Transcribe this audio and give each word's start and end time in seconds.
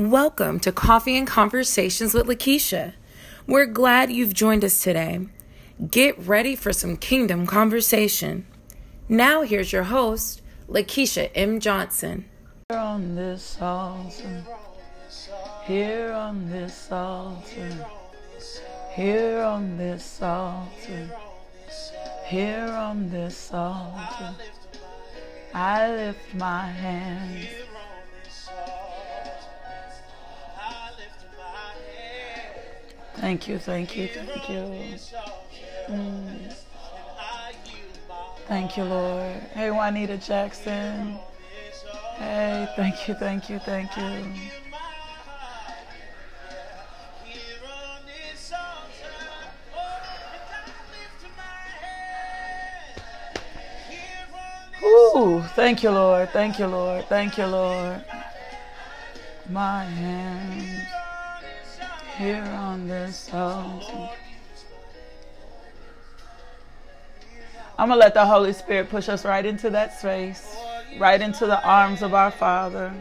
Welcome 0.00 0.60
to 0.60 0.72
Coffee 0.72 1.18
and 1.18 1.26
Conversations 1.26 2.14
with 2.14 2.26
Lakeisha. 2.26 2.94
We're 3.46 3.66
glad 3.66 4.10
you've 4.10 4.32
joined 4.32 4.64
us 4.64 4.82
today. 4.82 5.26
Get 5.90 6.18
ready 6.18 6.56
for 6.56 6.72
some 6.72 6.96
kingdom 6.96 7.46
conversation. 7.46 8.46
Now, 9.10 9.42
here's 9.42 9.74
your 9.74 9.82
host, 9.82 10.40
Lakeisha 10.70 11.30
M. 11.34 11.60
Johnson. 11.60 12.24
Here 12.70 12.78
on 12.78 13.14
this 13.14 13.58
altar, 13.60 14.42
here 15.66 16.12
on 16.12 16.48
this 16.48 16.90
altar, 16.90 17.86
here 18.94 19.42
on 19.42 19.76
this 19.76 20.22
altar, 20.22 21.10
here 22.24 22.70
on 22.72 23.10
this 23.10 23.52
altar, 23.52 24.34
I 25.52 25.94
lift 25.94 26.34
my 26.34 26.68
hands. 26.68 27.48
Thank 33.20 33.48
you, 33.48 33.58
thank 33.58 33.96
you, 33.98 34.08
thank 34.08 34.48
you. 34.48 34.96
Mm. 35.88 36.54
Thank 38.48 38.76
you, 38.78 38.84
Lord. 38.84 39.36
Hey, 39.52 39.70
Juanita 39.70 40.16
Jackson. 40.16 41.18
Hey, 42.16 42.66
thank 42.76 43.06
you, 43.06 43.14
thank 43.14 43.50
you, 43.50 43.58
thank 43.58 43.94
you. 43.98 44.24
Ooh, 54.82 55.42
thank 55.54 55.82
you, 55.82 55.90
Lord. 55.90 56.30
Thank 56.30 56.58
you, 56.58 56.66
Lord. 56.66 57.04
Thank 57.04 57.36
you, 57.36 57.46
Lord. 57.46 58.02
My 59.50 59.84
hands 59.84 60.99
here 62.20 62.44
on 62.44 62.86
this 62.86 63.32
altar. 63.32 64.10
I'm 67.78 67.88
going 67.88 67.96
to 67.96 67.96
let 67.96 68.12
the 68.12 68.26
Holy 68.26 68.52
Spirit 68.52 68.90
push 68.90 69.08
us 69.08 69.24
right 69.24 69.46
into 69.46 69.70
that 69.70 69.98
space, 69.98 70.54
right 70.98 71.18
into 71.18 71.46
the 71.46 71.64
arms 71.66 72.02
of 72.02 72.12
our 72.12 72.30
Father. 72.30 72.92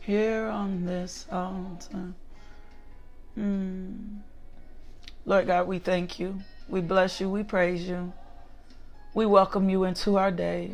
Here 0.00 0.46
on 0.46 0.86
this 0.86 1.26
altar. 1.30 2.14
Mm. 3.38 4.20
Lord 5.26 5.48
God, 5.48 5.68
we 5.68 5.78
thank 5.78 6.18
you. 6.18 6.38
We 6.66 6.80
bless 6.80 7.20
you. 7.20 7.28
We 7.28 7.42
praise 7.42 7.86
you. 7.86 8.14
We 9.12 9.26
welcome 9.26 9.68
you 9.68 9.84
into 9.84 10.16
our 10.16 10.30
day. 10.30 10.70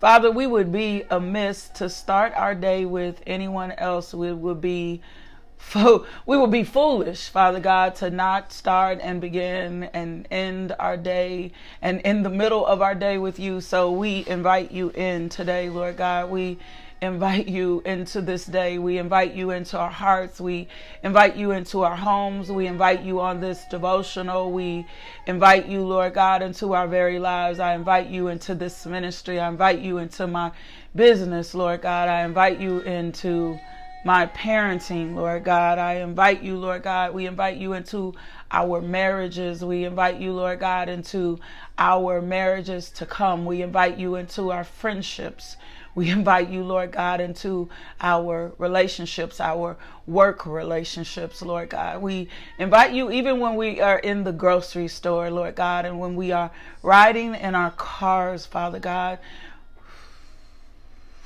Father, 0.00 0.30
we 0.30 0.46
would 0.46 0.70
be 0.70 1.02
amiss 1.10 1.68
to 1.70 1.90
start 1.90 2.32
our 2.36 2.54
day 2.54 2.84
with 2.84 3.20
anyone 3.26 3.72
else. 3.72 4.14
We 4.14 4.32
would 4.32 4.60
be 4.60 5.02
we 5.74 6.36
will 6.36 6.46
be 6.46 6.62
foolish, 6.62 7.28
Father 7.28 7.58
God, 7.58 7.96
to 7.96 8.08
not 8.08 8.52
start 8.52 9.00
and 9.02 9.20
begin 9.20 9.84
and 9.92 10.28
end 10.30 10.72
our 10.78 10.96
day 10.96 11.50
and 11.82 12.00
in 12.02 12.22
the 12.22 12.30
middle 12.30 12.64
of 12.64 12.80
our 12.80 12.94
day 12.94 13.18
with 13.18 13.40
you. 13.40 13.60
So 13.60 13.90
we 13.90 14.24
invite 14.28 14.70
you 14.70 14.90
in 14.90 15.28
today, 15.28 15.68
Lord 15.68 15.96
God. 15.96 16.30
We 16.30 16.58
invite 17.00 17.48
you 17.48 17.82
into 17.84 18.20
this 18.20 18.44
day. 18.46 18.78
We 18.78 18.98
invite 18.98 19.34
you 19.34 19.50
into 19.50 19.78
our 19.78 19.90
hearts. 19.90 20.40
We 20.40 20.68
invite 21.02 21.36
you 21.36 21.52
into 21.52 21.82
our 21.82 21.96
homes. 21.96 22.50
We 22.50 22.66
invite 22.66 23.02
you 23.02 23.20
on 23.20 23.40
this 23.40 23.64
devotional. 23.70 24.50
We 24.50 24.86
invite 25.26 25.66
you, 25.66 25.82
Lord 25.82 26.14
God, 26.14 26.42
into 26.42 26.74
our 26.74 26.88
very 26.88 27.18
lives. 27.18 27.60
I 27.60 27.74
invite 27.74 28.08
you 28.08 28.28
into 28.28 28.54
this 28.54 28.84
ministry. 28.86 29.38
I 29.38 29.48
invite 29.48 29.80
you 29.80 29.98
into 29.98 30.26
my 30.26 30.50
business, 30.96 31.54
Lord 31.54 31.82
God. 31.82 32.08
I 32.08 32.24
invite 32.24 32.58
you 32.58 32.80
into 32.80 33.58
my 34.04 34.26
parenting, 34.26 35.14
Lord 35.14 35.44
God. 35.44 35.78
I 35.78 35.94
invite 35.94 36.42
you, 36.42 36.56
Lord 36.56 36.82
God. 36.82 37.14
We 37.14 37.26
invite 37.26 37.58
you 37.58 37.74
into 37.74 38.14
our 38.50 38.80
marriages. 38.80 39.64
We 39.64 39.84
invite 39.84 40.18
you, 40.18 40.32
Lord 40.32 40.60
God, 40.60 40.88
into 40.88 41.38
our 41.78 42.20
marriages 42.20 42.90
to 42.90 43.06
come. 43.06 43.44
We 43.44 43.62
invite 43.62 43.98
you 43.98 44.16
into 44.16 44.50
our 44.50 44.64
friendships. 44.64 45.56
We 45.94 46.10
invite 46.18 46.48
you, 46.48 46.62
Lord 46.62 46.92
God, 46.92 47.20
into 47.20 47.68
our 48.00 48.52
relationships, 48.58 49.40
our 49.40 49.76
work 50.06 50.46
relationships, 50.46 51.42
Lord 51.42 51.70
God. 51.70 52.02
We 52.02 52.28
invite 52.58 52.92
you 52.92 53.10
even 53.10 53.40
when 53.40 53.56
we 53.56 53.80
are 53.80 53.98
in 53.98 54.24
the 54.24 54.32
grocery 54.32 54.88
store, 54.88 55.30
Lord 55.30 55.54
God, 55.54 55.84
and 55.84 55.98
when 55.98 56.16
we 56.16 56.32
are 56.32 56.50
riding 56.82 57.34
in 57.34 57.54
our 57.54 57.72
cars, 57.72 58.46
Father 58.46 58.78
God. 58.78 59.18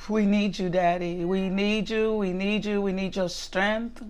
We 0.08 0.26
need 0.26 0.58
you, 0.58 0.68
Daddy. 0.68 1.24
We 1.24 1.48
need 1.48 1.88
you. 1.88 2.14
We 2.14 2.32
need 2.32 2.64
you. 2.64 2.82
We 2.82 2.92
need 2.92 3.14
your 3.14 3.28
strength. 3.28 4.02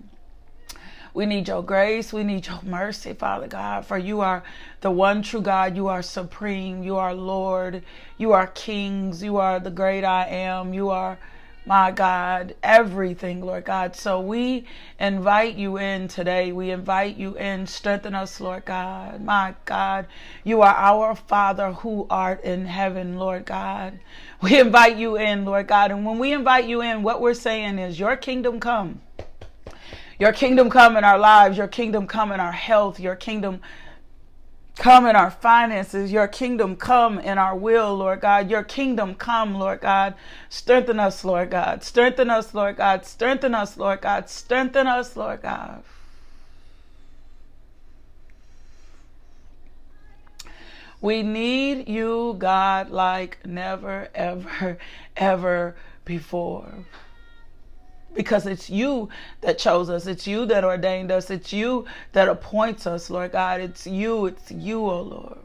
We 1.13 1.25
need 1.27 1.47
your 1.47 1.63
grace. 1.63 2.11
We 2.11 2.23
need 2.23 2.47
your 2.47 2.61
mercy, 2.63 3.13
Father 3.13 3.47
God, 3.47 3.85
for 3.85 3.97
you 3.97 4.21
are 4.21 4.43
the 4.81 4.89
one 4.89 5.21
true 5.21 5.41
God. 5.41 5.75
You 5.75 5.87
are 5.87 6.01
supreme. 6.01 6.81
You 6.81 6.97
are 6.97 7.13
Lord. 7.13 7.83
You 8.17 8.31
are 8.33 8.47
kings. 8.47 9.21
You 9.21 9.37
are 9.37 9.59
the 9.59 9.69
great 9.69 10.03
I 10.03 10.25
am. 10.27 10.73
You 10.73 10.89
are 10.89 11.19
my 11.65 11.91
God, 11.91 12.55
everything, 12.61 13.41
Lord 13.41 13.65
God. 13.65 13.95
So 13.95 14.19
we 14.19 14.65
invite 14.99 15.55
you 15.55 15.77
in 15.77 16.07
today. 16.07 16.51
We 16.51 16.71
invite 16.71 17.15
you 17.15 17.37
in. 17.37 17.67
Strengthen 17.67 18.15
us, 18.15 18.41
Lord 18.41 18.65
God. 18.65 19.23
My 19.23 19.55
God, 19.65 20.07
you 20.43 20.61
are 20.61 20.75
our 20.75 21.15
Father 21.15 21.71
who 21.71 22.05
art 22.09 22.43
in 22.43 22.65
heaven, 22.65 23.17
Lord 23.17 23.45
God. 23.45 23.99
We 24.41 24.59
invite 24.59 24.97
you 24.97 25.15
in, 25.15 25.45
Lord 25.45 25.67
God. 25.67 25.91
And 25.91 26.05
when 26.05 26.19
we 26.19 26.33
invite 26.33 26.65
you 26.65 26.81
in, 26.81 27.01
what 27.01 27.21
we're 27.21 27.33
saying 27.33 27.79
is, 27.79 27.97
Your 27.97 28.17
kingdom 28.17 28.59
come. 28.59 28.99
Your 30.19 30.31
kingdom 30.31 30.69
come 30.69 30.95
in 30.97 31.03
our 31.03 31.17
lives. 31.17 31.57
Your 31.57 31.67
kingdom 31.67 32.07
come 32.07 32.31
in 32.31 32.39
our 32.39 32.51
health. 32.51 32.99
Your 32.99 33.15
kingdom 33.15 33.61
come 34.75 35.05
in 35.05 35.15
our 35.15 35.31
finances. 35.31 36.11
Your 36.11 36.27
kingdom 36.27 36.75
come 36.75 37.19
in 37.19 37.37
our 37.37 37.55
will, 37.55 37.95
Lord 37.95 38.21
God. 38.21 38.49
Your 38.49 38.63
kingdom 38.63 39.15
come, 39.15 39.55
Lord 39.55 39.81
God. 39.81 40.15
Strengthen 40.49 40.99
us, 40.99 41.23
Lord 41.23 41.49
God. 41.51 41.83
Strengthen 41.83 42.29
us, 42.29 42.53
Lord 42.53 42.77
God. 42.77 43.05
Strengthen 43.05 43.55
us, 43.55 43.77
Lord 43.77 44.01
God. 44.01 44.29
Strengthen 44.29 44.87
us, 44.87 45.15
Lord 45.15 45.41
God. 45.41 45.83
We 51.01 51.21
need 51.21 51.89
you, 51.89 52.35
God, 52.39 52.89
like 52.89 53.45
never, 53.45 54.07
ever, 54.15 54.77
ever 55.17 55.75
before. 56.05 56.85
Because 58.13 58.45
it's 58.45 58.69
you 58.69 59.09
that 59.41 59.57
chose 59.57 59.89
us. 59.89 60.05
It's 60.05 60.27
you 60.27 60.45
that 60.45 60.63
ordained 60.63 61.11
us. 61.11 61.29
It's 61.29 61.51
you 61.51 61.85
that 62.11 62.27
appoints 62.29 62.85
us, 62.85 63.09
Lord 63.09 63.31
God. 63.31 63.59
It's 63.61 63.87
you. 63.87 64.27
It's 64.27 64.51
you, 64.51 64.85
O 64.85 64.91
oh 64.91 65.01
Lord. 65.01 65.39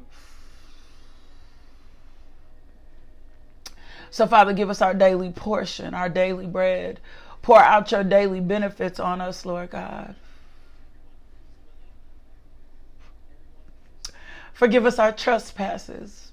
So, 4.11 4.27
Father, 4.27 4.53
give 4.53 4.71
us 4.71 4.83
our 4.83 4.95
daily 4.95 5.31
portion, 5.31 5.95
our 5.95 6.09
daily 6.09 6.47
bread. 6.47 7.01
Pour 7.43 7.61
out 7.61 7.93
your 7.93 8.05
daily 8.05 8.41
benefits 8.41 8.99
on 8.99 9.21
us, 9.21 9.47
Lord 9.47 9.71
God. 9.71 10.15
Forgive 14.53 14.87
us 14.87 14.99
our 14.99 15.13
trespasses. 15.13 16.28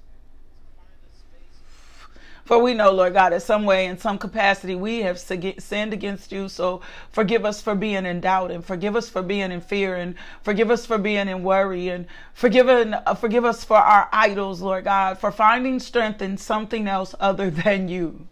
For 2.45 2.59
we 2.59 2.75
know, 2.75 2.91
Lord 2.91 3.13
God, 3.13 3.33
in 3.33 3.39
some 3.39 3.63
way, 3.65 3.87
in 3.87 3.97
some 3.97 4.19
capacity, 4.19 4.75
we 4.75 4.99
have 4.99 5.19
sinned 5.19 5.93
against 5.93 6.31
you. 6.31 6.47
So 6.47 6.81
forgive 7.11 7.43
us 7.43 7.59
for 7.59 7.73
being 7.73 8.05
in 8.05 8.21
doubt 8.21 8.51
and 8.51 8.63
forgive 8.63 8.95
us 8.95 9.09
for 9.09 9.23
being 9.23 9.51
in 9.51 9.61
fear 9.61 9.95
and 9.95 10.13
forgive 10.43 10.69
us 10.69 10.85
for 10.85 10.99
being 10.99 11.27
in 11.27 11.41
worry 11.41 11.89
and 11.89 12.05
forgive, 12.35 12.69
uh, 12.69 13.15
forgive 13.15 13.45
us 13.45 13.63
for 13.63 13.77
our 13.77 14.07
idols, 14.13 14.61
Lord 14.61 14.83
God, 14.83 15.17
for 15.17 15.31
finding 15.31 15.79
strength 15.79 16.21
in 16.21 16.37
something 16.37 16.87
else 16.87 17.15
other 17.19 17.49
than 17.65 17.89
you. 17.89 18.27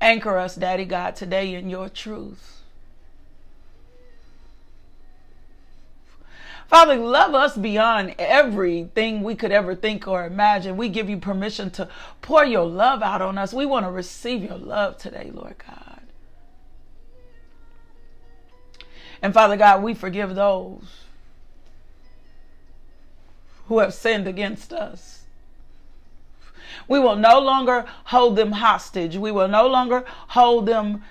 Anchor 0.00 0.38
us, 0.38 0.54
Daddy 0.54 0.86
God, 0.86 1.16
today 1.16 1.54
in 1.54 1.68
your 1.68 1.90
truth. 1.90 2.57
Father, 6.68 6.96
love 6.96 7.34
us 7.34 7.56
beyond 7.56 8.14
everything 8.18 9.22
we 9.22 9.34
could 9.34 9.50
ever 9.50 9.74
think 9.74 10.06
or 10.06 10.26
imagine. 10.26 10.76
We 10.76 10.90
give 10.90 11.08
you 11.08 11.16
permission 11.16 11.70
to 11.72 11.88
pour 12.20 12.44
your 12.44 12.66
love 12.66 13.02
out 13.02 13.22
on 13.22 13.38
us. 13.38 13.54
We 13.54 13.64
want 13.64 13.86
to 13.86 13.90
receive 13.90 14.44
your 14.44 14.58
love 14.58 14.98
today, 14.98 15.30
Lord 15.32 15.56
God. 15.66 16.02
And 19.22 19.32
Father 19.32 19.56
God, 19.56 19.82
we 19.82 19.94
forgive 19.94 20.34
those 20.34 21.04
who 23.68 23.78
have 23.78 23.94
sinned 23.94 24.28
against 24.28 24.70
us. 24.70 25.24
We 26.86 26.98
will 26.98 27.16
no 27.16 27.38
longer 27.38 27.86
hold 28.04 28.36
them 28.36 28.52
hostage. 28.52 29.16
We 29.16 29.30
will 29.30 29.48
no 29.48 29.66
longer 29.66 30.04
hold 30.28 30.66
them 30.66 31.02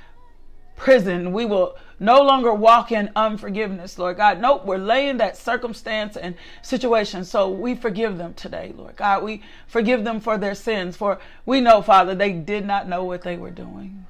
prison. 0.76 1.34
We 1.34 1.46
will 1.46 1.78
no 2.00 2.22
longer 2.22 2.54
walk 2.54 2.92
in 2.92 3.10
unforgiveness, 3.16 3.98
Lord 3.98 4.18
God. 4.18 4.40
Nope, 4.40 4.66
we're 4.66 4.78
laying 4.78 5.18
that 5.18 5.38
circumstance 5.38 6.16
and 6.16 6.36
situation. 6.62 7.26
So 7.26 7.50
we 7.50 7.76
forgive 7.76 8.18
them 8.18 8.34
today, 8.36 8.74
Lord 8.78 8.96
God. 8.96 9.24
We 9.24 9.42
forgive 9.68 10.04
them 10.04 10.20
for 10.20 10.38
their 10.38 10.56
sins, 10.56 10.96
for 10.96 11.20
we 11.46 11.60
know, 11.60 11.82
Father, 11.82 12.14
they 12.14 12.34
did 12.34 12.66
not 12.66 12.88
know 12.88 13.04
what 13.04 13.24
they 13.24 13.38
were 13.38 13.52
doing. 13.52 14.06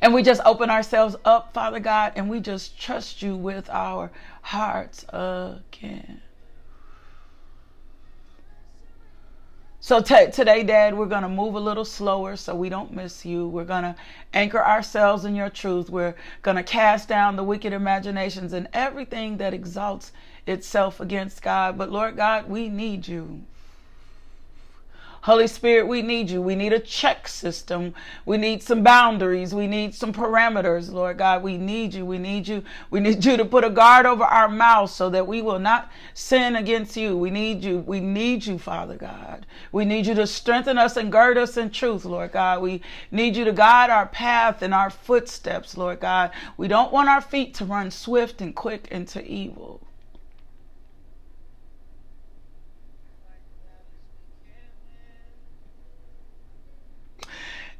And 0.00 0.14
we 0.14 0.22
just 0.22 0.40
open 0.44 0.70
ourselves 0.70 1.16
up, 1.24 1.52
Father 1.52 1.80
God, 1.80 2.12
and 2.14 2.30
we 2.30 2.40
just 2.40 2.78
trust 2.80 3.22
you 3.22 3.34
with 3.34 3.68
our 3.70 4.10
hearts 4.42 5.04
again. 5.08 6.22
So 9.88 10.02
t- 10.02 10.30
today, 10.30 10.64
Dad, 10.64 10.98
we're 10.98 11.06
going 11.06 11.22
to 11.22 11.30
move 11.30 11.54
a 11.54 11.60
little 11.60 11.86
slower 11.86 12.36
so 12.36 12.54
we 12.54 12.68
don't 12.68 12.92
miss 12.92 13.24
you. 13.24 13.48
We're 13.48 13.64
going 13.64 13.84
to 13.84 13.96
anchor 14.34 14.62
ourselves 14.62 15.24
in 15.24 15.34
your 15.34 15.48
truth. 15.48 15.88
We're 15.88 16.14
going 16.42 16.58
to 16.58 16.62
cast 16.62 17.08
down 17.08 17.36
the 17.36 17.42
wicked 17.42 17.72
imaginations 17.72 18.52
and 18.52 18.68
everything 18.74 19.38
that 19.38 19.54
exalts 19.54 20.12
itself 20.46 21.00
against 21.00 21.40
God. 21.40 21.78
But 21.78 21.90
Lord 21.90 22.18
God, 22.18 22.50
we 22.50 22.68
need 22.68 23.08
you. 23.08 23.40
Holy 25.22 25.48
Spirit, 25.48 25.88
we 25.88 26.00
need 26.00 26.30
you. 26.30 26.40
We 26.40 26.54
need 26.54 26.72
a 26.72 26.78
check 26.78 27.26
system. 27.26 27.92
We 28.24 28.36
need 28.36 28.62
some 28.62 28.82
boundaries. 28.82 29.52
We 29.52 29.66
need 29.66 29.94
some 29.94 30.12
parameters, 30.12 30.92
Lord 30.92 31.18
God. 31.18 31.42
We 31.42 31.58
need 31.58 31.92
you. 31.92 32.06
We 32.06 32.18
need 32.18 32.46
you. 32.46 32.62
We 32.90 33.00
need 33.00 33.24
you 33.24 33.36
to 33.36 33.44
put 33.44 33.64
a 33.64 33.70
guard 33.70 34.06
over 34.06 34.22
our 34.22 34.48
mouths 34.48 34.94
so 34.94 35.10
that 35.10 35.26
we 35.26 35.42
will 35.42 35.58
not 35.58 35.90
sin 36.14 36.54
against 36.54 36.96
you. 36.96 37.16
We 37.16 37.30
need 37.30 37.64
you. 37.64 37.78
We 37.78 37.98
need 37.98 38.46
you, 38.46 38.58
Father 38.58 38.96
God. 38.96 39.44
We 39.72 39.84
need 39.84 40.06
you 40.06 40.14
to 40.14 40.26
strengthen 40.26 40.78
us 40.78 40.96
and 40.96 41.10
gird 41.10 41.36
us 41.36 41.56
in 41.56 41.70
truth, 41.70 42.04
Lord 42.04 42.32
God. 42.32 42.62
We 42.62 42.80
need 43.10 43.36
you 43.36 43.44
to 43.44 43.52
guide 43.52 43.90
our 43.90 44.06
path 44.06 44.62
and 44.62 44.72
our 44.72 44.88
footsteps, 44.88 45.76
Lord 45.76 45.98
God. 45.98 46.30
We 46.56 46.68
don't 46.68 46.92
want 46.92 47.08
our 47.08 47.20
feet 47.20 47.54
to 47.54 47.64
run 47.64 47.90
swift 47.90 48.40
and 48.40 48.54
quick 48.54 48.88
into 48.90 49.24
evil. 49.24 49.80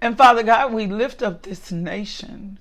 And 0.00 0.16
Father 0.16 0.42
God, 0.42 0.72
we 0.72 0.86
lift 0.86 1.22
up 1.22 1.42
this 1.42 1.72
nation. 1.72 2.58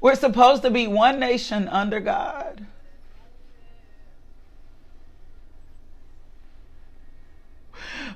We're 0.00 0.16
supposed 0.16 0.62
to 0.62 0.70
be 0.70 0.86
one 0.86 1.20
nation 1.20 1.68
under 1.68 2.00
God. 2.00 2.66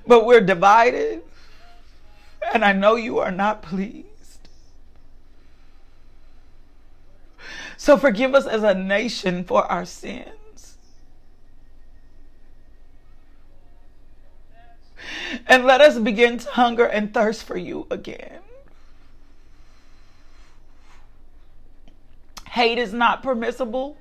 But 0.06 0.26
we're 0.26 0.40
divided, 0.40 1.22
and 2.52 2.64
I 2.64 2.72
know 2.72 2.96
you 2.96 3.18
are 3.18 3.30
not 3.30 3.62
pleased. 3.62 4.06
So 7.76 7.96
forgive 7.96 8.34
us 8.34 8.46
as 8.46 8.62
a 8.62 8.74
nation 8.74 9.44
for 9.44 9.64
our 9.64 9.84
sins. 9.84 10.39
And 15.46 15.64
let 15.64 15.80
us 15.80 15.98
begin 15.98 16.38
to 16.38 16.50
hunger 16.50 16.84
and 16.84 17.12
thirst 17.12 17.44
for 17.44 17.56
you 17.56 17.86
again. 17.90 18.40
Hate 22.50 22.78
is 22.78 22.92
not 22.92 23.22
permissible. 23.22 23.96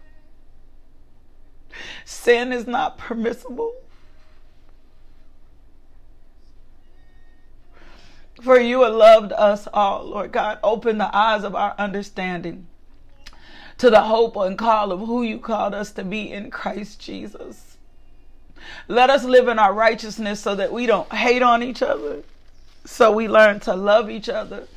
Sin 2.04 2.52
is 2.52 2.66
not 2.66 2.98
permissible. 2.98 3.74
For 8.42 8.60
you 8.60 8.84
have 8.84 8.94
loved 8.94 9.34
us 9.34 9.68
all, 9.74 10.06
Lord 10.06 10.32
God. 10.32 10.60
Open 10.64 10.98
the 10.98 11.16
eyes 11.16 11.44
of 11.44 11.56
our 11.56 11.76
understanding 11.78 12.68
to 13.78 13.90
the 13.90 14.04
hope 14.04 14.36
and 14.36 14.58
call 14.58 14.92
of 14.92 15.02
who 15.02 15.24
you 15.24 15.40
called 15.40 15.74
us 15.74 15.92
to 15.92 16.04
be 16.04 16.32
in 16.32 16.50
Christ 16.50 17.00
Jesus. 17.00 17.69
Let 18.88 19.10
us 19.10 19.24
live 19.24 19.48
in 19.48 19.60
our 19.60 19.74
righteousness 19.74 20.40
so 20.40 20.56
that 20.56 20.72
we 20.72 20.86
don't 20.86 21.12
hate 21.12 21.42
on 21.42 21.64
each 21.64 21.82
other. 21.82 22.24
So 22.86 23.12
we 23.12 23.28
learn 23.28 23.60
to 23.62 23.76
love 23.76 24.10
each 24.10 24.30
other 24.30 24.68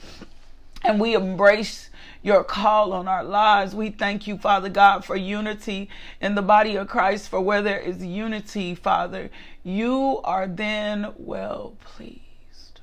and 0.85 1.01
we 1.01 1.15
embrace 1.15 1.91
your 2.23 2.45
call 2.45 2.93
on 2.93 3.09
our 3.09 3.25
lives. 3.25 3.75
We 3.75 3.91
thank 3.91 4.27
you, 4.27 4.39
Father 4.39 4.69
God, 4.69 5.05
for 5.05 5.17
unity 5.17 5.89
in 6.21 6.35
the 6.35 6.43
body 6.43 6.77
of 6.77 6.89
Christ. 6.89 7.29
For 7.29 7.41
where 7.41 7.63
there 7.63 7.81
is 7.81 8.05
unity, 8.05 8.75
Father, 8.75 9.31
you 9.65 10.21
are 10.25 10.47
then 10.47 11.13
well 11.17 11.75
pleased. 11.85 12.81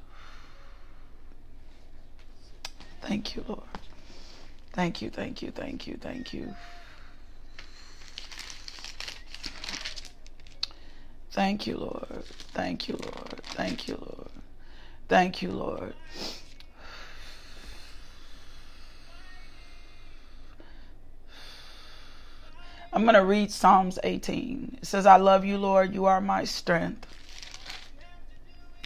Thank 3.02 3.36
you, 3.36 3.46
Lord. 3.48 3.64
Thank 4.74 5.02
you, 5.02 5.10
thank 5.10 5.42
you, 5.42 5.52
thank 5.52 5.88
you, 5.88 5.98
thank 6.00 6.34
you. 6.34 6.54
Thank 11.32 11.68
you, 11.68 11.78
Lord. 11.78 12.24
Thank 12.54 12.88
you, 12.88 12.96
Lord. 12.96 13.42
Thank 13.44 13.88
you, 13.88 13.98
Lord. 14.00 14.32
Thank 15.08 15.42
you, 15.42 15.52
Lord. 15.52 15.94
I'm 22.92 23.04
going 23.04 23.14
to 23.14 23.24
read 23.24 23.52
Psalms 23.52 24.00
18. 24.04 24.80
It 24.82 24.86
says, 24.86 25.06
I 25.06 25.18
love 25.18 25.46
you, 25.46 25.60
Lord. 25.60 25.94
You 25.94 26.06
are 26.06 26.20
my 26.20 26.44
strength. 26.46 27.06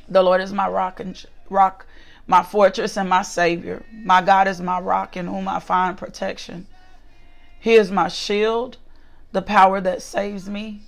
The 0.09 0.21
Lord 0.21 0.41
is 0.41 0.51
my 0.51 0.67
rock 0.67 0.99
and 0.99 1.25
rock, 1.49 1.85
my 2.27 2.43
fortress 2.43 2.97
and 2.97 3.07
my 3.07 3.21
savior. 3.21 3.85
My 3.93 4.21
God 4.21 4.49
is 4.49 4.59
my 4.59 4.79
rock 4.81 5.15
in 5.15 5.27
whom 5.27 5.47
I 5.47 5.59
find 5.59 5.97
protection. 5.97 6.67
He 7.57 7.75
is 7.75 7.89
my 7.89 8.09
shield, 8.09 8.77
the 9.31 9.41
power 9.41 9.79
that 9.79 10.01
saves 10.01 10.49
me 10.49 10.81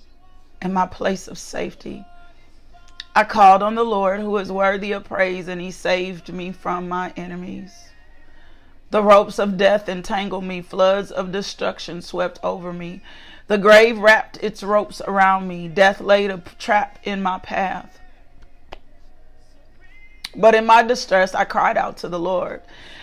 and 0.66 0.74
my 0.74 0.84
place 0.84 1.28
of 1.28 1.38
safety. 1.38 2.04
I 3.14 3.22
called 3.22 3.62
on 3.62 3.76
the 3.76 3.84
Lord 3.84 4.18
who 4.18 4.36
is 4.36 4.50
worthy 4.50 4.90
of 4.90 5.04
praise, 5.04 5.46
and 5.46 5.60
he 5.60 5.70
saved 5.70 6.32
me 6.32 6.50
from 6.50 6.88
my 6.88 7.12
enemies. 7.16 7.72
The 8.90 9.00
ropes 9.00 9.38
of 9.38 9.56
death 9.56 9.88
entangled 9.88 10.42
me, 10.42 10.60
floods 10.62 11.12
of 11.12 11.30
destruction 11.30 12.02
swept 12.02 12.40
over 12.42 12.72
me. 12.72 13.00
The 13.46 13.58
grave 13.58 13.96
wrapped 13.96 14.42
its 14.42 14.64
ropes 14.64 15.00
around 15.06 15.46
me, 15.46 15.68
death 15.68 16.00
laid 16.00 16.32
a 16.32 16.42
trap 16.58 16.98
in 17.04 17.22
my 17.22 17.38
path. 17.38 18.00
But 20.34 20.56
in 20.56 20.66
my 20.66 20.82
distress, 20.82 21.32
I 21.32 21.44
cried 21.44 21.76
out 21.76 21.96
to 21.98 22.08
the 22.08 22.18
Lord. 22.18 22.60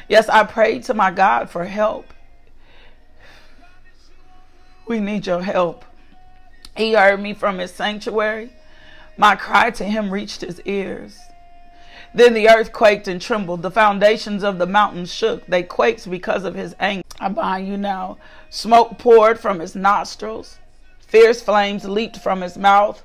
Yes, 0.10 0.28
I 0.28 0.44
prayed 0.44 0.84
to 0.84 0.94
my 0.94 1.12
God 1.12 1.50
for 1.50 1.64
help. 1.64 2.14
We 4.86 5.00
need 5.00 5.26
your 5.26 5.42
help. 5.42 5.86
He 6.76 6.94
heard 6.94 7.22
me 7.22 7.34
from 7.34 7.60
his 7.60 7.74
sanctuary. 7.74 8.52
My 9.18 9.36
cry 9.36 9.70
to 9.72 9.84
him 9.84 10.12
reached 10.12 10.42
his 10.42 10.60
ears. 10.62 11.18
Then 12.16 12.34
the 12.34 12.50
earth 12.50 12.72
quaked 12.72 13.08
and 13.08 13.22
trembled. 13.22 13.62
The 13.62 13.72
foundations 13.72 14.44
of 14.44 14.60
the 14.60 14.68
mountains 14.68 15.14
shook. 15.14 15.46
They 15.48 15.64
quaked 15.64 16.10
because 16.10 16.44
of 16.44 16.56
his 16.56 16.76
anger. 16.80 17.04
I 17.20 17.30
bind 17.30 17.68
you 17.68 17.78
now. 17.78 18.18
Smoke 18.50 18.98
poured 19.00 19.40
from 19.40 19.60
his 19.60 19.76
nostrils. 19.76 20.58
Fierce 21.00 21.42
flames 21.42 21.86
leaped 21.86 22.18
from 22.18 22.42
his 22.42 22.58
mouth. 22.58 23.04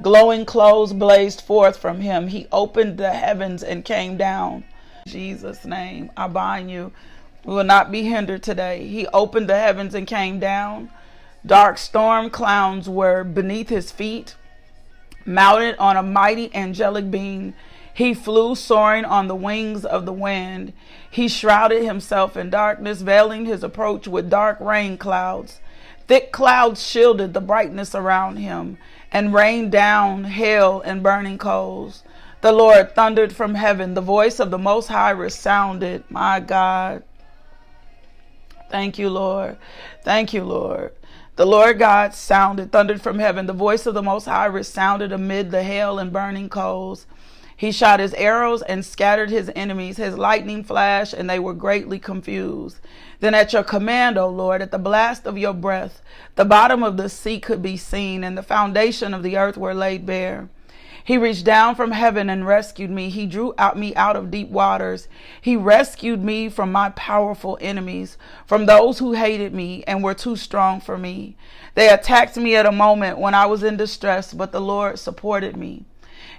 Glowing 0.00 0.44
clothes 0.44 0.92
blazed 0.92 1.40
forth 1.40 1.76
from 1.76 2.00
him. 2.00 2.28
He 2.28 2.46
opened 2.52 2.98
the 2.98 3.10
heavens 3.10 3.62
and 3.62 3.84
came 3.84 4.16
down. 4.16 4.64
In 5.06 5.12
Jesus' 5.12 5.64
name, 5.64 6.10
I 6.16 6.28
bind 6.28 6.70
you. 6.70 6.92
We 7.44 7.54
will 7.54 7.64
not 7.64 7.90
be 7.90 8.02
hindered 8.02 8.42
today. 8.42 8.86
He 8.86 9.06
opened 9.08 9.48
the 9.48 9.58
heavens 9.58 9.94
and 9.94 10.06
came 10.06 10.38
down. 10.38 10.90
Dark 11.44 11.78
storm 11.78 12.30
clouds 12.30 12.88
were 12.88 13.24
beneath 13.24 13.68
his 13.68 13.90
feet. 13.90 14.36
Mounted 15.24 15.76
on 15.78 15.96
a 15.96 16.02
mighty 16.02 16.54
angelic 16.54 17.10
being, 17.10 17.54
he 17.92 18.14
flew 18.14 18.54
soaring 18.54 19.04
on 19.04 19.28
the 19.28 19.34
wings 19.34 19.84
of 19.84 20.06
the 20.06 20.12
wind. 20.12 20.72
He 21.10 21.28
shrouded 21.28 21.82
himself 21.82 22.36
in 22.36 22.50
darkness, 22.50 23.02
veiling 23.02 23.44
his 23.44 23.64
approach 23.64 24.06
with 24.06 24.30
dark 24.30 24.60
rain 24.60 24.96
clouds. 24.96 25.60
Thick 26.06 26.32
clouds 26.32 26.86
shielded 26.86 27.34
the 27.34 27.40
brightness 27.40 27.94
around 27.94 28.36
him 28.36 28.78
and 29.10 29.34
rained 29.34 29.72
down 29.72 30.24
hail 30.24 30.80
and 30.80 31.02
burning 31.02 31.38
coals. 31.38 32.02
The 32.40 32.52
Lord 32.52 32.94
thundered 32.94 33.34
from 33.34 33.56
heaven. 33.56 33.94
The 33.94 34.00
voice 34.00 34.38
of 34.38 34.50
the 34.50 34.58
Most 34.58 34.86
High 34.86 35.10
resounded. 35.10 36.04
My 36.08 36.40
God. 36.40 37.02
Thank 38.70 38.98
you, 38.98 39.10
Lord. 39.10 39.56
Thank 40.04 40.32
you, 40.32 40.44
Lord. 40.44 40.92
The 41.38 41.46
Lord 41.46 41.78
God 41.78 42.14
sounded, 42.14 42.72
thundered 42.72 43.00
from 43.00 43.20
heaven. 43.20 43.46
The 43.46 43.52
voice 43.52 43.86
of 43.86 43.94
the 43.94 44.02
Most 44.02 44.24
High 44.24 44.46
resounded 44.46 45.12
amid 45.12 45.52
the 45.52 45.62
hail 45.62 46.00
and 46.00 46.12
burning 46.12 46.48
coals. 46.48 47.06
He 47.56 47.70
shot 47.70 48.00
his 48.00 48.12
arrows 48.14 48.60
and 48.62 48.84
scattered 48.84 49.30
his 49.30 49.48
enemies. 49.54 49.98
His 49.98 50.18
lightning 50.18 50.64
flashed, 50.64 51.14
and 51.14 51.30
they 51.30 51.38
were 51.38 51.54
greatly 51.54 52.00
confused. 52.00 52.80
Then, 53.20 53.34
at 53.34 53.52
your 53.52 53.62
command, 53.62 54.18
O 54.18 54.28
Lord, 54.28 54.62
at 54.62 54.72
the 54.72 54.78
blast 54.78 55.26
of 55.28 55.38
your 55.38 55.54
breath, 55.54 56.02
the 56.34 56.44
bottom 56.44 56.82
of 56.82 56.96
the 56.96 57.08
sea 57.08 57.38
could 57.38 57.62
be 57.62 57.76
seen, 57.76 58.24
and 58.24 58.36
the 58.36 58.42
foundation 58.42 59.14
of 59.14 59.22
the 59.22 59.36
earth 59.36 59.56
were 59.56 59.74
laid 59.74 60.04
bare. 60.04 60.48
He 61.08 61.16
reached 61.16 61.46
down 61.46 61.74
from 61.74 61.92
heaven 61.92 62.28
and 62.28 62.46
rescued 62.46 62.90
me. 62.90 63.08
He 63.08 63.24
drew 63.24 63.54
out 63.56 63.78
me 63.78 63.94
out 63.94 64.14
of 64.14 64.30
deep 64.30 64.50
waters. 64.50 65.08
He 65.40 65.56
rescued 65.56 66.22
me 66.22 66.50
from 66.50 66.70
my 66.70 66.90
powerful 66.90 67.56
enemies, 67.62 68.18
from 68.44 68.66
those 68.66 68.98
who 68.98 69.12
hated 69.12 69.54
me 69.54 69.82
and 69.86 70.04
were 70.04 70.12
too 70.12 70.36
strong 70.36 70.82
for 70.82 70.98
me. 70.98 71.34
They 71.74 71.88
attacked 71.88 72.36
me 72.36 72.56
at 72.56 72.66
a 72.66 72.72
moment 72.72 73.16
when 73.16 73.32
I 73.32 73.46
was 73.46 73.62
in 73.62 73.78
distress, 73.78 74.34
but 74.34 74.52
the 74.52 74.60
Lord 74.60 74.98
supported 74.98 75.56
me. 75.56 75.86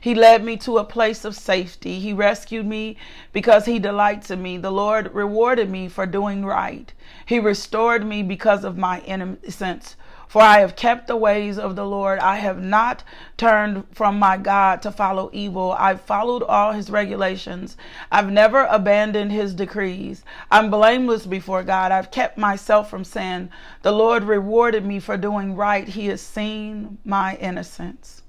He 0.01 0.13
led 0.13 0.43
me 0.43 0.55
to 0.57 0.77
a 0.77 0.83
place 0.83 1.25
of 1.25 1.35
safety. 1.35 1.99
He 1.99 2.13
rescued 2.13 2.67
me 2.67 2.95
because 3.33 3.65
he 3.65 3.79
delights 3.79 4.29
in 4.29 4.43
me. 4.43 4.59
The 4.59 4.69
Lord 4.69 5.11
rewarded 5.15 5.71
me 5.71 5.87
for 5.87 6.05
doing 6.05 6.45
right. 6.45 6.93
He 7.25 7.39
restored 7.39 8.05
me 8.05 8.21
because 8.21 8.63
of 8.63 8.77
my 8.77 8.99
innocence. 8.99 9.95
For 10.29 10.43
I 10.43 10.59
have 10.59 10.75
kept 10.75 11.07
the 11.07 11.17
ways 11.17 11.57
of 11.57 11.75
the 11.75 11.87
Lord. 11.87 12.19
I 12.19 12.35
have 12.35 12.61
not 12.61 13.03
turned 13.35 13.85
from 13.91 14.19
my 14.19 14.37
God 14.37 14.79
to 14.83 14.91
follow 14.91 15.31
evil. 15.33 15.75
I've 15.75 16.01
followed 16.01 16.43
all 16.43 16.71
his 16.71 16.91
regulations. 16.91 17.75
I've 18.11 18.31
never 18.31 18.65
abandoned 18.65 19.31
his 19.31 19.55
decrees. 19.55 20.23
I'm 20.51 20.69
blameless 20.69 21.25
before 21.25 21.63
God. 21.63 21.91
I've 21.91 22.11
kept 22.11 22.37
myself 22.37 22.91
from 22.91 23.03
sin. 23.03 23.49
The 23.81 23.91
Lord 23.91 24.23
rewarded 24.23 24.85
me 24.85 24.99
for 24.99 25.17
doing 25.17 25.55
right. 25.55 25.87
He 25.87 26.05
has 26.09 26.21
seen 26.21 26.99
my 27.03 27.35
innocence. 27.37 28.21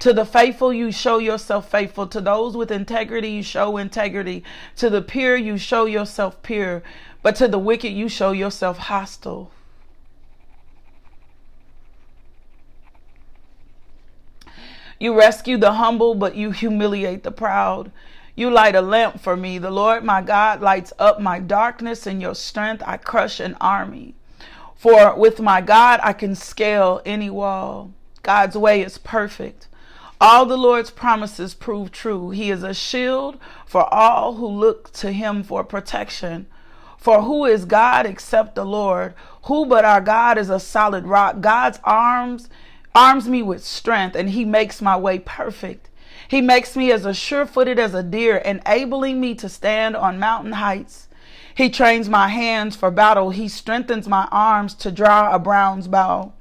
To 0.00 0.12
the 0.12 0.26
faithful, 0.26 0.70
you 0.70 0.92
show 0.92 1.16
yourself 1.16 1.70
faithful. 1.70 2.08
To 2.08 2.20
those 2.20 2.58
with 2.58 2.70
integrity, 2.70 3.30
you 3.30 3.42
show 3.42 3.78
integrity. 3.78 4.44
To 4.76 4.90
the 4.90 5.00
pure, 5.00 5.36
you 5.36 5.56
show 5.56 5.86
yourself 5.86 6.42
pure. 6.42 6.82
But 7.22 7.36
to 7.36 7.48
the 7.48 7.58
wicked, 7.58 7.92
you 7.92 8.10
show 8.10 8.32
yourself 8.32 8.76
hostile. 8.76 9.50
You 15.02 15.18
rescue 15.18 15.58
the 15.58 15.72
humble, 15.72 16.14
but 16.14 16.36
you 16.36 16.52
humiliate 16.52 17.24
the 17.24 17.32
proud. 17.32 17.90
You 18.36 18.50
light 18.50 18.76
a 18.76 18.80
lamp 18.80 19.18
for 19.18 19.36
me. 19.36 19.58
The 19.58 19.68
Lord 19.68 20.04
my 20.04 20.22
God 20.22 20.60
lights 20.60 20.92
up 20.96 21.20
my 21.20 21.40
darkness. 21.40 22.06
In 22.06 22.20
your 22.20 22.36
strength, 22.36 22.84
I 22.86 22.98
crush 22.98 23.40
an 23.40 23.56
army. 23.60 24.14
For 24.76 25.16
with 25.16 25.40
my 25.40 25.60
God, 25.60 25.98
I 26.04 26.12
can 26.12 26.36
scale 26.36 27.02
any 27.04 27.28
wall. 27.28 27.90
God's 28.22 28.56
way 28.56 28.80
is 28.80 28.96
perfect. 28.96 29.66
All 30.20 30.46
the 30.46 30.56
Lord's 30.56 30.92
promises 30.92 31.52
prove 31.52 31.90
true. 31.90 32.30
He 32.30 32.52
is 32.52 32.62
a 32.62 32.72
shield 32.72 33.38
for 33.66 33.92
all 33.92 34.34
who 34.34 34.46
look 34.46 34.92
to 34.92 35.10
him 35.10 35.42
for 35.42 35.64
protection. 35.64 36.46
For 36.96 37.22
who 37.22 37.44
is 37.44 37.64
God 37.64 38.06
except 38.06 38.54
the 38.54 38.64
Lord? 38.64 39.14
Who 39.46 39.66
but 39.66 39.84
our 39.84 40.00
God 40.00 40.38
is 40.38 40.48
a 40.48 40.60
solid 40.60 41.06
rock? 41.06 41.40
God's 41.40 41.80
arms 41.82 42.48
arms 42.94 43.28
me 43.28 43.42
with 43.42 43.64
strength, 43.64 44.16
and 44.16 44.30
he 44.30 44.44
makes 44.44 44.82
my 44.82 44.96
way 44.96 45.18
perfect. 45.18 45.88
He 46.28 46.40
makes 46.40 46.76
me 46.76 46.92
as 46.92 47.16
sure 47.16 47.46
footed 47.46 47.78
as 47.78 47.94
a 47.94 48.02
deer, 48.02 48.36
enabling 48.38 49.20
me 49.20 49.34
to 49.36 49.48
stand 49.48 49.96
on 49.96 50.18
mountain 50.18 50.52
heights. 50.52 51.08
He 51.54 51.68
trains 51.68 52.08
my 52.08 52.28
hands 52.28 52.76
for 52.76 52.90
battle. 52.90 53.30
He 53.30 53.48
strengthens 53.48 54.08
my 54.08 54.28
arms 54.32 54.74
to 54.76 54.90
draw 54.90 55.34
a 55.34 55.38
bronze 55.38 55.88
bow. 55.88 56.32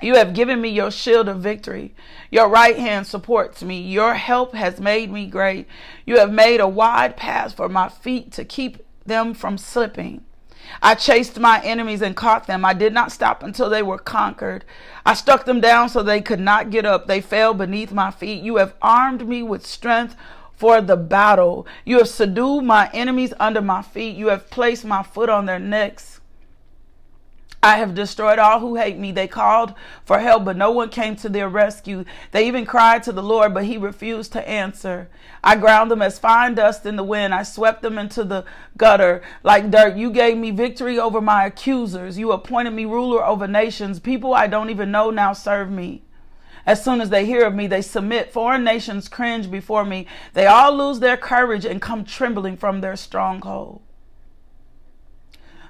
You 0.00 0.14
have 0.14 0.34
given 0.34 0.60
me 0.60 0.68
your 0.68 0.90
shield 0.90 1.28
of 1.28 1.40
victory. 1.40 1.94
Your 2.30 2.48
right 2.48 2.76
hand 2.76 3.06
supports 3.06 3.62
me. 3.62 3.80
Your 3.80 4.14
help 4.14 4.54
has 4.54 4.78
made 4.78 5.10
me 5.10 5.26
great. 5.26 5.66
You 6.06 6.18
have 6.18 6.32
made 6.32 6.60
a 6.60 6.68
wide 6.68 7.16
path 7.16 7.54
for 7.54 7.68
my 7.68 7.88
feet 7.88 8.30
to 8.32 8.44
keep 8.44 8.84
them 9.04 9.34
from 9.34 9.58
slipping. 9.58 10.24
I 10.82 10.94
chased 10.94 11.38
my 11.38 11.60
enemies 11.62 12.02
and 12.02 12.16
caught 12.16 12.46
them. 12.46 12.64
I 12.64 12.72
did 12.72 12.92
not 12.92 13.12
stop 13.12 13.42
until 13.42 13.68
they 13.68 13.82
were 13.82 13.98
conquered. 13.98 14.64
I 15.04 15.14
struck 15.14 15.44
them 15.44 15.60
down 15.60 15.88
so 15.88 16.02
they 16.02 16.20
could 16.20 16.40
not 16.40 16.70
get 16.70 16.84
up. 16.84 17.06
They 17.06 17.20
fell 17.20 17.54
beneath 17.54 17.92
my 17.92 18.10
feet. 18.10 18.42
You 18.42 18.56
have 18.56 18.74
armed 18.82 19.26
me 19.28 19.42
with 19.42 19.66
strength 19.66 20.16
for 20.54 20.80
the 20.80 20.96
battle. 20.96 21.66
You 21.84 21.98
have 21.98 22.08
subdued 22.08 22.64
my 22.64 22.90
enemies 22.92 23.32
under 23.38 23.62
my 23.62 23.82
feet. 23.82 24.16
You 24.16 24.28
have 24.28 24.50
placed 24.50 24.84
my 24.84 25.02
foot 25.02 25.28
on 25.28 25.46
their 25.46 25.58
necks. 25.60 26.20
I 27.60 27.78
have 27.78 27.94
destroyed 27.94 28.38
all 28.38 28.60
who 28.60 28.76
hate 28.76 28.98
me. 28.98 29.10
They 29.10 29.26
called 29.26 29.74
for 30.04 30.20
help, 30.20 30.44
but 30.44 30.56
no 30.56 30.70
one 30.70 30.90
came 30.90 31.16
to 31.16 31.28
their 31.28 31.48
rescue. 31.48 32.04
They 32.30 32.46
even 32.46 32.64
cried 32.64 33.02
to 33.02 33.12
the 33.12 33.22
Lord, 33.22 33.52
but 33.52 33.64
he 33.64 33.76
refused 33.76 34.32
to 34.32 34.48
answer. 34.48 35.08
I 35.42 35.56
ground 35.56 35.90
them 35.90 36.00
as 36.00 36.20
fine 36.20 36.54
dust 36.54 36.86
in 36.86 36.94
the 36.94 37.02
wind. 37.02 37.34
I 37.34 37.42
swept 37.42 37.82
them 37.82 37.98
into 37.98 38.22
the 38.22 38.44
gutter 38.76 39.22
like 39.42 39.72
dirt. 39.72 39.96
You 39.96 40.12
gave 40.12 40.36
me 40.36 40.52
victory 40.52 41.00
over 41.00 41.20
my 41.20 41.46
accusers. 41.46 42.16
You 42.16 42.30
appointed 42.30 42.74
me 42.74 42.84
ruler 42.84 43.24
over 43.24 43.48
nations. 43.48 43.98
People 43.98 44.34
I 44.34 44.46
don't 44.46 44.70
even 44.70 44.92
know 44.92 45.10
now 45.10 45.32
serve 45.32 45.68
me. 45.68 46.02
As 46.64 46.84
soon 46.84 47.00
as 47.00 47.10
they 47.10 47.24
hear 47.24 47.44
of 47.44 47.54
me, 47.54 47.66
they 47.66 47.82
submit. 47.82 48.32
Foreign 48.32 48.62
nations 48.62 49.08
cringe 49.08 49.50
before 49.50 49.84
me. 49.84 50.06
They 50.34 50.46
all 50.46 50.76
lose 50.76 51.00
their 51.00 51.16
courage 51.16 51.64
and 51.64 51.82
come 51.82 52.04
trembling 52.04 52.56
from 52.56 52.82
their 52.82 52.94
stronghold. 52.94 53.80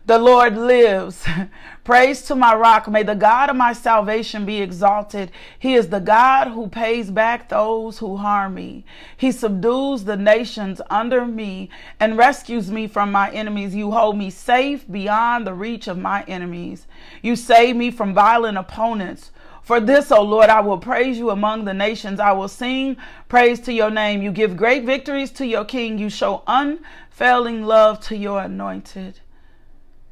The 0.08 0.18
Lord 0.18 0.56
lives. 0.56 1.22
Praise 1.84 2.22
to 2.22 2.34
my 2.34 2.54
rock. 2.54 2.88
May 2.88 3.02
the 3.02 3.14
God 3.14 3.50
of 3.50 3.56
my 3.56 3.74
salvation 3.74 4.46
be 4.46 4.62
exalted. 4.62 5.30
He 5.58 5.74
is 5.74 5.90
the 5.90 6.00
God 6.00 6.48
who 6.48 6.66
pays 6.66 7.10
back 7.10 7.50
those 7.50 7.98
who 7.98 8.16
harm 8.16 8.54
me. 8.54 8.86
He 9.18 9.30
subdues 9.30 10.04
the 10.04 10.16
nations 10.16 10.80
under 10.88 11.26
me 11.26 11.68
and 12.00 12.16
rescues 12.16 12.70
me 12.70 12.86
from 12.86 13.12
my 13.12 13.30
enemies. 13.32 13.74
You 13.74 13.90
hold 13.90 14.16
me 14.16 14.30
safe 14.30 14.90
beyond 14.90 15.46
the 15.46 15.52
reach 15.52 15.88
of 15.88 15.98
my 15.98 16.24
enemies. 16.26 16.86
You 17.20 17.36
save 17.36 17.76
me 17.76 17.90
from 17.90 18.14
violent 18.14 18.56
opponents. 18.56 19.30
For 19.60 19.78
this, 19.78 20.10
O 20.10 20.22
Lord, 20.22 20.48
I 20.48 20.62
will 20.62 20.78
praise 20.78 21.18
you 21.18 21.28
among 21.28 21.66
the 21.66 21.74
nations. 21.74 22.18
I 22.18 22.32
will 22.32 22.48
sing 22.48 22.96
praise 23.28 23.60
to 23.60 23.74
your 23.74 23.90
name. 23.90 24.22
You 24.22 24.32
give 24.32 24.56
great 24.56 24.86
victories 24.86 25.30
to 25.32 25.46
your 25.46 25.66
king. 25.66 25.98
You 25.98 26.08
show 26.08 26.44
unfailing 26.46 27.64
love 27.64 28.00
to 28.06 28.16
your 28.16 28.40
anointed 28.40 29.20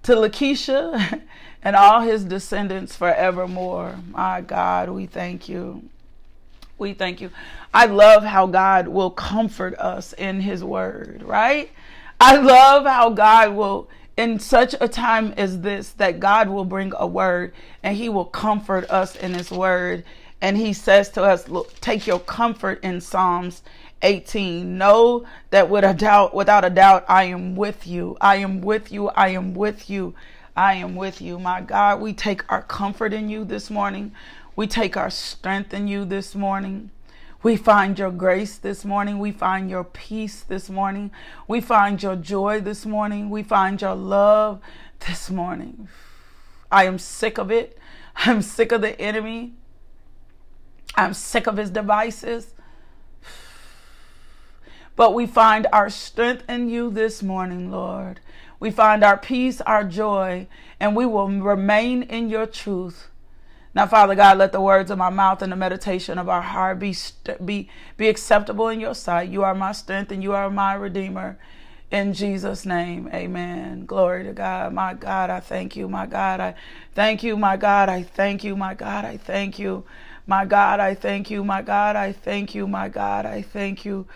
to 0.07 0.13
Lakeisha 0.15 1.21
and 1.65 1.75
all 1.75 2.01
his 2.01 2.25
descendants 2.25 2.95
forevermore. 2.95 3.97
My 4.11 4.41
God, 4.41 4.89
we 4.89 5.07
thank 5.07 5.49
you. 5.49 5.83
We 6.79 6.95
thank 6.95 7.21
you. 7.21 7.31
I 7.75 7.87
love 7.87 8.23
how 8.23 8.47
God 8.47 8.87
will 8.87 9.11
comfort 9.11 9.75
us 9.75 10.13
in 10.13 10.41
his 10.41 10.63
word, 10.63 11.25
right? 11.25 11.71
I 12.21 12.37
love 12.37 12.87
how 12.87 13.11
God 13.11 13.57
will, 13.57 13.89
in 14.17 14.39
such 14.39 14.77
a 14.81 14.87
time 14.87 15.35
as 15.37 15.61
this, 15.63 15.91
that 15.95 16.21
God 16.21 16.49
will 16.49 16.65
bring 16.65 16.93
a 16.97 17.07
word 17.07 17.53
and 17.83 17.97
he 17.97 18.09
will 18.09 18.27
comfort 18.27 18.89
us 18.89 19.17
in 19.17 19.35
his 19.35 19.51
word. 19.51 20.05
And 20.41 20.57
he 20.57 20.73
says 20.73 21.09
to 21.11 21.25
us, 21.25 21.49
look, 21.49 21.81
take 21.81 22.07
your 22.07 22.21
comfort 22.21 22.79
in 22.85 23.01
Psalms 23.01 23.63
18. 24.03 24.79
Know 24.79 25.27
that 25.51 25.69
with 25.69 25.85
a 25.85 25.95
doubt, 25.95 26.35
without 26.35 26.65
a 26.65 26.71
doubt, 26.71 27.05
I 27.09 27.25
am 27.25 27.57
with 27.57 27.87
you. 27.87 28.17
I 28.21 28.37
am 28.37 28.61
with 28.61 28.93
you. 28.93 29.09
I 29.09 29.29
am 29.29 29.55
with 29.55 29.89
you. 29.89 30.15
I 30.57 30.75
am 30.75 30.97
with 30.97 31.21
you. 31.21 31.39
My 31.39 31.61
God, 31.61 32.01
we 32.01 32.13
take 32.13 32.51
our 32.51 32.63
comfort 32.63 33.13
in 33.13 33.29
you 33.29 33.45
this 33.45 33.71
morning. 33.71 34.13
We 34.55 34.67
take 34.67 34.97
our 34.97 35.11
strength 35.11 35.75
in 35.75 35.87
you 35.87 36.05
this 36.05 36.35
morning. 36.35 36.91
We 37.43 37.57
find 37.57 37.99
your 37.99 38.11
grace 38.11 38.57
this 38.57 38.85
morning. 38.85 39.19
We 39.19 39.31
find 39.31 39.69
your 39.71 39.85
peace 39.85 40.41
this 40.43 40.71
morning. 40.71 41.11
We 41.47 41.61
find 41.61 42.03
your 42.03 42.17
joy 42.17 42.61
this 42.61 42.87
morning. 42.87 43.31
We 43.31 43.43
find 43.43 43.81
your 43.81 43.95
love 43.95 44.61
this 45.07 45.31
morning. 45.31 45.89
I 46.73 46.85
am 46.85 46.99
sick 46.99 47.39
of 47.39 47.51
it. 47.51 47.79
I'm 48.17 48.43
sick 48.43 48.73
of 48.73 48.81
the 48.81 49.01
enemy. 49.01 49.53
I'm 50.95 51.13
sick 51.15 51.47
of 51.47 51.59
his 51.59 51.71
devices. 51.71 52.55
But 54.97 55.15
we 55.15 55.27
find 55.27 55.67
our 55.73 55.91
strength 55.91 56.43
in 56.49 56.69
you 56.71 56.91
this 56.91 57.23
morning, 57.23 57.71
Lord. 57.71 58.21
We 58.59 58.71
find 58.71 59.05
our 59.05 59.19
peace, 59.19 59.61
our 59.61 59.85
joy, 59.85 60.47
and 60.81 60.97
we 60.97 61.05
will 61.05 61.29
remain 61.29 62.03
in 62.03 62.31
your 62.31 62.47
truth. 62.47 63.09
Now, 63.75 63.87
Father 63.87 64.15
God, 64.15 64.39
let 64.39 64.53
the 64.53 64.61
words 64.63 64.91
of 64.91 64.97
my 64.97 65.11
mouth 65.11 65.43
and 65.43 65.53
the 65.53 65.57
meditation 65.57 66.19
of 66.19 66.31
our 66.31 66.41
heart 66.41 66.79
be, 66.79 66.95
be, 67.45 67.69
be 67.99 68.09
acceptable 68.09 68.69
in 68.69 68.81
your 68.81 68.95
sight. 68.95 69.29
You 69.29 69.45
are 69.45 69.55
my 69.55 69.73
strength 69.73 70.11
and 70.11 70.23
you 70.23 70.33
are 70.33 70.49
my 70.49 70.73
redeemer. 70.73 71.39
In 71.91 72.15
Jesus' 72.15 72.65
name, 72.65 73.11
amen. 73.13 73.85
Glory 73.85 74.25
to 74.25 74.33
God. 74.33 74.73
My 74.73 74.95
God, 74.95 75.29
I 75.29 75.41
thank 75.41 75.77
you. 75.77 75.89
My 75.89 76.07
God, 76.07 76.41
I 76.41 76.55
thank 76.95 77.23
you. 77.23 77.37
My 77.37 77.59
God, 77.59 77.91
I 77.91 78.03
thank 78.03 78.43
you. 78.43 78.57
My 78.57 78.75
God, 78.75 79.05
I 79.05 79.19
thank 79.19 79.59
you. 79.59 79.85
My 80.27 80.47
God, 80.47 80.81
I 80.81 80.95
thank 80.95 81.31
you. 81.31 81.45
My 81.45 81.45
God, 81.45 81.45
I 81.45 81.45
thank 81.45 81.45
you. 81.45 81.45
My 81.45 81.63
God, 81.63 81.97
I 81.97 82.13
thank 82.13 82.55
you. 82.55 82.67
My 82.67 82.89
God, 82.89 83.27
I 83.27 83.43
thank 83.43 83.85
you. 83.85 84.07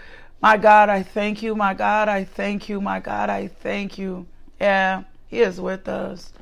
My 0.43 0.57
God, 0.57 0.89
I 0.89 1.03
thank 1.03 1.43
you. 1.43 1.55
My 1.55 1.75
God, 1.75 2.09
I 2.09 2.25
thank 2.25 2.69
you. 2.69 2.81
My 2.81 2.99
God, 3.01 3.29
I 3.29 3.49
thank 3.49 3.99
you. 3.99 4.27
Yeah, 4.61 5.05
He 5.29 5.41
is 5.41 5.61
with 5.61 5.87
us. 5.89 6.33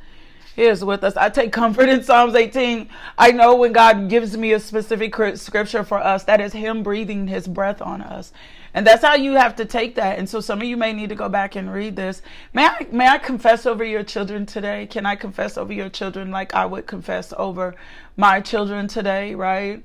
He 0.55 0.65
is 0.65 0.85
with 0.85 1.05
us. 1.05 1.17
I 1.17 1.31
take 1.31 1.53
comfort 1.53 1.89
in 1.89 2.03
Psalms 2.03 2.35
18. 2.35 2.89
I 3.17 3.31
know 3.33 3.55
when 3.55 3.73
God 3.73 4.09
gives 4.09 4.37
me 4.37 4.53
a 4.53 4.61
specific 4.61 5.15
scripture 5.37 5.85
for 5.85 5.99
us, 5.99 6.25
that 6.25 6.41
is 6.41 6.53
Him 6.53 6.83
breathing 6.83 7.29
His 7.29 7.47
breath 7.47 7.81
on 7.81 8.03
us. 8.03 8.33
And 8.75 8.87
that's 8.87 9.05
how 9.05 9.15
you 9.15 9.33
have 9.33 9.57
to 9.57 9.65
take 9.65 9.95
that. 9.97 10.19
And 10.19 10.29
so 10.29 10.41
some 10.41 10.61
of 10.61 10.67
you 10.67 10.77
may 10.77 10.93
need 10.93 11.09
to 11.09 11.15
go 11.15 11.29
back 11.29 11.57
and 11.57 11.73
read 11.73 11.97
this. 11.97 12.23
May 12.53 12.67
I, 12.67 12.87
may 12.93 13.09
I 13.09 13.19
confess 13.19 13.67
over 13.67 13.85
your 13.85 14.03
children 14.05 14.47
today? 14.47 14.87
Can 14.87 15.07
I 15.07 15.17
confess 15.17 15.57
over 15.57 15.73
your 15.73 15.89
children 15.89 16.31
like 16.31 16.55
I 16.55 16.67
would 16.67 16.87
confess 16.87 17.33
over 17.37 17.75
my 18.17 18.41
children 18.41 18.87
today, 18.89 19.35
right? 19.35 19.83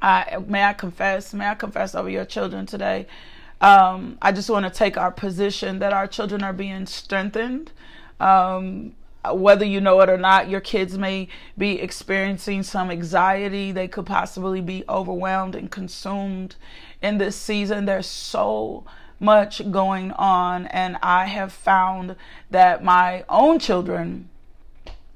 I 0.00 0.38
may 0.46 0.64
I 0.64 0.72
confess, 0.72 1.34
may 1.34 1.46
I 1.46 1.54
confess 1.54 1.94
over 1.94 2.08
your 2.08 2.24
children 2.24 2.66
today. 2.66 3.06
Um, 3.60 4.18
I 4.22 4.32
just 4.32 4.48
want 4.48 4.66
to 4.66 4.70
take 4.70 4.96
our 4.96 5.10
position 5.10 5.80
that 5.80 5.92
our 5.92 6.06
children 6.06 6.44
are 6.44 6.52
being 6.52 6.86
strengthened. 6.86 7.72
Um, 8.20 8.92
whether 9.28 9.64
you 9.64 9.80
know 9.80 10.00
it 10.00 10.08
or 10.08 10.16
not, 10.16 10.48
your 10.48 10.60
kids 10.60 10.96
may 10.96 11.28
be 11.56 11.80
experiencing 11.80 12.62
some 12.62 12.90
anxiety. 12.90 13.72
They 13.72 13.88
could 13.88 14.06
possibly 14.06 14.60
be 14.60 14.84
overwhelmed 14.88 15.54
and 15.54 15.70
consumed 15.70 16.54
in 17.02 17.18
this 17.18 17.36
season. 17.36 17.84
There's 17.84 18.06
so 18.06 18.84
much 19.20 19.70
going 19.70 20.12
on, 20.12 20.66
and 20.68 20.96
I 21.02 21.26
have 21.26 21.52
found 21.52 22.14
that 22.50 22.84
my 22.84 23.24
own 23.28 23.58
children 23.58 24.28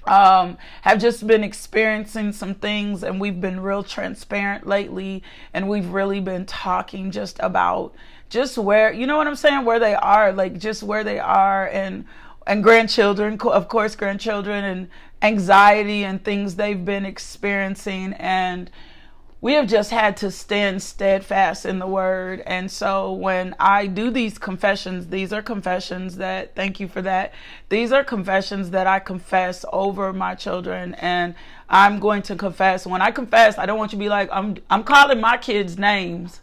um, 0.07 0.59
have 0.83 1.01
just 1.01 1.27
been 1.27 1.45
experiencing 1.45 2.33
some 2.33 2.55
things, 2.55 3.03
and 3.03 3.21
we've 3.21 3.41
been 3.41 3.61
real 3.61 3.83
transparent 3.83 4.67
lately, 4.67 5.23
and 5.55 5.69
we've 5.69 5.89
really 5.89 6.21
been 6.21 6.47
talking 6.47 7.11
just 7.11 7.39
about 7.41 7.95
just 8.29 8.57
where 8.57 8.93
you 8.93 9.07
know 9.07 9.17
what 9.17 9.27
I'm 9.27 9.37
saying, 9.37 9.65
where 9.65 9.79
they 9.79 9.95
are, 9.95 10.33
like 10.33 10.59
just 10.59 10.83
where 10.83 11.05
they 11.05 11.19
are, 11.19 11.69
and 11.69 12.05
and 12.47 12.63
grandchildren, 12.63 13.39
of 13.41 13.69
course, 13.69 13.95
grandchildren, 13.95 14.65
and 14.65 14.89
anxiety 15.23 16.05
and 16.05 16.25
things 16.25 16.57
they've 16.57 16.85
been 16.85 17.07
experiencing, 17.07 18.15
and 18.15 18.71
we 19.43 19.55
have 19.55 19.67
just 19.67 19.91
had 19.91 20.17
to 20.17 20.31
stand 20.31 20.81
steadfast 20.81 21.67
in 21.67 21.81
the 21.81 21.87
word. 21.87 22.41
And 22.47 22.71
so 22.71 23.13
when 23.13 23.57
I 23.59 23.89
do 23.89 24.09
these 24.09 24.39
confessions, 24.39 25.09
these 25.09 25.33
are 25.33 25.43
confessions 25.43 26.17
that, 26.19 26.55
thank 26.55 26.79
you 26.79 26.87
for 26.87 27.03
that. 27.03 27.35
These 27.69 27.91
are 27.91 28.05
confessions 28.05 28.71
that 28.71 28.87
I 28.87 29.01
confess 29.01 29.65
over 29.73 30.13
my 30.13 30.37
children. 30.37 30.95
And 30.95 31.35
I'm 31.69 31.99
going 31.99 32.23
to 32.23 32.37
confess. 32.37 32.87
When 32.87 33.03
I 33.03 33.11
confess, 33.11 33.59
I 33.59 33.67
don't 33.67 33.79
want 33.79 33.93
you 33.93 33.99
to 33.99 34.05
be 34.05 34.09
like, 34.09 34.29
I'm, 34.31 34.59
I'm 34.71 34.85
calling 34.85 35.21
my 35.21 35.37
kids 35.39 35.77
names 35.77 36.41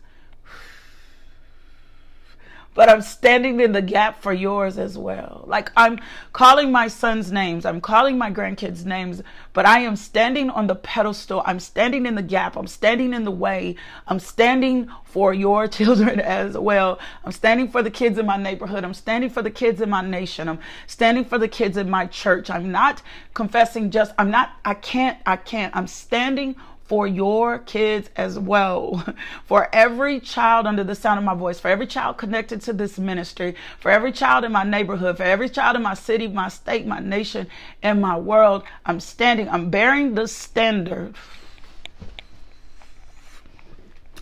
but 2.73 2.89
I'm 2.89 3.01
standing 3.01 3.59
in 3.59 3.71
the 3.71 3.81
gap 3.81 4.21
for 4.21 4.31
yours 4.31 4.77
as 4.77 4.97
well. 4.97 5.43
Like 5.47 5.71
I'm 5.75 5.99
calling 6.33 6.71
my 6.71 6.87
son's 6.87 7.31
names, 7.31 7.65
I'm 7.65 7.81
calling 7.81 8.17
my 8.17 8.31
grandkids' 8.31 8.85
names, 8.85 9.21
but 9.53 9.65
I 9.65 9.79
am 9.79 9.95
standing 9.95 10.49
on 10.49 10.67
the 10.67 10.75
pedestal. 10.75 11.43
I'm 11.45 11.59
standing 11.59 12.05
in 12.05 12.15
the 12.15 12.21
gap. 12.21 12.55
I'm 12.55 12.67
standing 12.67 13.13
in 13.13 13.25
the 13.25 13.31
way. 13.31 13.75
I'm 14.07 14.19
standing 14.19 14.89
for 15.03 15.33
your 15.33 15.67
children 15.79 16.19
as 16.19 16.57
well. 16.57 16.99
I'm 17.25 17.31
standing 17.31 17.67
for 17.67 17.83
the 17.83 17.91
kids 17.91 18.17
in 18.17 18.25
my 18.25 18.37
neighborhood. 18.37 18.83
I'm 18.83 18.93
standing 18.93 19.29
for 19.29 19.41
the 19.41 19.51
kids 19.51 19.81
in 19.81 19.89
my 19.89 20.01
nation. 20.01 20.47
I'm 20.47 20.59
standing 20.87 21.25
for 21.25 21.37
the 21.37 21.47
kids 21.47 21.77
in 21.77 21.89
my 21.89 22.05
church. 22.05 22.49
I'm 22.49 22.71
not 22.71 23.01
confessing 23.33 23.91
just, 23.91 24.13
I'm 24.17 24.31
not, 24.31 24.51
I 24.63 24.75
can't, 24.75 25.17
I 25.25 25.35
can't. 25.35 25.75
I'm 25.75 25.87
standing 25.87 26.55
for 26.89 27.05
your 27.05 27.59
kids 27.59 28.09
as 28.15 28.39
well. 28.39 29.05
For 29.45 29.69
every 29.71 30.19
child 30.19 30.65
under 30.65 30.83
the 30.83 30.95
sound 30.95 31.19
of 31.19 31.23
my 31.23 31.35
voice, 31.35 31.59
for 31.59 31.67
every 31.67 31.85
child 31.87 32.17
connected 32.17 32.61
to 32.61 32.73
this 32.73 32.97
ministry, 32.97 33.55
for 33.79 33.91
every 33.91 34.11
child 34.11 34.43
in 34.43 34.51
my 34.51 34.63
neighborhood, 34.63 35.17
for 35.17 35.23
every 35.23 35.49
child 35.49 35.75
in 35.75 35.83
my 35.83 35.93
city, 35.93 36.27
my 36.27 36.49
state, 36.49 36.85
my 36.85 36.99
nation, 36.99 37.47
and 37.83 38.01
my 38.01 38.17
world, 38.17 38.63
I'm 38.85 38.99
standing, 38.99 39.47
I'm 39.49 39.69
bearing 39.69 40.15
the 40.15 40.27
standard. 40.27 41.15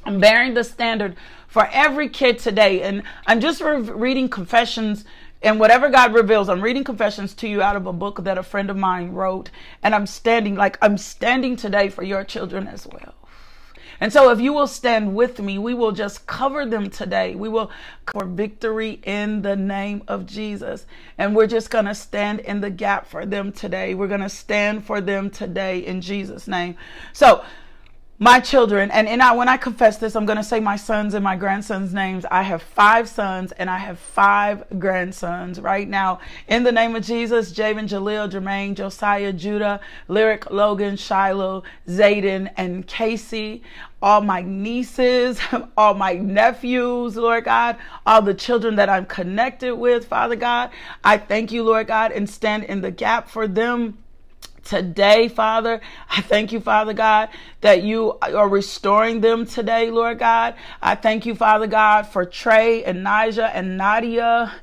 I'm 0.05 0.19
bearing 0.19 0.53
the 0.53 0.63
standard 0.63 1.15
for 1.47 1.67
every 1.71 2.09
kid 2.09 2.39
today. 2.39 2.81
And 2.81 3.03
I'm 3.25 3.39
just 3.39 3.61
re- 3.61 3.79
reading 3.79 4.29
confessions 4.29 5.05
and 5.47 5.61
whatever 5.61 5.87
God 5.87 6.13
reveals, 6.13 6.49
I'm 6.49 6.59
reading 6.59 6.83
confessions 6.83 7.33
to 7.35 7.47
you 7.47 7.61
out 7.61 7.77
of 7.77 7.87
a 7.87 7.93
book 7.93 8.25
that 8.25 8.37
a 8.37 8.43
friend 8.43 8.69
of 8.69 8.75
mine 8.75 9.13
wrote. 9.13 9.49
And 9.81 9.95
I'm 9.95 10.05
standing 10.05 10.55
like 10.55 10.77
I'm 10.81 10.97
standing 10.97 11.55
today 11.55 11.87
for 11.87 12.03
your 12.03 12.25
children 12.25 12.67
as 12.67 12.85
well. 12.85 13.15
And 14.01 14.11
so, 14.11 14.29
if 14.29 14.41
you 14.41 14.51
will 14.51 14.67
stand 14.67 15.15
with 15.15 15.39
me, 15.39 15.57
we 15.57 15.73
will 15.73 15.93
just 15.93 16.27
cover 16.27 16.65
them 16.65 16.89
today. 16.89 17.33
We 17.33 17.47
will 17.47 17.71
for 18.11 18.25
victory 18.25 18.99
in 19.03 19.41
the 19.41 19.55
name 19.55 20.03
of 20.09 20.25
Jesus. 20.25 20.85
And 21.17 21.33
we're 21.33 21.47
just 21.47 21.69
going 21.69 21.85
to 21.85 21.95
stand 21.95 22.41
in 22.41 22.59
the 22.59 22.69
gap 22.69 23.07
for 23.07 23.25
them 23.25 23.53
today. 23.53 23.93
We're 23.93 24.07
going 24.07 24.19
to 24.19 24.29
stand 24.29 24.85
for 24.85 24.99
them 24.99 25.29
today 25.29 25.79
in 25.79 26.01
Jesus' 26.01 26.47
name. 26.47 26.75
So, 27.13 27.45
my 28.19 28.39
children, 28.39 28.89
and, 28.89 29.07
and 29.07 29.21
I, 29.21 29.33
when 29.33 29.47
I 29.47 29.57
confess 29.57 29.97
this, 29.97 30.15
I'm 30.15 30.25
going 30.25 30.37
to 30.37 30.43
say 30.43 30.59
my 30.59 30.75
sons 30.75 31.13
and 31.13 31.23
my 31.23 31.35
grandsons' 31.35 31.93
names. 31.93 32.25
I 32.31 32.41
have 32.41 32.63
five 32.63 33.07
sons 33.07 33.51
and 33.51 33.69
I 33.69 33.77
have 33.77 33.99
five 33.99 34.63
grandsons 34.79 35.61
right 35.61 35.87
now. 35.87 36.19
In 36.47 36.63
the 36.63 36.71
name 36.71 36.95
of 36.95 37.03
Jesus, 37.05 37.53
Javen, 37.53 37.87
Jaleel, 37.87 38.27
Jermaine, 38.31 38.73
Josiah, 38.73 39.31
Judah, 39.33 39.81
Lyric, 40.07 40.49
Logan, 40.49 40.97
Shiloh, 40.97 41.61
Zayden, 41.87 42.51
and 42.57 42.87
Casey. 42.87 43.61
All 44.01 44.21
my 44.21 44.41
nieces, 44.41 45.39
all 45.77 45.93
my 45.93 46.13
nephews, 46.13 47.17
Lord 47.17 47.45
God, 47.45 47.77
all 48.03 48.23
the 48.23 48.33
children 48.33 48.77
that 48.77 48.89
I'm 48.89 49.05
connected 49.05 49.75
with, 49.75 50.07
Father 50.07 50.35
God. 50.35 50.71
I 51.03 51.19
thank 51.19 51.51
you, 51.51 51.63
Lord 51.63 51.85
God, 51.85 52.11
and 52.11 52.27
stand 52.27 52.63
in 52.63 52.81
the 52.81 52.91
gap 52.91 53.29
for 53.29 53.47
them 53.47 53.99
today, 54.67 55.27
Father. 55.27 55.81
I 56.09 56.21
thank 56.21 56.51
you, 56.51 56.59
Father 56.59 56.93
God, 56.93 57.29
that 57.61 57.81
you 57.81 58.17
are 58.21 58.47
restoring 58.47 59.21
them 59.21 59.45
today, 59.45 59.89
Lord 59.89 60.19
God. 60.19 60.53
I 60.81 60.95
thank 60.95 61.25
you, 61.25 61.33
Father 61.33 61.65
God, 61.65 62.03
for 62.03 62.23
Trey 62.23 62.83
and 62.83 63.05
Nija 63.05 63.49
and 63.53 63.77
Nadia 63.77 64.53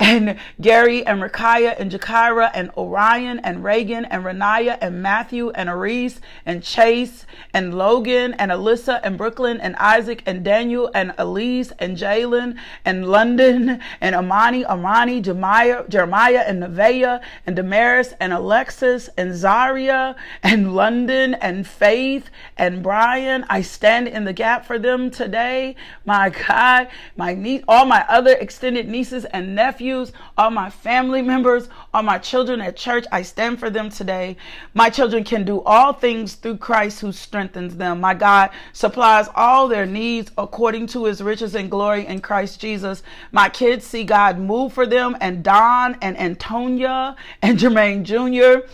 and 0.00 0.36
Gary 0.60 1.06
and 1.06 1.22
Rakaya 1.22 1.78
and 1.78 1.92
Jakira 1.92 2.50
and 2.52 2.70
Orion 2.76 3.38
and 3.40 3.62
Reagan 3.62 4.04
and 4.06 4.24
Renaya 4.24 4.78
and 4.80 5.02
Matthew 5.02 5.50
and 5.50 5.68
Aris 5.68 6.20
and 6.44 6.62
Chase 6.62 7.24
and 7.54 7.74
Logan 7.74 8.34
and 8.34 8.50
Alyssa 8.50 9.00
and 9.04 9.16
Brooklyn 9.16 9.60
and 9.60 9.76
Isaac 9.76 10.22
and 10.26 10.44
Daniel 10.44 10.90
and 10.92 11.14
Elise 11.18 11.72
and 11.78 11.96
Jalen 11.96 12.56
and 12.84 13.06
London 13.06 13.80
and 14.00 14.14
Amani, 14.14 14.64
Amani, 14.64 15.20
Jeremiah, 15.20 15.84
Jeremiah 15.88 16.44
and 16.46 16.62
Nevaeh 16.62 17.22
and 17.46 17.54
Damaris 17.54 18.14
and 18.18 18.32
Alexis 18.32 19.08
and 19.16 19.36
Zaria 19.36 20.16
and 20.42 20.74
London 20.74 21.34
and 21.34 21.66
Faith 21.66 22.30
and 22.56 22.82
Brian. 22.82 23.44
I 23.48 23.62
stand 23.62 24.08
in 24.08 24.24
the 24.24 24.32
gap 24.32 24.66
for 24.66 24.78
them 24.78 25.10
today. 25.10 25.76
My 26.04 26.30
God, 26.30 26.88
my 27.16 27.34
niece, 27.34 27.62
all 27.66 27.86
my 27.86 28.04
other 28.08 28.32
extended 28.32 28.88
nieces 28.88 29.24
and 29.26 29.54
nephews, 29.54 30.12
all 30.36 30.50
my 30.50 30.70
family 30.70 31.22
members, 31.22 31.68
all 31.94 32.02
my 32.02 32.18
children 32.18 32.60
at 32.60 32.76
church, 32.76 33.06
I 33.10 33.22
stand 33.22 33.58
for 33.58 33.70
them 33.70 33.90
today. 33.90 34.36
My 34.74 34.90
children 34.90 35.24
can 35.24 35.44
do 35.44 35.62
all 35.62 35.92
things 35.92 36.34
through 36.34 36.58
Christ 36.58 37.00
who 37.00 37.12
strengthens 37.12 37.76
them. 37.76 38.00
My 38.00 38.14
God 38.14 38.50
supplies 38.72 39.28
all 39.34 39.68
their 39.68 39.86
needs 39.86 40.30
according 40.36 40.86
to 40.88 41.04
his 41.04 41.22
riches 41.22 41.54
and 41.54 41.70
glory 41.70 42.06
in 42.06 42.20
Christ 42.20 42.60
Jesus. 42.60 43.02
My 43.32 43.48
kids 43.48 43.86
see 43.86 44.04
God 44.04 44.38
move 44.38 44.72
for 44.72 44.86
them 44.86 45.16
and 45.20 45.42
Don 45.42 45.96
and 46.00 46.18
Antonia 46.18 47.16
and 47.42 47.58
Jermaine 47.58 48.02
Jr 48.02 48.66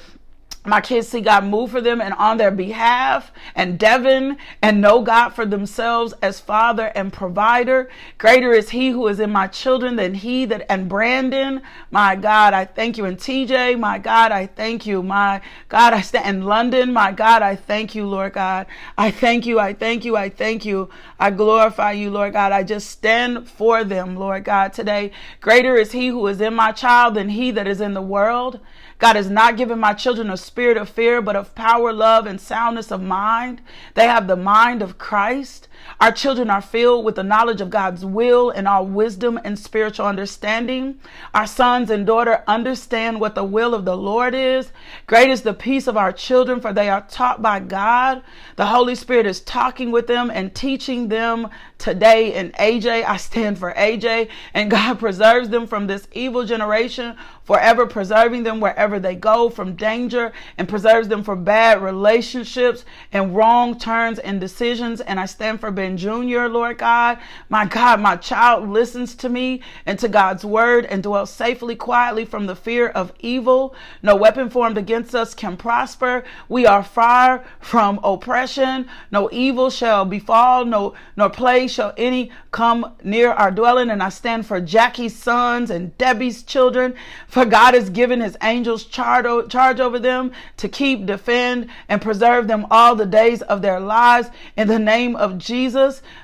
my 0.67 0.81
kids 0.81 1.09
see 1.09 1.21
God 1.21 1.45
move 1.45 1.71
for 1.71 1.81
them 1.81 2.01
and 2.01 2.15
on 2.15 2.37
their 2.39 2.51
behalf, 2.51 3.33
and 3.55 3.79
Devin 3.79 4.37
and 4.63 4.81
know 4.81 5.03
God 5.03 5.31
for 5.31 5.47
themselves 5.47 6.15
as 6.23 6.41
Father 6.41 6.87
and 6.95 7.13
provider. 7.13 7.89
Greater 8.19 8.53
is 8.53 8.71
He 8.71 8.91
who 8.91 9.07
is 9.09 9.21
in 9.21 9.31
my 9.31 9.47
children 9.47 9.97
than 9.97 10.15
He 10.15 10.45
that 10.47 10.67
and 10.71 10.89
Brandon. 10.89 11.63
My 11.91 12.17
God, 12.17 12.55
I 12.55 12.65
thank 12.65 12.99
you. 12.99 13.05
And 13.05 13.19
TJ, 13.19 13.79
my 13.79 13.99
God, 13.99 14.33
I 14.33 14.47
thank 14.47 14.87
you. 14.87 15.03
My 15.03 15.41
God, 15.69 15.93
I 15.93 16.01
stand 16.01 16.37
in 16.39 16.45
London. 16.45 16.93
My 16.93 17.13
God, 17.13 17.43
I 17.43 17.57
thank 17.57 17.95
you, 17.95 18.07
Lord 18.07 18.33
God. 18.35 18.67
I 18.97 19.11
thank 19.11 19.47
you. 19.47 19.59
I 19.59 19.73
thank 19.73 20.05
you. 20.05 20.17
I 20.17 20.29
thank 20.29 20.65
you. 20.65 20.89
I 21.19 21.31
glorify 21.31 21.93
you, 21.93 22.11
Lord 22.11 22.33
God. 22.33 22.53
I 22.53 22.63
just 22.63 22.91
stand 22.91 23.49
for 23.49 23.85
them, 23.85 24.17
Lord 24.17 24.45
God, 24.45 24.73
today. 24.73 25.13
Greater 25.41 25.77
is 25.77 25.93
He 25.93 26.09
who 26.09 26.27
is 26.27 26.41
in 26.41 26.55
my 26.55 26.73
child 26.73 27.15
than 27.15 27.29
He 27.31 27.51
that 27.53 27.67
is 27.67 27.81
in 27.81 27.95
the 27.95 28.03
world. 28.03 28.61
God 28.99 29.17
has 29.17 29.29
not 29.29 29.57
given 29.57 29.79
my 29.79 29.93
children 29.93 30.31
a 30.31 30.37
spirit 30.37 30.77
of 30.77 30.89
fear, 30.89 31.21
but 31.21 31.37
of 31.37 31.55
power, 31.55 31.93
love, 31.93 32.27
and 32.27 32.41
soundness 32.41 32.91
of 32.91 33.03
mind. 33.03 33.61
They 33.95 34.07
have 34.07 34.27
the 34.27 34.37
mind 34.37 34.83
of 34.83 34.97
Christ. 34.99 35.69
Our 36.01 36.12
children 36.12 36.51
are 36.51 36.61
filled 36.61 37.05
with 37.05 37.15
the 37.15 37.23
knowledge 37.23 37.61
of 37.61 37.71
God's 37.71 38.05
will 38.05 38.51
and 38.51 38.69
all 38.69 38.85
wisdom 38.85 39.41
and 39.45 39.59
spiritual 39.59 40.07
understanding. 40.07 41.01
Our 41.33 41.47
sons 41.47 41.91
and 41.91 42.07
daughter 42.07 42.45
understand 42.47 43.21
what 43.21 43.35
the 43.35 43.45
will 43.45 43.75
of 43.75 43.85
the 43.85 43.97
Lord 43.97 44.35
is. 44.35 44.73
Great 45.07 45.31
is 45.31 45.43
the 45.43 45.55
peace 45.55 45.87
of 45.87 45.97
our 45.97 46.12
children, 46.12 46.61
for 46.61 46.73
they 46.73 46.91
are 46.91 47.07
taught 47.09 47.41
by 47.41 47.61
God. 47.61 48.23
The 48.57 48.67
Holy 48.67 48.95
Spirit 48.95 49.27
is 49.27 49.41
talking 49.41 49.91
with 49.91 50.07
them 50.07 50.31
and 50.31 50.55
teaching 50.55 51.09
them 51.09 51.49
today. 51.79 52.35
And 52.35 52.53
AJ, 52.55 53.05
I 53.05 53.17
stand 53.17 53.59
for 53.59 53.73
AJ, 53.73 54.29
and 54.53 54.71
God 54.71 54.99
preserves 54.99 55.49
them 55.49 55.67
from 55.67 55.87
this 55.87 56.09
evil 56.12 56.45
generation. 56.45 57.17
forever 57.47 57.87
preserving 57.87 58.43
them 58.43 58.59
wherever 58.61 58.99
they 58.99 59.15
go 59.15 59.49
from 59.49 59.77
danger 59.77 60.33
and 60.59 60.69
preserves 60.69 61.07
them 61.07 61.23
from 61.23 61.45
bad 61.45 61.81
relationships 61.81 62.85
and 63.12 63.37
wrong 63.37 63.79
turns 63.79 64.19
and 64.19 64.41
decisions. 64.41 65.01
And 65.01 65.21
I 65.21 65.27
stand 65.27 65.61
for 65.61 65.66
Ben 65.71 65.97
Jr., 65.97 66.47
Lord 66.47 66.79
God. 66.79 67.19
My 67.49 67.67
God, 67.67 68.01
my 68.01 68.17
child 68.17 68.69
listens 68.69 69.15
to 69.17 69.29
me 69.29 69.61
and 69.85 69.99
to 69.99 70.09
God's 70.09 70.45
word 70.45 70.85
and 70.87 71.03
dwells 71.03 71.31
safely, 71.31 71.77
quietly 71.77 72.25
from 72.25 72.47
the 72.47 72.57
fear 72.57 72.89
of 72.89 73.13
evil. 73.21 73.75
No 74.03 74.17
weapon 74.17 74.51
formed 74.51 74.79
against 74.79 75.15
us 75.15 75.35
can 75.35 75.57
prosper. 75.57 76.25
We 76.49 76.67
are 76.67 76.83
far 76.83 77.45
from 77.61 78.01
oppression. 78.03 78.89
No 79.11 79.29
evil 79.33 79.71
shall 79.71 80.05
befall, 80.05 80.65
no 80.65 80.95
nor 81.17 81.31
plague 81.31 81.71
shall 81.71 81.93
any 81.97 82.31
come 82.51 82.95
near 83.03 83.31
our 83.33 83.51
dwelling. 83.51 83.91
And 83.91 84.03
I 84.03 84.09
stand 84.09 84.47
for 84.47 84.61
Jackie's 84.61 85.17
sons 85.17 85.71
and 85.71 85.97
Debbie's 85.99 86.43
children. 86.43 86.95
For 87.29 87.45
God 87.45 87.75
has 87.75 87.91
given 87.91 88.21
his 88.21 88.37
angels 88.43 88.85
charge, 88.85 89.51
charge 89.51 89.81
over 89.81 89.99
them 89.99 90.33
to 90.57 90.69
keep, 90.69 91.07
defend, 91.07 91.69
and 91.89 92.01
preserve 92.01 92.49
them 92.49 92.67
all 92.71 92.95
the 92.95 93.07
days 93.07 93.43
of 93.43 93.63
their 93.63 93.81
lives. 93.81 94.31
In 94.57 94.69
the 94.69 94.79
name 94.79 95.17
of 95.17 95.39
Jesus, 95.39 95.56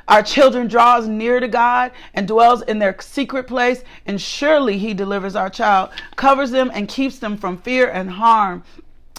our 0.08 0.22
children 0.22 0.68
draws 0.68 1.08
near 1.08 1.40
to 1.40 1.48
God 1.48 1.92
and 2.14 2.28
dwells 2.28 2.62
in 2.62 2.78
their 2.78 2.96
secret 3.00 3.46
place. 3.46 3.82
And 4.06 4.20
surely 4.20 4.78
he 4.78 4.94
delivers 4.94 5.34
our 5.36 5.50
child, 5.50 5.90
covers 6.16 6.50
them 6.50 6.70
and 6.74 6.88
keeps 6.88 7.18
them 7.18 7.36
from 7.36 7.58
fear 7.58 7.90
and 7.90 8.10
harm. 8.10 8.62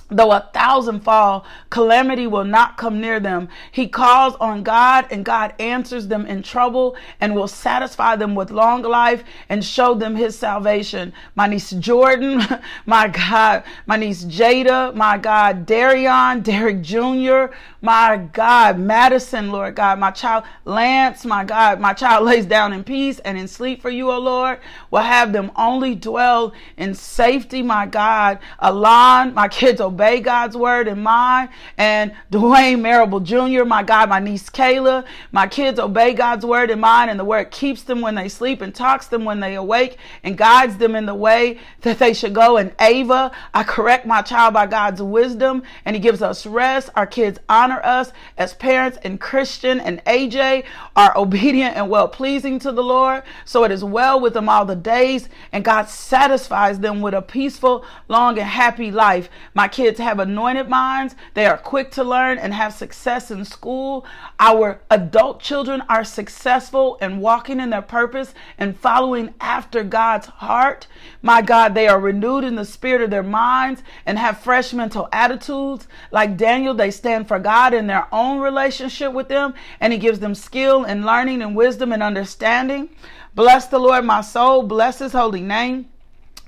Though 0.10 0.32
a 0.32 0.50
thousand 0.54 1.00
fall, 1.00 1.46
calamity 1.70 2.28
will 2.28 2.44
not 2.44 2.78
come 2.78 3.00
near 3.00 3.20
them. 3.20 3.48
He 3.72 3.88
calls 3.88 4.36
on 4.36 4.62
God, 4.62 5.08
and 5.10 5.24
God 5.24 5.54
answers 5.60 6.08
them 6.08 6.26
in 6.26 6.44
trouble 6.44 6.96
and 7.22 7.34
will 7.34 7.48
satisfy 7.48 8.16
them 8.18 8.36
with 8.36 8.52
long 8.52 8.82
life 8.84 9.24
and 9.50 9.63
show 9.63 9.94
them 9.96 10.16
his 10.16 10.38
salvation. 10.38 11.13
My 11.36 11.48
niece 11.48 11.72
Jordan, 11.72 12.42
my 12.86 13.08
God, 13.08 13.63
my 13.86 13.96
niece 13.96 14.26
Jada, 14.26 14.94
my 14.94 15.18
God, 15.18 15.66
Darion, 15.66 16.44
Derek 16.44 16.82
Jr., 16.82 17.56
my 17.82 18.18
God, 18.32 18.80
Madison, 18.80 19.52
Lord 19.52 19.76
God, 19.76 20.00
my 20.00 20.12
child 20.12 20.44
Lance, 20.63 21.26
my 21.26 21.44
God, 21.44 21.80
my 21.80 21.94
child 21.94 22.26
lays 22.26 22.46
down 22.46 22.72
in 22.72 22.84
peace 22.84 23.20
and 23.20 23.38
in 23.38 23.48
sleep 23.48 23.82
for 23.82 23.89
you, 23.89 24.12
O 24.12 24.20
Lord. 24.20 24.60
Will 24.92 25.00
have 25.00 25.34
them 25.34 25.52
only 25.56 25.96
dwell 25.96 26.54
in 26.78 26.94
safety, 26.94 27.62
my 27.62 27.86
God. 27.86 28.39
Alon, 28.60 29.34
my 29.34 29.48
kids 29.48 29.82
obey 29.82 29.92
God's 30.21 30.56
word 30.56 30.88
and 30.88 31.03
mine. 31.03 31.49
And 31.77 32.13
Dwayne 32.32 32.82
Marable 32.82 33.19
Jr., 33.19 33.63
my 33.63 33.84
God, 33.84 34.10
my 34.10 34.19
niece 34.19 34.49
Kayla, 34.49 35.06
my 35.32 35.47
kids 35.47 35.79
obey 35.79 36.13
God's 36.13 36.45
word 36.45 36.69
and 36.69 36.82
mine, 36.82 37.10
and 37.10 37.19
the 37.19 37.25
word 37.25 37.51
keeps 37.51 37.84
them 37.84 38.01
when 38.01 38.15
they 38.15 38.29
sleep 38.29 38.62
and 38.62 38.73
talks 38.73 39.08
them 39.08 39.25
when 39.25 39.39
they 39.39 39.56
awake 39.56 39.97
and 40.23 40.38
guides 40.38 40.77
them 40.77 40.95
in 40.95 41.06
the 41.06 41.15
way 41.15 41.60
that 41.82 41.99
they 41.99 42.13
should 42.13 42.34
go. 42.34 42.58
And 42.58 42.73
Ava, 42.79 43.32
I 43.53 43.63
correct 43.63 44.06
my 44.06 44.21
child 44.21 44.53
by 44.53 44.67
God's 44.67 45.01
wisdom, 45.01 45.63
and 45.86 45.95
He 45.95 46.01
gives 46.01 46.21
us 46.21 46.45
rest. 46.45 46.89
Our 46.95 47.08
kids 47.08 47.39
honor 47.49 47.82
us 47.84 48.12
as 48.38 48.53
parents, 48.53 48.97
and 49.03 49.19
Christian 49.19 49.79
and 49.79 50.03
AJ 50.06 50.65
are 50.95 51.17
obedient 51.17 51.75
and 51.75 51.89
well 51.89 52.08
pleasing 52.08 52.60
to 52.60 52.71
the 52.71 52.84
Lord. 52.84 53.23
So 53.45 53.63
it 53.63 53.71
is 53.71 53.84
well 53.84 54.19
with 54.19 54.34
them 54.34 54.49
all 54.49 54.65
the 54.65 54.75
days, 54.75 55.29
and 55.51 55.63
God 55.63 55.89
satisfies 55.89 56.79
them 56.79 57.01
with 57.01 57.13
a 57.13 57.21
peaceful, 57.21 57.86
long, 58.08 58.38
and 58.38 58.47
happy 58.47 58.91
life. 58.91 59.29
My 59.53 59.67
kids 59.67 59.83
have 59.91 60.19
anointed 60.19 60.69
minds, 60.69 61.15
they 61.34 61.46
are 61.46 61.58
quick 61.58 61.91
to 61.91 62.04
learn 62.04 62.38
and 62.38 62.54
have 62.54 62.74
success 62.74 63.32
in 63.32 63.46
school. 63.46 64.06
Our 64.39 64.82
adult 64.89 65.41
children 65.41 65.84
are 65.89 66.04
successful 66.04 66.98
and 67.02 67.22
walking 67.22 67.60
in 67.60 67.69
their 67.69 67.82
purpose 67.82 68.34
and 68.58 68.78
following 68.78 69.34
after 69.39 69.84
God's 69.84 70.28
heart. 70.28 70.88
My 71.22 71.41
God, 71.41 71.74
they 71.74 71.88
are 71.88 72.00
renewed 72.00 72.43
in 72.43 72.56
the 72.56 72.65
spirit 72.65 73.02
of 73.02 73.10
their 73.10 73.24
minds 73.24 73.84
and 74.06 74.17
have 74.17 74.39
fresh 74.39 74.74
mental 74.74 75.10
attitudes. 75.12 75.88
Like 76.12 76.38
Daniel, 76.38 76.74
they 76.74 76.91
stand 76.91 77.28
for 77.28 77.39
God 77.39 77.74
in 77.74 77.88
their 77.88 78.08
own 78.12 78.39
relationship 78.39 79.13
with 79.13 79.28
them, 79.28 79.54
and 79.80 79.93
He 79.93 80.00
gives 80.00 80.19
them 80.19 80.36
skill 80.36 80.84
and 80.84 81.06
learning 81.06 81.41
and 81.41 81.56
wisdom 81.56 81.91
and 81.91 82.04
understanding. 82.04 82.89
Bless 83.36 83.67
the 83.67 83.80
Lord, 83.80 84.06
my 84.06 84.22
soul. 84.22 84.63
Bless 84.63 85.00
His 85.00 85.13
holy 85.13 85.41
name 85.41 85.89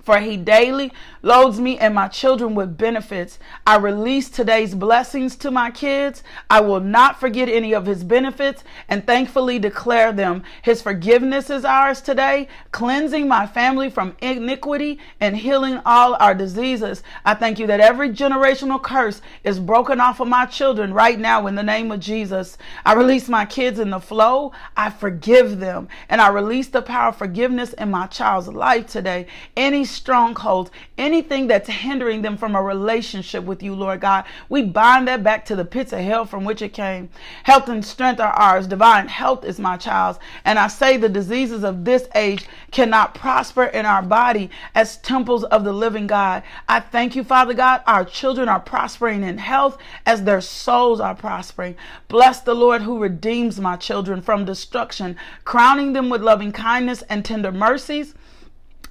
for 0.06 0.20
he 0.20 0.38
daily 0.38 0.94
loads 1.24 1.60
me 1.60 1.80
and 1.80 1.96
my 1.96 2.08
children 2.08 2.54
with 2.54 2.78
benefits. 2.78 3.40
I 3.66 3.78
release 3.78 4.30
today's 4.30 4.76
blessings 4.76 5.36
to 5.38 5.50
my 5.50 5.72
kids. 5.72 6.22
I 6.48 6.62
will 6.62 6.80
not 6.80 7.20
forget 7.20 7.50
any 7.50 7.74
of 7.74 7.88
his 7.88 8.04
benefits 8.04 8.64
and 8.88 9.06
thankfully 9.06 9.58
declare 9.58 10.14
them. 10.14 10.44
His 10.62 10.84
forgiveness 10.84 11.50
is 11.50 11.66
ours 11.66 12.02
today, 12.02 12.48
cleansing 12.72 13.28
my 13.28 13.48
family 13.48 13.90
from 13.90 14.16
iniquity 14.22 15.00
and 15.20 15.36
healing 15.36 15.82
all 15.84 16.14
our 16.20 16.36
diseases. 16.36 17.02
I 17.26 17.34
thank 17.34 17.58
you 17.58 17.66
that 17.66 17.80
every 17.80 18.12
generational 18.12 18.82
curse 18.82 19.22
is 19.44 19.60
broken 19.60 20.00
off 20.00 20.20
of 20.20 20.28
my 20.28 20.46
children 20.46 20.94
right 20.94 21.20
now 21.20 21.48
in 21.48 21.56
the 21.56 21.64
name 21.64 21.92
of 21.92 22.00
Jesus. 22.00 22.60
I 22.86 22.94
release 22.94 23.28
my 23.28 23.46
kids 23.46 23.80
in 23.80 23.90
the 23.90 24.00
flow. 24.00 24.52
I 24.78 24.92
forgive 24.92 25.60
them 25.60 25.88
and 26.08 26.22
I 26.22 26.28
release 26.30 26.68
the 26.68 26.84
power 26.84 27.10
of 27.10 27.18
forgiveness 27.18 27.74
in 27.74 27.90
my 27.90 28.06
child's 28.06 28.48
life 28.48 28.86
today. 28.86 29.26
Any 29.58 29.86
strongholds, 29.96 30.72
anything 30.98 31.48
that's 31.48 31.70
hindering 31.70 32.22
them 32.22 32.38
from 32.38 32.56
a 32.56 32.62
relationship 32.62 33.44
with 33.44 33.64
you, 33.64 33.74
Lord 33.74 34.02
God. 34.02 34.26
We 34.50 34.62
bind 34.64 35.08
that 35.08 35.24
back 35.24 35.46
to 35.46 35.56
the 35.56 35.66
pits 35.66 35.94
of 35.94 36.00
hell 36.00 36.26
from 36.26 36.44
which 36.44 36.62
it 36.62 36.74
came. 36.74 37.10
Health 37.44 37.70
and 37.70 37.84
strength 37.84 38.20
are 38.20 38.34
ours. 38.34 38.68
Divine 38.68 39.08
health 39.08 39.46
is 39.46 39.60
my 39.60 39.78
child's. 39.78 40.20
And 40.44 40.60
I 40.60 40.68
say 40.68 40.98
the 40.98 41.10
diseases 41.10 41.64
of 41.64 41.86
this 41.86 42.08
age 42.14 42.46
cannot 42.72 43.16
prosper 43.16 43.64
in 43.64 43.86
our 43.86 44.02
body 44.04 44.50
as 44.76 44.98
temples 44.98 45.44
of 45.46 45.64
the 45.64 45.74
living 45.74 46.08
God. 46.08 46.44
I 46.68 46.82
thank 46.82 47.16
you, 47.16 47.24
Father 47.24 47.54
God. 47.54 47.82
Our 47.88 48.04
children 48.04 48.50
are 48.50 48.60
prospering 48.60 49.24
in 49.24 49.38
health 49.38 49.78
as 50.06 50.24
their 50.24 50.42
souls 50.42 51.00
are 51.00 51.16
prospering. 51.16 51.76
Bless 52.10 52.42
the 52.42 52.54
Lord 52.54 52.82
who 52.82 53.00
redeems 53.00 53.60
my 53.60 53.78
children 53.78 54.22
from 54.22 54.46
destruction, 54.46 55.16
crowning 55.46 55.94
them 55.94 56.10
with 56.10 56.22
loving 56.22 56.52
kindness 56.52 57.02
and 57.04 57.24
tender 57.24 57.52
mercies 57.52 58.14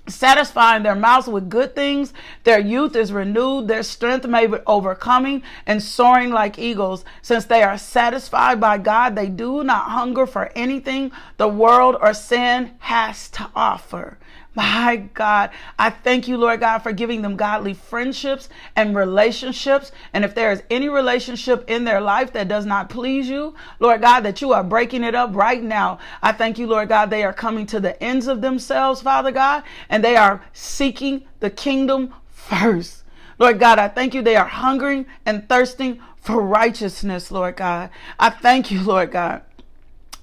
satisfying 0.06 0.82
their 0.82 0.94
mouths 0.94 1.28
with 1.28 1.48
good 1.48 1.74
things. 1.74 2.12
Their 2.44 2.58
youth 2.58 2.94
is 2.96 3.12
renewed, 3.12 3.68
their 3.68 3.82
strength 3.82 4.26
may 4.26 4.46
be 4.46 4.58
overcoming 4.66 5.42
and 5.66 5.82
soaring 5.82 6.30
like 6.30 6.58
eagles. 6.58 7.04
Since 7.22 7.46
they 7.46 7.62
are 7.62 7.78
satisfied 7.78 8.60
by 8.60 8.78
God, 8.78 9.14
they 9.14 9.28
do 9.28 9.64
not 9.64 9.90
hunger 9.90 10.26
for 10.26 10.50
anything 10.54 11.12
the 11.36 11.48
world 11.48 11.96
or 12.00 12.14
sin 12.14 12.72
has 12.80 13.28
to 13.30 13.50
offer. 13.54 14.18
My 14.54 14.96
God, 15.14 15.50
I 15.78 15.90
thank 15.90 16.28
you, 16.28 16.36
Lord 16.36 16.60
God, 16.60 16.78
for 16.78 16.92
giving 16.92 17.22
them 17.22 17.36
godly 17.36 17.74
friendships 17.74 18.48
and 18.76 18.94
relationships. 18.94 19.90
And 20.12 20.24
if 20.24 20.34
there 20.34 20.52
is 20.52 20.62
any 20.70 20.88
relationship 20.88 21.64
in 21.66 21.84
their 21.84 22.00
life 22.00 22.32
that 22.34 22.46
does 22.46 22.64
not 22.64 22.88
please 22.88 23.28
you, 23.28 23.54
Lord 23.80 24.00
God, 24.00 24.20
that 24.20 24.40
you 24.40 24.52
are 24.52 24.62
breaking 24.62 25.02
it 25.02 25.14
up 25.14 25.34
right 25.34 25.62
now. 25.62 25.98
I 26.22 26.30
thank 26.32 26.58
you, 26.58 26.68
Lord 26.68 26.88
God, 26.88 27.10
they 27.10 27.24
are 27.24 27.32
coming 27.32 27.66
to 27.66 27.80
the 27.80 28.00
ends 28.02 28.28
of 28.28 28.42
themselves, 28.42 29.02
Father 29.02 29.32
God, 29.32 29.64
and 29.88 30.04
they 30.04 30.16
are 30.16 30.44
seeking 30.52 31.24
the 31.40 31.50
kingdom 31.50 32.14
first. 32.28 33.02
Lord 33.40 33.58
God, 33.58 33.80
I 33.80 33.88
thank 33.88 34.14
you. 34.14 34.22
They 34.22 34.36
are 34.36 34.46
hungering 34.46 35.06
and 35.26 35.48
thirsting 35.48 36.00
for 36.16 36.40
righteousness, 36.40 37.32
Lord 37.32 37.56
God. 37.56 37.90
I 38.20 38.30
thank 38.30 38.70
you, 38.70 38.82
Lord 38.82 39.10
God. 39.10 39.42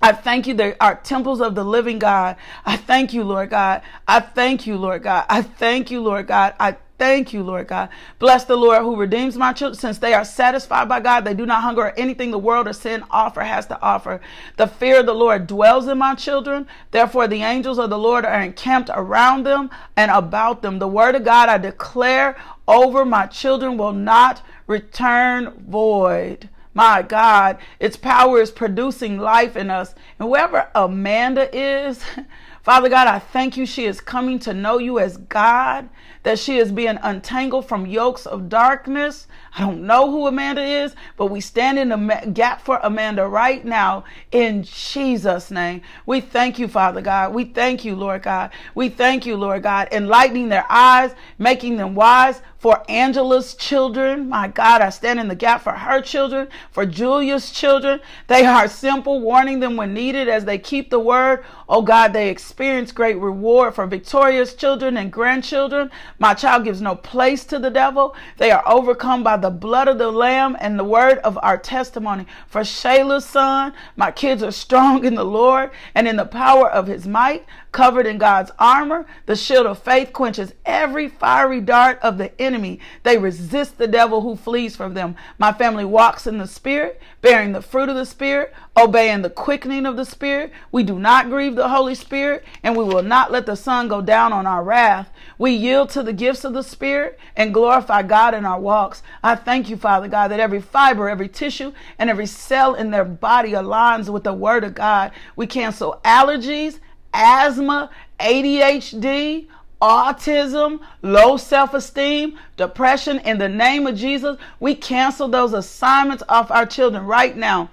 I 0.02 0.14
thank 0.14 0.48
you. 0.48 0.54
They 0.54 0.76
are 0.80 0.96
temples 0.96 1.42
of 1.42 1.56
the 1.56 1.64
living 1.64 2.00
God. 2.00 2.36
I 2.66 2.78
thank 2.78 3.14
you, 3.14 3.24
Lord 3.24 3.52
God. 3.52 3.82
I 4.08 4.20
thank 4.20 4.66
you, 4.66 4.78
Lord 4.78 5.04
God. 5.04 5.26
I 5.30 5.42
thank 5.42 5.92
you, 5.92 6.02
Lord 6.02 6.28
God. 6.28 6.56
I 6.60 6.78
thank 7.02 7.34
you, 7.34 7.42
Lord 7.42 7.68
God. 7.68 7.90
Bless 8.20 8.46
the 8.46 8.56
Lord 8.56 8.84
who 8.84 8.96
redeems 8.96 9.36
my 9.36 9.54
children. 9.54 9.80
Since 9.80 9.98
they 9.98 10.14
are 10.14 10.24
satisfied 10.24 10.88
by 10.88 11.00
God, 11.00 11.26
they 11.26 11.34
do 11.34 11.48
not 11.48 11.64
hunger 11.64 11.82
or 11.82 12.00
anything 12.00 12.30
the 12.30 12.38
world 12.38 12.68
or 12.68 12.74
sin 12.74 13.04
offer 13.10 13.42
has 13.42 13.66
to 13.68 13.82
offer. 13.82 14.22
The 14.58 14.68
fear 14.68 15.00
of 15.00 15.08
the 15.08 15.16
Lord 15.16 15.48
dwells 15.48 15.88
in 15.88 15.98
my 15.98 16.14
children. 16.14 16.68
Therefore, 16.92 17.28
the 17.28 17.42
angels 17.42 17.80
of 17.80 17.90
the 17.90 17.98
Lord 17.98 18.24
are 18.24 18.40
encamped 18.40 18.92
around 18.94 19.48
them 19.48 19.72
and 19.98 20.12
about 20.12 20.62
them. 20.62 20.78
The 20.78 20.88
word 20.88 21.16
of 21.16 21.24
God 21.24 21.50
I 21.50 21.58
declare 21.58 22.38
over 22.68 23.04
my 23.04 23.26
children 23.26 23.78
will 23.78 23.94
not 23.94 24.44
return 24.68 25.56
void. 25.68 26.50
My 26.74 27.02
God, 27.02 27.58
its 27.80 27.98
power 27.98 28.40
is 28.40 28.52
producing 28.52 29.18
life 29.18 29.58
in 29.58 29.70
us. 29.70 29.94
And 30.18 30.30
whoever 30.30 30.70
Amanda 30.74 31.54
is, 31.56 32.04
Father 32.64 32.90
God, 32.90 33.08
I 33.08 33.20
thank 33.20 33.58
you. 33.58 33.66
She 33.66 33.86
is 33.86 34.00
coming 34.00 34.40
to 34.40 34.54
know 34.54 34.78
you 34.78 35.00
as 35.00 35.18
God, 35.18 35.90
that 36.24 36.40
she 36.40 36.58
is 36.58 36.72
being 36.72 36.98
untangled 37.02 37.68
from 37.68 37.86
yokes 37.86 38.26
of 38.26 38.50
darkness. 38.50 39.28
I 39.54 39.60
don't 39.60 39.86
know 39.86 40.10
who 40.10 40.28
Amanda 40.28 40.64
is, 40.64 40.96
but 41.18 41.26
we 41.26 41.42
stand 41.42 41.78
in 41.78 41.90
the 41.90 42.32
gap 42.34 42.62
for 42.62 42.80
Amanda 42.84 43.28
right 43.28 43.64
now 43.66 44.06
in 44.32 44.64
Jesus' 44.64 45.52
name. 45.52 45.82
We 46.06 46.22
thank 46.22 46.58
you, 46.58 46.70
Father 46.70 47.02
God. 47.02 47.34
We 47.34 47.44
thank 47.44 47.84
you, 47.84 47.96
Lord 47.96 48.24
God. 48.24 48.52
We 48.76 48.88
thank 48.88 49.26
you, 49.26 49.36
Lord 49.36 49.64
God, 49.64 49.90
enlightening 49.92 50.48
their 50.48 50.66
eyes, 50.70 51.14
making 51.38 51.76
them 51.76 51.96
wise 51.96 52.42
for 52.60 52.84
Angela's 52.88 53.56
children. 53.56 54.30
My 54.30 54.48
God, 54.48 54.82
I 54.82 54.90
stand 54.90 55.20
in 55.20 55.28
the 55.28 55.36
gap 55.36 55.64
for 55.64 55.74
her 55.74 56.00
children, 56.00 56.48
for 56.72 56.86
Julia's 56.86 57.52
children. 57.52 58.00
They 58.28 58.46
are 58.46 58.68
simple, 58.70 59.20
warning 59.20 59.60
them 59.60 59.76
when 59.76 59.94
needed 59.94 60.30
as 60.30 60.46
they 60.46 60.60
keep 60.60 60.92
the 60.92 61.00
word. 61.00 61.44
Oh 61.74 61.82
God, 61.82 62.12
they 62.12 62.30
experience 62.30 62.92
great 62.92 63.18
reward 63.18 63.76
for 63.76 63.88
Victoria's 63.88 64.54
children 64.54 64.98
and 64.98 65.10
grandchildren. 65.10 65.90
My 66.20 66.34
child 66.34 66.66
gives 66.66 66.82
no 66.82 66.96
place 66.96 67.46
to 67.46 67.60
the 67.60 67.70
devil. 67.70 68.14
They 68.36 68.52
are 68.52 68.62
overcome 68.68 69.24
by 69.24 69.38
the 69.38 69.52
blood 69.52 69.88
of 69.88 69.98
the 69.98 70.12
Lamb 70.12 70.58
and 70.60 70.78
the 70.78 70.84
word 70.84 71.20
of 71.20 71.40
our 71.42 71.58
testimony. 71.58 72.26
For 72.46 72.66
Shayla's 72.66 73.24
son, 73.24 73.72
my 73.96 74.12
kids 74.12 74.44
are 74.44 74.52
strong 74.62 75.06
in 75.06 75.16
the 75.16 75.24
Lord 75.24 75.72
and 75.96 76.10
in 76.10 76.18
the 76.18 76.26
power 76.26 76.70
of 76.70 76.88
his 76.88 77.08
might 77.08 77.46
covered 77.72 78.06
in 78.06 78.18
God's 78.18 78.52
armor. 78.60 79.06
The 79.26 79.36
shield 79.36 79.66
of 79.66 79.80
faith 79.80 80.12
quenches 80.14 80.54
every 80.66 81.08
fiery 81.08 81.62
dart 81.62 82.00
of 82.02 82.18
the 82.18 82.40
enemy. 82.42 82.80
They 83.04 83.18
resist 83.18 83.78
the 83.78 83.88
devil 83.88 84.22
who 84.22 84.36
flees 84.36 84.76
from 84.76 84.94
them. 84.94 85.16
My 85.38 85.54
family 85.54 85.86
walks 85.86 86.28
in 86.28 86.38
the 86.38 86.48
Spirit, 86.48 87.02
bearing 87.22 87.54
the 87.54 87.62
fruit 87.62 87.90
of 87.90 87.96
the 87.96 88.06
Spirit, 88.06 88.54
obeying 88.76 89.22
the 89.22 89.30
quickening 89.30 89.86
of 89.86 89.96
the 89.96 90.06
Spirit. 90.06 90.52
We 90.72 90.84
do 90.84 91.00
not 91.00 91.30
grieve 91.30 91.56
the 91.56 91.70
Holy 91.70 91.96
Spirit, 91.96 92.44
and 92.64 92.76
we 92.76 92.84
will 92.84 93.04
not 93.04 93.32
let 93.32 93.46
the 93.46 93.56
sun 93.56 93.88
go 93.88 94.02
down 94.02 94.34
on 94.34 94.46
our 94.46 94.64
wrath. 94.64 95.10
We 95.38 95.52
yield 95.52 95.90
to 95.92 96.04
the 96.04 96.14
gifts 96.14 96.44
of 96.44 96.54
the 96.54 96.64
Spirit 96.64 97.20
and 97.36 97.54
glorify 97.54 98.04
God 98.04 98.34
in 98.34 98.46
our 98.46 98.60
walks. 98.60 99.02
I 99.24 99.36
thank 99.36 99.70
you, 99.70 99.78
Father 99.78 100.08
God, 100.08 100.30
that 100.30 100.40
every 100.40 100.62
fiber, 100.62 101.10
every 101.10 101.30
tissue, 101.30 101.72
and 101.98 102.10
every 102.10 102.26
cell 102.28 102.76
in 102.76 102.92
their 102.92 103.06
body 103.06 103.52
aligns 103.52 104.10
with 104.10 104.24
the 104.24 104.34
Word 104.34 104.64
of 104.64 104.76
God. 104.76 105.12
We 105.36 105.48
cancel 105.48 106.02
allergies 106.04 106.80
asthma, 107.14 107.90
ADHD, 108.20 109.48
autism, 109.82 110.80
low 111.02 111.38
self 111.38 111.74
esteem, 111.74 112.38
depression. 112.58 113.20
In 113.20 113.38
the 113.38 113.50
name 113.50 113.88
of 113.88 113.96
Jesus, 113.96 114.38
we 114.60 114.76
cancel 114.76 115.28
those 115.28 115.54
assignments 115.54 116.24
off 116.30 116.52
our 116.52 116.66
children 116.66 117.06
right 117.06 117.36
now. 117.36 117.70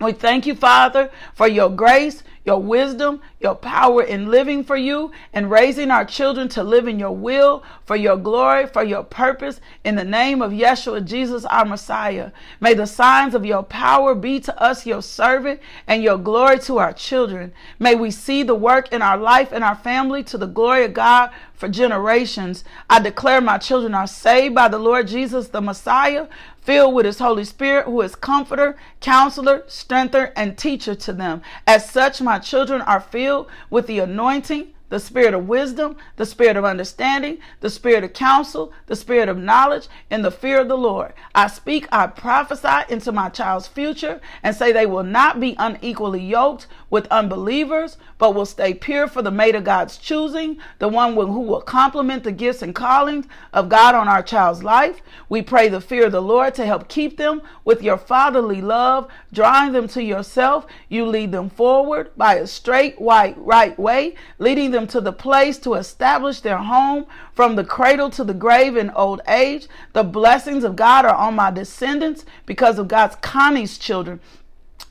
We 0.00 0.12
thank 0.12 0.46
you, 0.46 0.54
Father, 0.54 1.10
for 1.34 1.48
your 1.48 1.70
grace, 1.70 2.22
your 2.44 2.60
wisdom, 2.60 3.22
your 3.38 3.54
power 3.54 4.02
in 4.02 4.30
living 4.30 4.64
for 4.64 4.76
you 4.76 5.10
and 5.32 5.50
raising 5.50 5.90
our 5.90 6.04
children 6.04 6.48
to 6.48 6.62
live 6.62 6.88
in 6.88 6.98
your 6.98 7.14
will, 7.14 7.62
for 7.84 7.94
your 7.94 8.16
glory, 8.16 8.66
for 8.66 8.82
your 8.82 9.02
purpose, 9.02 9.60
in 9.84 9.94
the 9.94 10.04
name 10.04 10.40
of 10.40 10.52
Yeshua, 10.52 11.04
Jesus, 11.04 11.44
our 11.44 11.64
Messiah. 11.64 12.30
May 12.60 12.72
the 12.72 12.86
signs 12.86 13.34
of 13.34 13.44
your 13.44 13.62
power 13.62 14.14
be 14.14 14.40
to 14.40 14.62
us 14.62 14.86
your 14.86 15.02
servant 15.02 15.60
and 15.86 16.02
your 16.02 16.18
glory 16.18 16.58
to 16.60 16.78
our 16.78 16.92
children. 16.92 17.52
May 17.78 17.94
we 17.94 18.10
see 18.10 18.42
the 18.42 18.54
work 18.54 18.90
in 18.92 19.02
our 19.02 19.18
life 19.18 19.52
and 19.52 19.62
our 19.62 19.76
family 19.76 20.24
to 20.24 20.38
the 20.38 20.46
glory 20.46 20.84
of 20.84 20.94
God 20.94 21.30
for 21.52 21.68
generations. 21.68 22.64
I 22.88 23.00
declare 23.00 23.40
my 23.40 23.58
children 23.58 23.94
are 23.94 24.06
saved 24.06 24.54
by 24.54 24.68
the 24.68 24.78
Lord 24.78 25.08
Jesus, 25.08 25.48
the 25.48 25.60
Messiah, 25.60 26.26
filled 26.60 26.94
with 26.94 27.06
his 27.06 27.18
Holy 27.20 27.44
Spirit, 27.44 27.86
who 27.86 28.00
is 28.00 28.16
comforter, 28.16 28.76
counselor, 29.00 29.62
strengthener, 29.68 30.32
and 30.34 30.58
teacher 30.58 30.94
to 30.96 31.12
them. 31.12 31.40
As 31.66 31.88
such, 31.88 32.20
my 32.20 32.38
children 32.38 32.82
are 32.82 33.00
filled 33.00 33.25
with 33.70 33.86
the 33.86 33.98
anointing 33.98 34.72
the 34.88 35.00
spirit 35.00 35.34
of 35.34 35.48
wisdom, 35.48 35.96
the 36.16 36.26
spirit 36.26 36.56
of 36.56 36.64
understanding, 36.64 37.38
the 37.60 37.70
spirit 37.70 38.04
of 38.04 38.12
counsel, 38.12 38.72
the 38.86 38.96
spirit 38.96 39.28
of 39.28 39.36
knowledge, 39.36 39.88
and 40.10 40.24
the 40.24 40.30
fear 40.30 40.60
of 40.60 40.68
the 40.68 40.76
Lord. 40.76 41.12
I 41.34 41.48
speak, 41.48 41.88
I 41.90 42.06
prophesy 42.06 42.84
into 42.88 43.10
my 43.10 43.28
child's 43.28 43.66
future 43.66 44.20
and 44.42 44.54
say 44.54 44.72
they 44.72 44.86
will 44.86 45.02
not 45.02 45.40
be 45.40 45.56
unequally 45.58 46.22
yoked 46.22 46.66
with 46.88 47.06
unbelievers, 47.08 47.96
but 48.18 48.34
will 48.34 48.46
stay 48.46 48.72
pure 48.72 49.06
for 49.06 49.22
the 49.22 49.30
mate 49.30 49.54
of 49.54 49.64
God's 49.64 49.98
choosing, 49.98 50.58
the 50.78 50.88
one 50.88 51.14
who 51.14 51.40
will 51.40 51.60
complement 51.60 52.24
the 52.24 52.32
gifts 52.32 52.62
and 52.62 52.74
callings 52.74 53.26
of 53.52 53.68
God 53.68 53.94
on 53.94 54.08
our 54.08 54.22
child's 54.22 54.62
life. 54.62 55.02
We 55.28 55.42
pray 55.42 55.68
the 55.68 55.80
fear 55.80 56.06
of 56.06 56.12
the 56.12 56.22
Lord 56.22 56.54
to 56.54 56.64
help 56.64 56.88
keep 56.88 57.16
them 57.18 57.42
with 57.64 57.82
your 57.82 57.98
fatherly 57.98 58.62
love, 58.62 59.08
drawing 59.32 59.72
them 59.72 59.88
to 59.88 60.02
yourself. 60.02 60.66
You 60.88 61.04
lead 61.06 61.32
them 61.32 61.50
forward 61.50 62.10
by 62.16 62.36
a 62.36 62.46
straight, 62.46 63.00
white, 63.00 63.36
right 63.38 63.78
way, 63.78 64.14
leading 64.38 64.70
them 64.70 64.86
to 64.88 65.00
the 65.00 65.12
place 65.12 65.58
to 65.58 65.74
establish 65.74 66.40
their 66.40 66.58
home 66.58 67.06
from 67.34 67.56
the 67.56 67.64
cradle 67.64 68.10
to 68.10 68.24
the 68.24 68.34
grave 68.34 68.76
in 68.76 68.90
old 68.90 69.20
age. 69.28 69.68
The 69.92 70.04
blessings 70.04 70.64
of 70.64 70.76
God 70.76 71.04
are 71.04 71.14
on 71.14 71.34
my 71.34 71.50
descendants 71.50 72.24
because 72.46 72.78
of 72.78 72.88
God's 72.88 73.16
Connie's 73.16 73.76
children, 73.76 74.20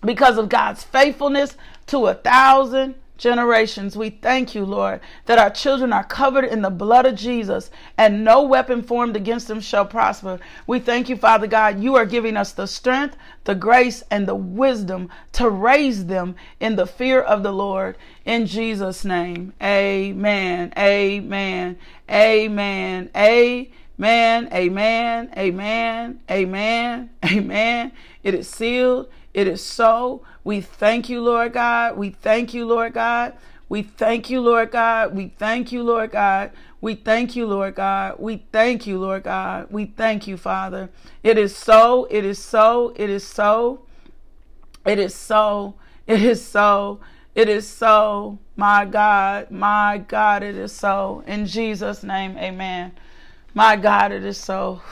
because 0.01 0.37
of 0.37 0.49
God's 0.49 0.83
faithfulness 0.83 1.57
to 1.87 2.07
a 2.07 2.13
thousand 2.13 2.95
generations. 3.17 3.95
We 3.97 4.09
thank 4.09 4.55
you, 4.55 4.65
Lord, 4.65 4.99
that 5.25 5.39
our 5.39 5.49
children 5.49 5.93
are 5.93 6.03
covered 6.03 6.45
in 6.45 6.61
the 6.61 6.69
blood 6.69 7.05
of 7.05 7.15
Jesus 7.15 7.69
and 7.97 8.23
no 8.23 8.43
weapon 8.43 8.81
formed 8.81 9.15
against 9.15 9.47
them 9.47 9.59
shall 9.59 9.85
prosper. 9.85 10.39
We 10.67 10.79
thank 10.79 11.09
you, 11.09 11.15
Father 11.15 11.47
God, 11.47 11.81
you 11.81 11.95
are 11.95 12.05
giving 12.05 12.37
us 12.37 12.51
the 12.51 12.67
strength, 12.67 13.15
the 13.45 13.55
grace, 13.55 14.03
and 14.11 14.27
the 14.27 14.35
wisdom 14.35 15.09
to 15.33 15.49
raise 15.49 16.05
them 16.05 16.35
in 16.59 16.75
the 16.75 16.87
fear 16.87 17.21
of 17.21 17.43
the 17.43 17.51
Lord. 17.51 17.97
In 18.25 18.45
Jesus' 18.45 19.05
name, 19.05 19.53
amen, 19.61 20.73
amen, 20.77 21.77
amen, 22.09 23.09
amen. 23.15 23.69
Amen, 23.97 25.29
amen, 25.37 26.19
amen, 26.29 27.09
amen. 27.23 27.91
It 28.23 28.33
is 28.33 28.49
sealed. 28.49 29.07
It 29.33 29.47
is 29.47 29.63
so. 29.63 30.21
We 30.45 30.61
thank 30.61 31.09
you, 31.09 31.21
Lord 31.21 31.53
God. 31.53 31.97
We 31.97 32.11
thank 32.11 32.53
you, 32.53 32.65
Lord 32.67 32.93
God. 32.93 33.33
We 33.67 33.81
thank 33.81 34.29
you, 34.29 34.41
Lord 34.41 34.71
God. 34.71 35.15
We 35.15 35.29
thank 35.37 35.71
you, 35.71 35.81
Lord 35.81 36.11
God. 36.11 36.51
We 36.81 36.93
thank 36.95 37.35
you, 37.35 37.47
Lord 37.47 37.73
God. 37.73 38.19
We 38.19 38.45
thank 38.51 38.85
you, 38.85 38.99
Lord 38.99 39.23
God. 39.23 39.67
We 39.71 39.85
thank 39.87 40.27
you, 40.27 40.37
Father. 40.37 40.89
It 41.23 41.39
is 41.39 41.55
so. 41.55 42.07
It 42.11 42.23
is 42.23 42.37
so. 42.37 42.93
It 42.95 43.09
is 43.09 43.25
so. 43.25 43.81
It 44.85 44.99
is 44.99 45.15
so. 45.15 45.73
It 46.05 46.21
is 46.21 46.45
so. 46.45 46.99
It 47.33 47.49
is 47.49 47.67
so. 47.67 48.37
My 48.55 48.85
God. 48.85 49.49
My 49.49 49.97
God, 49.97 50.43
it 50.43 50.55
is 50.55 50.71
so. 50.71 51.23
In 51.25 51.47
Jesus' 51.47 52.03
name, 52.03 52.37
amen. 52.37 52.91
My 53.55 53.75
God, 53.75 54.11
it 54.11 54.23
is 54.23 54.37
so. 54.37 54.83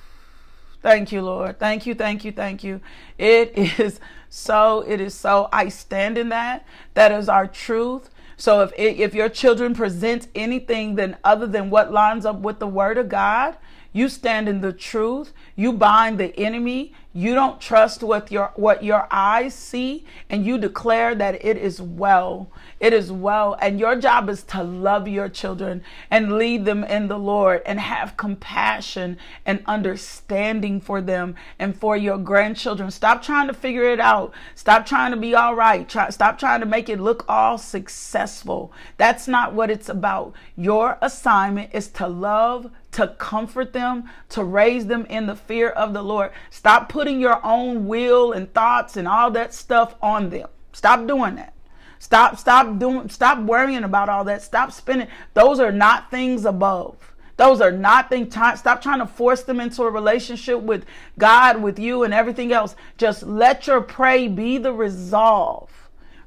Thank 0.82 1.12
you, 1.12 1.20
Lord. 1.20 1.58
Thank 1.58 1.84
you, 1.84 1.94
thank 1.94 2.24
you, 2.24 2.32
thank 2.32 2.64
you. 2.64 2.80
It 3.18 3.52
is 3.78 4.00
so, 4.30 4.80
it 4.86 5.00
is 5.00 5.14
so. 5.14 5.48
I 5.52 5.68
stand 5.68 6.18
in 6.18 6.28
that. 6.28 6.66
That 6.94 7.12
is 7.12 7.28
our 7.28 7.46
truth. 7.46 8.10
So 8.36 8.62
if 8.62 8.72
if 8.76 9.14
your 9.14 9.28
children 9.28 9.74
present 9.74 10.28
anything 10.34 10.94
then 10.94 11.16
other 11.24 11.46
than 11.46 11.70
what 11.70 11.92
lines 11.92 12.24
up 12.24 12.38
with 12.38 12.60
the 12.60 12.68
word 12.68 12.96
of 12.96 13.08
God, 13.08 13.56
you 13.92 14.08
stand 14.08 14.48
in 14.48 14.60
the 14.60 14.72
truth. 14.72 15.32
You 15.56 15.72
bind 15.72 16.18
the 16.18 16.38
enemy. 16.38 16.92
You 17.18 17.34
don't 17.34 17.60
trust 17.60 18.04
what 18.04 18.30
your 18.30 18.52
what 18.54 18.84
your 18.84 19.08
eyes 19.10 19.52
see 19.52 20.06
and 20.30 20.46
you 20.46 20.56
declare 20.56 21.16
that 21.16 21.44
it 21.44 21.56
is 21.56 21.82
well. 21.82 22.48
It 22.78 22.92
is 22.92 23.10
well 23.10 23.56
and 23.60 23.80
your 23.80 23.96
job 23.96 24.28
is 24.28 24.44
to 24.44 24.62
love 24.62 25.08
your 25.08 25.28
children 25.28 25.82
and 26.12 26.38
lead 26.38 26.64
them 26.64 26.84
in 26.84 27.08
the 27.08 27.18
Lord 27.18 27.62
and 27.66 27.80
have 27.80 28.16
compassion 28.16 29.18
and 29.44 29.64
understanding 29.66 30.80
for 30.80 31.00
them 31.00 31.34
and 31.58 31.76
for 31.76 31.96
your 31.96 32.18
grandchildren. 32.18 32.88
Stop 32.92 33.20
trying 33.20 33.48
to 33.48 33.52
figure 33.52 33.90
it 33.90 33.98
out. 33.98 34.32
Stop 34.54 34.86
trying 34.86 35.10
to 35.10 35.16
be 35.16 35.34
all 35.34 35.56
right. 35.56 35.88
Try, 35.88 36.10
stop 36.10 36.38
trying 36.38 36.60
to 36.60 36.66
make 36.66 36.88
it 36.88 37.00
look 37.00 37.24
all 37.28 37.58
successful. 37.58 38.72
That's 38.96 39.26
not 39.26 39.54
what 39.54 39.72
it's 39.72 39.88
about. 39.88 40.34
Your 40.54 40.98
assignment 41.02 41.70
is 41.74 41.88
to 41.88 42.06
love 42.06 42.70
to 42.98 43.06
comfort 43.06 43.72
them, 43.72 44.10
to 44.28 44.42
raise 44.42 44.86
them 44.86 45.06
in 45.06 45.26
the 45.26 45.36
fear 45.36 45.68
of 45.68 45.92
the 45.92 46.02
Lord. 46.02 46.32
Stop 46.50 46.88
putting 46.88 47.20
your 47.20 47.40
own 47.46 47.86
will 47.86 48.32
and 48.32 48.52
thoughts 48.52 48.96
and 48.96 49.06
all 49.06 49.30
that 49.30 49.54
stuff 49.54 49.94
on 50.02 50.30
them. 50.30 50.48
Stop 50.72 51.06
doing 51.06 51.36
that. 51.36 51.54
Stop, 52.00 52.38
stop 52.38 52.76
doing, 52.80 53.08
stop 53.08 53.38
worrying 53.44 53.84
about 53.84 54.08
all 54.08 54.24
that. 54.24 54.42
Stop 54.42 54.72
spending. 54.72 55.06
Those 55.34 55.60
are 55.60 55.70
not 55.70 56.10
things 56.10 56.44
above. 56.44 56.96
Those 57.36 57.60
are 57.60 57.70
not 57.70 58.10
things. 58.10 58.34
Stop 58.34 58.82
trying 58.82 58.98
to 58.98 59.06
force 59.06 59.44
them 59.44 59.60
into 59.60 59.84
a 59.84 59.90
relationship 59.90 60.60
with 60.60 60.84
God, 61.20 61.62
with 61.62 61.78
you, 61.78 62.02
and 62.02 62.12
everything 62.12 62.52
else. 62.52 62.74
Just 62.96 63.22
let 63.22 63.68
your 63.68 63.80
pray 63.80 64.26
be 64.26 64.58
the 64.58 64.72
resolve, 64.72 65.70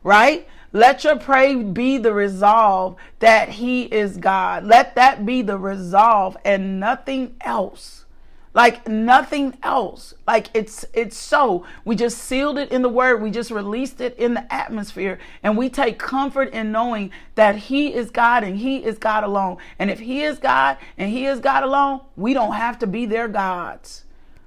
right? 0.06 0.48
Let 0.74 1.04
your 1.04 1.20
pray 1.20 1.56
be 1.56 1.98
the 1.98 2.14
resolve 2.14 2.96
that 3.20 3.50
He 3.50 3.84
is 3.84 4.18
God. 4.18 4.64
Let 4.66 4.96
that 4.96 5.26
be 5.26 5.42
the 5.42 5.58
resolve 5.58 6.38
and 6.46 6.80
nothing 6.80 7.36
else. 7.42 8.06
Like 8.54 8.88
nothing 8.88 9.58
else. 9.64 10.14
Like 10.28 10.48
it's 10.54 10.86
it's 10.94 11.18
so. 11.18 11.66
We 11.86 11.96
just 11.96 12.18
sealed 12.18 12.58
it 12.58 12.72
in 12.72 12.82
the 12.82 12.90
word. 12.90 13.22
We 13.22 13.32
just 13.32 13.52
released 13.52 14.02
it 14.02 14.18
in 14.18 14.34
the 14.34 14.54
atmosphere. 14.54 15.20
And 15.44 15.58
we 15.58 15.70
take 15.70 15.98
comfort 16.00 16.52
in 16.54 16.72
knowing 16.72 17.12
that 17.36 17.56
He 17.56 17.94
is 17.94 18.10
God 18.12 18.44
and 18.44 18.58
He 18.58 18.84
is 18.84 18.98
God 18.98 19.24
alone. 19.24 19.58
And 19.80 19.90
if 19.90 20.00
He 20.00 20.24
is 20.24 20.38
God 20.38 20.78
and 20.98 21.10
He 21.10 21.26
is 21.26 21.40
God 21.40 21.64
alone, 21.64 22.02
we 22.18 22.34
don't 22.34 22.54
have 22.54 22.80
to 22.80 22.88
be 22.88 23.06
their 23.06 23.30
gods. 23.30 24.04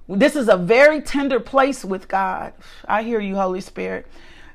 This 0.06 0.36
is 0.36 0.48
a 0.48 0.56
very 0.56 1.00
tender 1.00 1.40
place 1.40 1.82
with 1.82 2.08
God. 2.08 2.52
I 2.86 3.02
hear 3.02 3.20
you, 3.20 3.36
Holy 3.36 3.62
Spirit. 3.62 4.06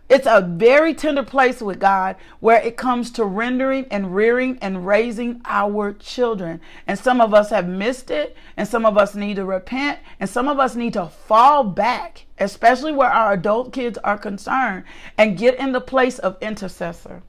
It's 0.09 0.25
a 0.25 0.41
very 0.41 0.95
tender 0.95 1.21
place 1.21 1.61
with 1.61 1.79
God 1.79 2.15
where 2.39 2.59
it 2.59 2.77
comes 2.77 3.11
to 3.11 3.25
rendering 3.25 3.85
and 3.91 4.15
rearing 4.15 4.57
and 4.59 4.85
raising 4.85 5.41
our 5.45 5.93
children. 5.93 6.61
And 6.87 6.97
some 6.97 7.21
of 7.21 7.33
us 7.33 7.51
have 7.51 7.67
missed 7.67 8.09
it, 8.09 8.35
and 8.57 8.67
some 8.67 8.85
of 8.85 8.97
us 8.97 9.13
need 9.13 9.35
to 9.35 9.45
repent, 9.45 9.99
and 10.19 10.27
some 10.27 10.47
of 10.47 10.59
us 10.59 10.75
need 10.75 10.93
to 10.93 11.05
fall 11.05 11.63
back, 11.63 12.25
especially 12.39 12.91
where 12.91 13.11
our 13.11 13.33
adult 13.33 13.71
kids 13.71 13.99
are 13.99 14.17
concerned, 14.17 14.83
and 15.15 15.37
get 15.37 15.59
in 15.59 15.73
the 15.73 15.81
place 15.81 16.17
of 16.17 16.37
intercessor. 16.41 17.21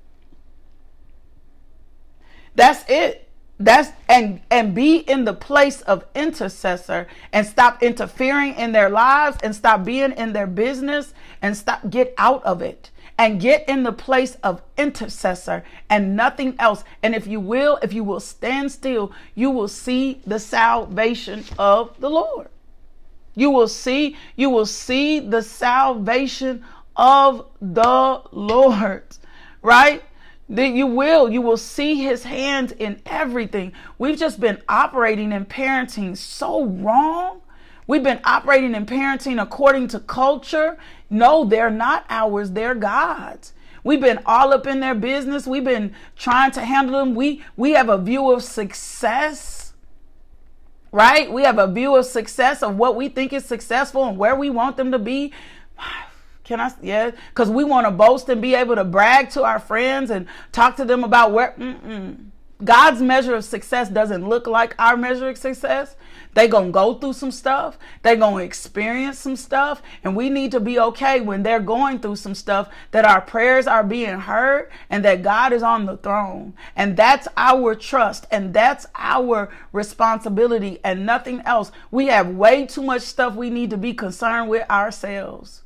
That's 2.54 2.88
it 2.88 3.29
that's 3.60 3.90
and 4.08 4.40
and 4.50 4.74
be 4.74 4.96
in 4.96 5.24
the 5.24 5.34
place 5.34 5.82
of 5.82 6.06
intercessor 6.14 7.06
and 7.30 7.46
stop 7.46 7.82
interfering 7.82 8.54
in 8.54 8.72
their 8.72 8.88
lives 8.88 9.36
and 9.42 9.54
stop 9.54 9.84
being 9.84 10.12
in 10.12 10.32
their 10.32 10.46
business 10.46 11.12
and 11.42 11.54
stop 11.54 11.90
get 11.90 12.14
out 12.16 12.42
of 12.44 12.62
it. 12.62 12.90
And 13.18 13.38
get 13.38 13.68
in 13.68 13.82
the 13.82 13.92
place 13.92 14.38
of 14.42 14.62
intercessor 14.78 15.62
and 15.90 16.16
nothing 16.16 16.54
else. 16.58 16.84
And 17.02 17.14
if 17.14 17.26
you 17.26 17.38
will 17.38 17.78
if 17.82 17.92
you 17.92 18.02
will 18.02 18.18
stand 18.18 18.72
still 18.72 19.12
you 19.34 19.50
will 19.50 19.68
see 19.68 20.22
the 20.26 20.38
salvation 20.38 21.44
of 21.58 22.00
the 22.00 22.08
lord. 22.08 22.48
You 23.34 23.50
will 23.50 23.68
see 23.68 24.16
you 24.36 24.48
will 24.48 24.64
see 24.64 25.20
the 25.20 25.42
salvation 25.42 26.64
of 26.96 27.46
the 27.60 28.22
lord. 28.32 29.04
Right 29.62 30.02
that 30.50 30.70
you 30.70 30.86
will 30.86 31.30
you 31.30 31.40
will 31.40 31.56
see 31.56 31.94
his 31.94 32.24
hands 32.24 32.72
in 32.72 33.00
everything. 33.06 33.72
We've 33.98 34.18
just 34.18 34.40
been 34.40 34.60
operating 34.68 35.32
in 35.32 35.46
parenting 35.46 36.16
so 36.16 36.66
wrong. 36.66 37.40
We've 37.86 38.02
been 38.02 38.20
operating 38.24 38.74
in 38.74 38.84
parenting 38.84 39.40
according 39.40 39.88
to 39.88 40.00
culture. 40.00 40.76
No 41.08 41.44
they're 41.44 41.70
not 41.70 42.04
ours 42.10 42.50
they're 42.50 42.74
god's. 42.74 43.52
We've 43.82 44.00
been 44.00 44.20
all 44.26 44.52
up 44.52 44.66
in 44.66 44.80
their 44.80 44.94
business. 44.94 45.46
We've 45.46 45.64
been 45.64 45.94
trying 46.16 46.50
to 46.52 46.60
handle 46.60 46.98
them. 46.98 47.14
We 47.14 47.42
we 47.56 47.72
have 47.72 47.88
a 47.88 47.96
view 47.96 48.30
of 48.30 48.42
success 48.42 49.60
right? 50.92 51.30
We 51.30 51.42
have 51.42 51.58
a 51.58 51.68
view 51.68 51.94
of 51.96 52.04
success 52.06 52.64
of 52.64 52.76
what 52.76 52.96
we 52.96 53.08
think 53.08 53.32
is 53.32 53.44
successful 53.44 54.04
and 54.06 54.18
where 54.18 54.34
we 54.34 54.50
want 54.50 54.76
them 54.76 54.90
to 54.90 54.98
be 54.98 55.32
can 56.50 56.60
I? 56.60 56.72
Yeah, 56.82 57.12
because 57.28 57.48
we 57.48 57.62
want 57.62 57.86
to 57.86 57.92
boast 57.92 58.28
and 58.28 58.42
be 58.42 58.56
able 58.56 58.74
to 58.74 58.82
brag 58.82 59.30
to 59.30 59.44
our 59.44 59.60
friends 59.60 60.10
and 60.10 60.26
talk 60.50 60.74
to 60.76 60.84
them 60.84 61.04
about 61.04 61.30
where. 61.30 61.54
Mm-mm. 61.56 62.26
God's 62.62 63.00
measure 63.00 63.36
of 63.36 63.44
success 63.44 63.88
doesn't 63.88 64.28
look 64.28 64.48
like 64.48 64.74
our 64.76 64.96
measure 64.96 65.28
of 65.28 65.38
success. 65.38 65.94
They 66.34 66.48
gonna 66.48 66.72
go 66.72 66.94
through 66.94 67.12
some 67.12 67.30
stuff. 67.30 67.78
They 68.02 68.16
gonna 68.16 68.42
experience 68.42 69.18
some 69.20 69.36
stuff, 69.36 69.80
and 70.02 70.16
we 70.16 70.28
need 70.28 70.50
to 70.50 70.58
be 70.60 70.78
okay 70.78 71.20
when 71.20 71.44
they're 71.44 71.60
going 71.60 72.00
through 72.00 72.16
some 72.16 72.34
stuff. 72.34 72.68
That 72.90 73.04
our 73.04 73.20
prayers 73.20 73.68
are 73.68 73.84
being 73.84 74.18
heard, 74.18 74.70
and 74.90 75.04
that 75.04 75.22
God 75.22 75.52
is 75.52 75.62
on 75.62 75.86
the 75.86 75.98
throne, 75.98 76.54
and 76.74 76.96
that's 76.96 77.28
our 77.36 77.76
trust, 77.76 78.26
and 78.32 78.52
that's 78.52 78.86
our 78.96 79.50
responsibility, 79.72 80.80
and 80.82 81.06
nothing 81.06 81.42
else. 81.46 81.70
We 81.92 82.08
have 82.08 82.28
way 82.28 82.66
too 82.66 82.82
much 82.82 83.02
stuff 83.02 83.36
we 83.36 83.50
need 83.50 83.70
to 83.70 83.78
be 83.78 83.94
concerned 83.94 84.50
with 84.50 84.68
ourselves. 84.68 85.62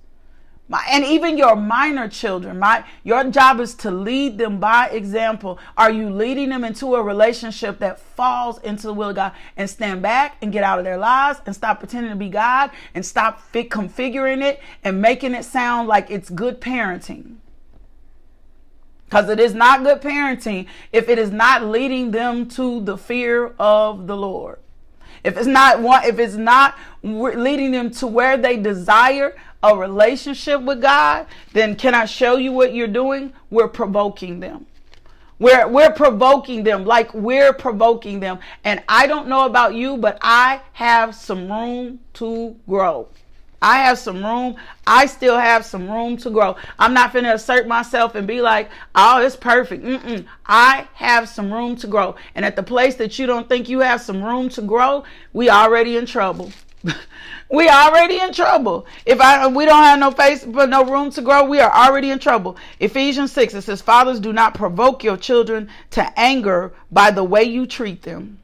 My, 0.67 0.83
and 0.91 1.05
even 1.05 1.37
your 1.37 1.57
minor 1.57 2.09
children, 2.09 2.59
my 2.59 2.85
your 3.03 3.23
job 3.25 3.61
is 3.61 3.75
to 3.77 3.91
lead 3.91 4.39
them 4.39 4.59
by 4.59 4.89
example. 4.89 5.59
Are 5.77 5.91
you 5.91 6.09
leading 6.09 6.49
them 6.49 6.65
into 6.65 6.95
a 6.95 7.03
relationship 7.03 7.79
that 7.81 8.01
falls 8.01 8.59
into 8.61 8.87
the 8.87 8.95
will 8.95 9.11
of 9.11 9.17
God 9.17 9.33
and 9.59 9.69
stand 9.69 10.01
back 10.01 10.39
and 10.41 10.51
get 10.51 10.65
out 10.65 10.79
of 10.79 10.87
their 10.87 10.97
lives 10.97 11.41
and 11.45 11.55
stop 11.55 11.81
pretending 11.81 12.11
to 12.13 12.17
be 12.17 12.31
God 12.31 12.71
and 12.95 13.05
stop 13.05 13.43
fit 13.43 13.69
configuring 13.69 14.43
it 14.43 14.59
and 14.83 15.03
making 15.03 15.35
it 15.35 15.45
sound 15.45 15.87
like 15.87 16.11
it's 16.11 16.31
good 16.31 16.63
parenting? 16.63 17.37
Because 19.05 19.29
it 19.29 19.39
is 19.39 19.53
not 19.53 19.85
good 19.85 20.01
parenting 20.01 20.67
if 20.93 21.11
it 21.11 21.19
is 21.19 21.31
not 21.31 21.63
leading 21.63 22.11
them 22.11 22.49
to 22.49 22.81
the 22.81 22.97
fear 22.97 23.55
of 23.59 24.07
the 24.07 24.17
Lord. 24.17 24.61
If 25.23 25.37
it's 25.39 25.47
not 25.47 25.81
one, 25.81 26.05
if 26.05 26.19
it's 26.19 26.35
not 26.35 26.77
leading 27.03 27.71
them 27.71 27.91
to 27.93 28.07
where 28.07 28.37
they 28.37 28.57
desire 28.57 29.35
a 29.65 29.75
relationship 29.75 30.61
with 30.61 30.83
God, 30.83 31.27
then 31.53 31.75
can 31.75 31.95
I 31.95 32.05
show 32.05 32.37
you 32.37 32.53
what 32.53 32.75
you're 32.75 32.87
doing? 32.87 33.33
We're 33.51 33.69
provoking 33.69 34.41
them. 34.41 34.67
We're, 35.39 35.67
we're 35.67 35.93
provoking 35.93 36.65
them 36.65 36.85
like 36.85 37.13
we're 37.13 37.53
provoking 37.53 38.21
them. 38.21 38.39
And 38.63 38.83
I 38.89 39.07
don't 39.07 39.27
know 39.27 39.47
about 39.47 39.75
you, 39.75 39.97
but 39.97 40.19
I 40.21 40.61
have 40.75 41.15
some 41.15 41.51
room 41.51 42.01
to 42.15 42.57
grow. 42.69 43.09
I 43.63 43.79
have 43.79 43.99
some 43.99 44.23
room. 44.23 44.57
I 44.87 45.07
still 45.07 45.39
have 45.39 45.65
some 45.65 45.91
room 45.91 46.19
to 46.19 46.31
grow. 46.31 46.57
I'm 46.79 46.93
not 46.93 47.15
going 47.15 47.25
to 47.25 47.33
assert 47.33 47.67
myself 47.67 48.15
and 48.15 48.27
be 48.27 48.43
like, 48.43 48.71
oh, 48.95 49.23
it's 49.23 49.37
perfect. 49.37 49.83
Mm-mm. 49.83 50.27
I 50.45 50.87
have 50.93 51.31
some 51.31 51.51
room 51.51 51.75
to 51.77 51.87
grow. 51.87 52.17
And 52.35 52.45
at 52.45 52.57
the 52.57 52.63
place 52.63 52.97
that 52.97 53.19
you 53.19 53.25
don't 53.25 53.49
think 53.49 53.71
you 53.71 53.81
have 53.81 54.03
some 54.03 54.23
room 54.23 54.51
to 54.51 54.61
grow, 54.61 55.05
we 55.33 55.49
already 55.49 55.97
in 55.97 56.05
trouble. 56.05 56.53
we 57.55 57.69
already 57.69 58.21
in 58.21 58.33
trouble. 58.33 58.87
If 59.07 59.21
I 59.21 59.47
we 59.47 59.65
don't 59.65 59.83
have 59.83 59.99
no 59.99 60.11
face 60.11 60.45
but 60.45 60.69
no 60.69 60.85
room 60.85 61.11
to 61.13 61.23
grow, 61.23 61.45
we 61.45 61.61
are 61.61 61.73
already 61.73 62.11
in 62.11 62.19
trouble. 62.19 62.57
Ephesians 62.81 63.33
6 63.33 63.55
it 63.55 63.63
says, 63.63 63.81
Fathers, 63.81 64.21
do 64.21 64.33
not 64.33 64.55
provoke 64.55 65.05
your 65.05 65.17
children 65.17 65.69
to 65.91 66.19
anger 66.19 66.73
by 66.91 67.11
the 67.11 67.25
way 67.25 67.45
you 67.45 67.67
treat 67.67 68.03
them. 68.03 68.39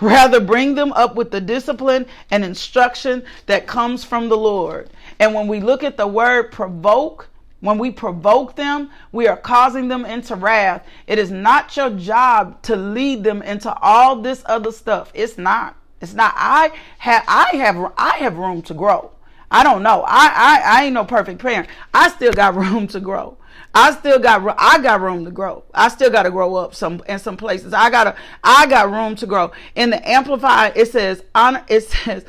Rather, 0.00 0.40
bring 0.40 0.74
them 0.74 0.92
up 0.92 1.14
with 1.14 1.30
the 1.30 1.40
discipline 1.40 2.06
and 2.30 2.44
instruction 2.44 3.24
that 3.46 3.66
comes 3.66 4.02
from 4.02 4.28
the 4.28 4.36
Lord. 4.36 4.90
And 5.20 5.34
when 5.34 5.46
we 5.46 5.60
look 5.60 5.84
at 5.84 5.96
the 5.96 6.06
word 6.06 6.50
provoke, 6.50 7.28
when 7.60 7.78
we 7.78 7.92
provoke 7.92 8.56
them, 8.56 8.90
we 9.12 9.28
are 9.28 9.36
causing 9.36 9.88
them 9.88 10.04
into 10.04 10.34
wrath. 10.34 10.84
It 11.06 11.18
is 11.18 11.30
not 11.30 11.76
your 11.76 11.90
job 11.90 12.60
to 12.62 12.76
lead 12.76 13.22
them 13.22 13.40
into 13.40 13.72
all 13.72 14.16
this 14.16 14.42
other 14.46 14.72
stuff. 14.72 15.12
It's 15.14 15.38
not. 15.38 15.76
It's 16.04 16.14
not. 16.14 16.34
I 16.36 16.70
have 16.98 17.24
I 17.26 17.56
have 17.56 17.92
I 17.96 18.16
have 18.18 18.36
room 18.36 18.62
to 18.62 18.74
grow. 18.74 19.10
I 19.50 19.62
don't 19.62 19.82
know. 19.82 20.04
I 20.06 20.26
I, 20.34 20.62
I 20.64 20.84
ain't 20.84 20.94
no 20.94 21.04
perfect 21.04 21.40
parent. 21.40 21.68
I 21.92 22.08
still 22.10 22.32
got 22.32 22.54
room 22.64 22.86
to 22.88 23.00
grow. 23.00 23.36
I 23.74 23.92
still 23.92 24.18
got 24.20 24.54
I 24.58 24.80
got 24.80 25.00
room 25.00 25.24
to 25.24 25.30
grow. 25.30 25.64
I 25.74 25.88
still 25.88 26.10
got 26.10 26.22
to 26.24 26.30
grow 26.30 26.54
up 26.54 26.74
some 26.74 27.02
in 27.08 27.18
some 27.18 27.36
places. 27.36 27.72
I 27.72 27.90
got 27.90 28.04
to 28.04 28.16
I 28.42 28.66
got 28.66 28.90
room 28.90 29.16
to 29.16 29.26
grow. 29.26 29.50
In 29.74 29.90
the 29.90 30.08
amplified 30.08 30.76
it 30.76 30.92
says 30.92 31.24
honor 31.34 31.64
it 31.68 31.82
says 31.82 32.24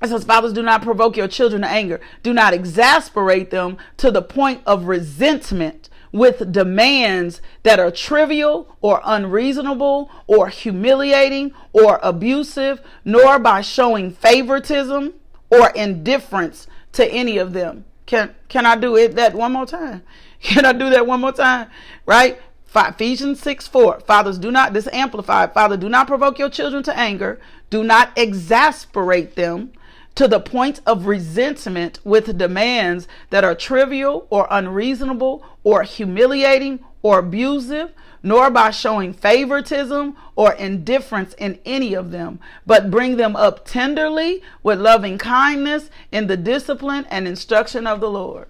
it 0.00 0.08
says, 0.08 0.24
Fathers, 0.24 0.52
do 0.52 0.62
not 0.62 0.82
provoke 0.82 1.16
your 1.16 1.26
children 1.26 1.62
to 1.62 1.68
anger. 1.68 2.00
Do 2.22 2.32
not 2.32 2.54
exasperate 2.54 3.50
them 3.50 3.78
to 3.96 4.12
the 4.12 4.22
point 4.22 4.62
of 4.64 4.84
resentment 4.84 5.87
with 6.12 6.52
demands 6.52 7.40
that 7.62 7.78
are 7.78 7.90
trivial 7.90 8.74
or 8.80 9.00
unreasonable 9.04 10.10
or 10.26 10.48
humiliating 10.48 11.52
or 11.72 11.98
abusive, 12.02 12.80
nor 13.04 13.38
by 13.38 13.60
showing 13.60 14.10
favoritism 14.10 15.14
or 15.50 15.70
indifference 15.70 16.66
to 16.92 17.06
any 17.06 17.38
of 17.38 17.52
them. 17.52 17.84
Can 18.06 18.34
can 18.48 18.64
I 18.64 18.76
do 18.76 18.96
it 18.96 19.14
that 19.16 19.34
one 19.34 19.52
more 19.52 19.66
time? 19.66 20.02
Can 20.40 20.64
I 20.64 20.72
do 20.72 20.88
that 20.90 21.04
one 21.04 21.20
more 21.20 21.32
time? 21.32 21.68
Right? 22.06 22.40
Ephesians 22.74 23.40
6 23.40 23.66
4. 23.66 24.00
Fathers, 24.00 24.38
do 24.38 24.50
not, 24.50 24.72
this 24.72 24.88
amplified, 24.92 25.52
Father, 25.52 25.76
do 25.76 25.88
not 25.88 26.06
provoke 26.06 26.38
your 26.38 26.50
children 26.50 26.82
to 26.84 26.96
anger. 26.96 27.40
Do 27.70 27.82
not 27.82 28.16
exasperate 28.16 29.34
them 29.34 29.72
to 30.18 30.26
the 30.26 30.40
point 30.40 30.80
of 30.84 31.06
resentment 31.06 32.00
with 32.02 32.36
demands 32.36 33.06
that 33.30 33.44
are 33.44 33.54
trivial 33.54 34.26
or 34.30 34.48
unreasonable 34.50 35.44
or 35.62 35.84
humiliating 35.84 36.80
or 37.02 37.20
abusive, 37.20 37.92
nor 38.20 38.50
by 38.50 38.72
showing 38.72 39.12
favoritism 39.12 40.16
or 40.34 40.54
indifference 40.54 41.34
in 41.34 41.60
any 41.64 41.94
of 41.94 42.10
them, 42.10 42.40
but 42.66 42.90
bring 42.90 43.16
them 43.16 43.36
up 43.36 43.64
tenderly 43.64 44.42
with 44.64 44.80
loving 44.80 45.18
kindness 45.18 45.88
in 46.10 46.26
the 46.26 46.36
discipline 46.36 47.06
and 47.10 47.28
instruction 47.28 47.86
of 47.86 48.00
the 48.00 48.10
Lord. 48.10 48.48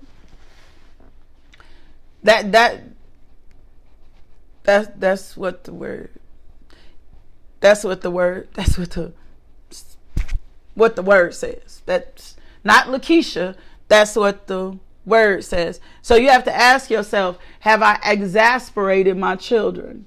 That 2.23 2.51
that 2.53 2.81
that's 4.63 4.89
that's 4.97 5.37
what 5.37 5.65
the 5.65 5.75
word 5.75 6.13
that's 7.61 7.85
what 7.85 8.01
the 8.01 8.11
word 8.11 8.49
that's 8.55 8.79
what 8.79 8.93
the 8.93 9.13
what 10.79 10.97
the 10.97 11.03
word 11.03 11.35
says. 11.35 11.83
That's 11.87 12.37
not 12.65 12.87
Lakeisha. 12.87 13.57
That's 13.89 14.15
what 14.17 14.47
the 14.47 14.79
word 15.05 15.45
says. 15.45 15.81
So 16.03 16.15
you 16.15 16.29
have 16.29 16.45
to 16.45 16.55
ask 16.55 16.91
yourself, 16.91 17.39
have 17.61 17.83
I 17.83 17.99
exasperated 18.05 19.17
my 19.17 19.37
children? 19.37 20.07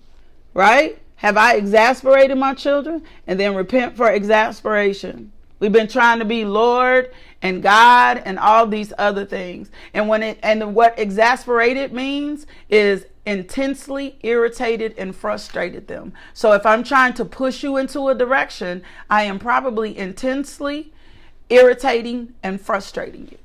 Right? 0.54 1.00
Have 1.18 1.38
I 1.38 1.56
exasperated 1.56 2.38
my 2.38 2.54
children? 2.54 3.04
And 3.28 3.40
then 3.40 3.56
repent 3.56 3.98
for 3.98 4.10
exasperation. 4.10 5.32
We've 5.60 5.72
been 5.72 5.88
trying 5.88 6.20
to 6.20 6.26
be 6.26 6.46
Lord 6.46 7.12
and 7.42 7.62
God 7.62 8.22
and 8.26 8.40
all 8.40 8.66
these 8.66 8.94
other 8.98 9.26
things. 9.26 9.70
And 9.94 10.08
when 10.08 10.24
it 10.24 10.40
and 10.42 10.74
what 10.74 10.98
exasperated 10.98 11.94
means 11.94 12.48
is 12.70 13.06
intensely 13.26 14.18
irritated 14.22 14.96
and 14.98 15.16
frustrated 15.16 15.88
them. 15.88 16.14
So 16.34 16.54
if 16.54 16.66
I'm 16.66 16.84
trying 16.84 17.14
to 17.16 17.26
push 17.26 17.64
you 17.64 17.78
into 17.78 18.08
a 18.08 18.16
direction, 18.16 18.84
I 19.10 19.24
am 19.24 19.40
probably 19.40 19.98
intensely 19.98 20.94
irritating 21.50 22.34
and 22.42 22.60
frustrating 22.60 23.28
you. 23.32 23.38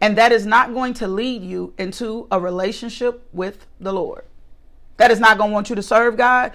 And 0.00 0.16
that 0.16 0.32
is 0.32 0.46
not 0.46 0.72
going 0.72 0.94
to 0.94 1.08
lead 1.08 1.42
you 1.42 1.74
into 1.76 2.26
a 2.30 2.40
relationship 2.40 3.28
with 3.32 3.66
the 3.80 3.92
Lord. 3.92 4.24
That 4.96 5.10
is 5.10 5.20
not 5.20 5.38
going 5.38 5.50
to 5.50 5.54
want 5.54 5.68
you 5.68 5.76
to 5.76 5.82
serve 5.82 6.16
God. 6.16 6.52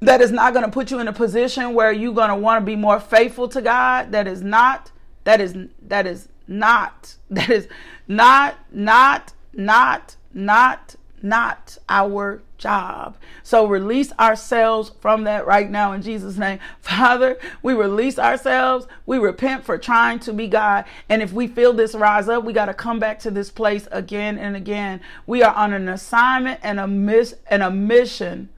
That 0.00 0.20
is 0.20 0.32
not 0.32 0.52
going 0.52 0.64
to 0.64 0.70
put 0.70 0.90
you 0.90 0.98
in 0.98 1.08
a 1.08 1.12
position 1.12 1.74
where 1.74 1.92
you're 1.92 2.14
going 2.14 2.30
to 2.30 2.36
want 2.36 2.60
to 2.60 2.66
be 2.66 2.76
more 2.76 2.98
faithful 2.98 3.48
to 3.48 3.62
God. 3.62 4.12
That 4.12 4.26
is 4.26 4.42
not, 4.42 4.90
that 5.24 5.40
is, 5.40 5.54
that 5.82 6.06
is 6.06 6.28
not, 6.48 7.16
that 7.30 7.50
is 7.50 7.68
not, 8.08 8.56
not, 8.72 9.32
not, 9.52 10.16
not, 10.32 10.96
not 11.22 11.78
our 11.88 12.42
job. 12.58 13.16
So 13.42 13.66
release 13.66 14.12
ourselves 14.18 14.92
from 15.00 15.24
that 15.24 15.46
right 15.46 15.70
now 15.70 15.92
in 15.92 16.02
Jesus' 16.02 16.36
name. 16.36 16.58
Father, 16.80 17.38
we 17.62 17.74
release 17.74 18.18
ourselves. 18.18 18.86
We 19.06 19.18
repent 19.18 19.64
for 19.64 19.78
trying 19.78 20.20
to 20.20 20.32
be 20.32 20.46
God. 20.46 20.84
And 21.08 21.22
if 21.22 21.32
we 21.32 21.46
feel 21.46 21.72
this 21.72 21.94
rise 21.94 22.28
up, 22.28 22.44
we 22.44 22.52
got 22.52 22.66
to 22.66 22.74
come 22.74 22.98
back 22.98 23.18
to 23.20 23.30
this 23.30 23.50
place 23.50 23.88
again 23.90 24.38
and 24.38 24.56
again. 24.56 25.00
We 25.26 25.42
are 25.42 25.54
on 25.54 25.72
an 25.72 25.88
assignment 25.88 26.60
and 26.62 26.78
a 26.78 26.86
miss 26.86 27.34
and 27.48 27.62
a 27.62 27.70
mission, 27.70 28.50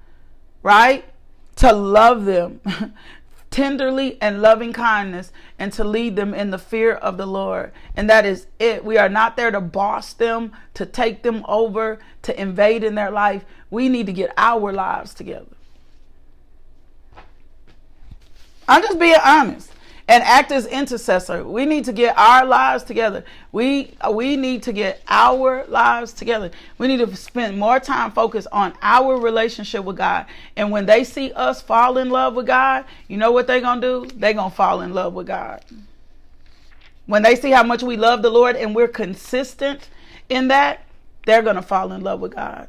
right? 0.62 1.04
To 1.56 1.72
love 1.72 2.24
them. 2.24 2.60
tenderly 3.52 4.20
and 4.20 4.42
loving 4.42 4.72
kindness 4.72 5.30
and 5.58 5.72
to 5.74 5.84
lead 5.84 6.16
them 6.16 6.34
in 6.34 6.50
the 6.50 6.58
fear 6.58 6.94
of 6.94 7.16
the 7.16 7.26
Lord. 7.26 7.70
And 7.94 8.10
that 8.10 8.26
is 8.26 8.46
it. 8.58 8.84
We 8.84 8.98
are 8.98 9.08
not 9.08 9.36
there 9.36 9.52
to 9.52 9.60
boss 9.60 10.12
them, 10.12 10.52
to 10.74 10.84
take 10.84 11.22
them 11.22 11.44
over, 11.46 12.00
to 12.22 12.40
invade 12.40 12.82
in 12.82 12.96
their 12.96 13.10
life. 13.10 13.44
We 13.70 13.88
need 13.88 14.06
to 14.06 14.12
get 14.12 14.32
our 14.36 14.72
lives 14.72 15.14
together. 15.14 15.46
I'm 18.66 18.82
just 18.82 18.98
being 18.98 19.16
honest 19.24 19.71
and 20.08 20.22
act 20.24 20.50
as 20.50 20.66
intercessor. 20.66 21.44
We 21.44 21.64
need 21.64 21.84
to 21.84 21.92
get 21.92 22.16
our 22.18 22.44
lives 22.44 22.84
together. 22.84 23.24
We 23.52 23.94
we 24.10 24.36
need 24.36 24.62
to 24.64 24.72
get 24.72 25.02
our 25.08 25.64
lives 25.66 26.12
together. 26.12 26.50
We 26.78 26.88
need 26.88 26.98
to 26.98 27.16
spend 27.16 27.58
more 27.58 27.80
time 27.80 28.10
focused 28.10 28.48
on 28.52 28.74
our 28.82 29.18
relationship 29.18 29.84
with 29.84 29.96
God. 29.96 30.26
And 30.56 30.70
when 30.70 30.86
they 30.86 31.04
see 31.04 31.32
us 31.32 31.62
fall 31.62 31.98
in 31.98 32.10
love 32.10 32.34
with 32.34 32.46
God, 32.46 32.84
you 33.08 33.16
know 33.16 33.32
what 33.32 33.46
they're 33.46 33.60
going 33.60 33.80
to 33.80 34.06
do? 34.06 34.14
They're 34.16 34.34
going 34.34 34.50
to 34.50 34.56
fall 34.56 34.80
in 34.80 34.92
love 34.92 35.14
with 35.14 35.26
God. 35.26 35.64
When 37.06 37.22
they 37.22 37.36
see 37.36 37.50
how 37.50 37.62
much 37.62 37.82
we 37.82 37.96
love 37.96 38.22
the 38.22 38.30
Lord 38.30 38.56
and 38.56 38.74
we're 38.74 38.88
consistent 38.88 39.88
in 40.28 40.48
that, 40.48 40.84
they're 41.26 41.42
going 41.42 41.56
to 41.56 41.62
fall 41.62 41.92
in 41.92 42.00
love 42.00 42.20
with 42.20 42.34
God. 42.34 42.68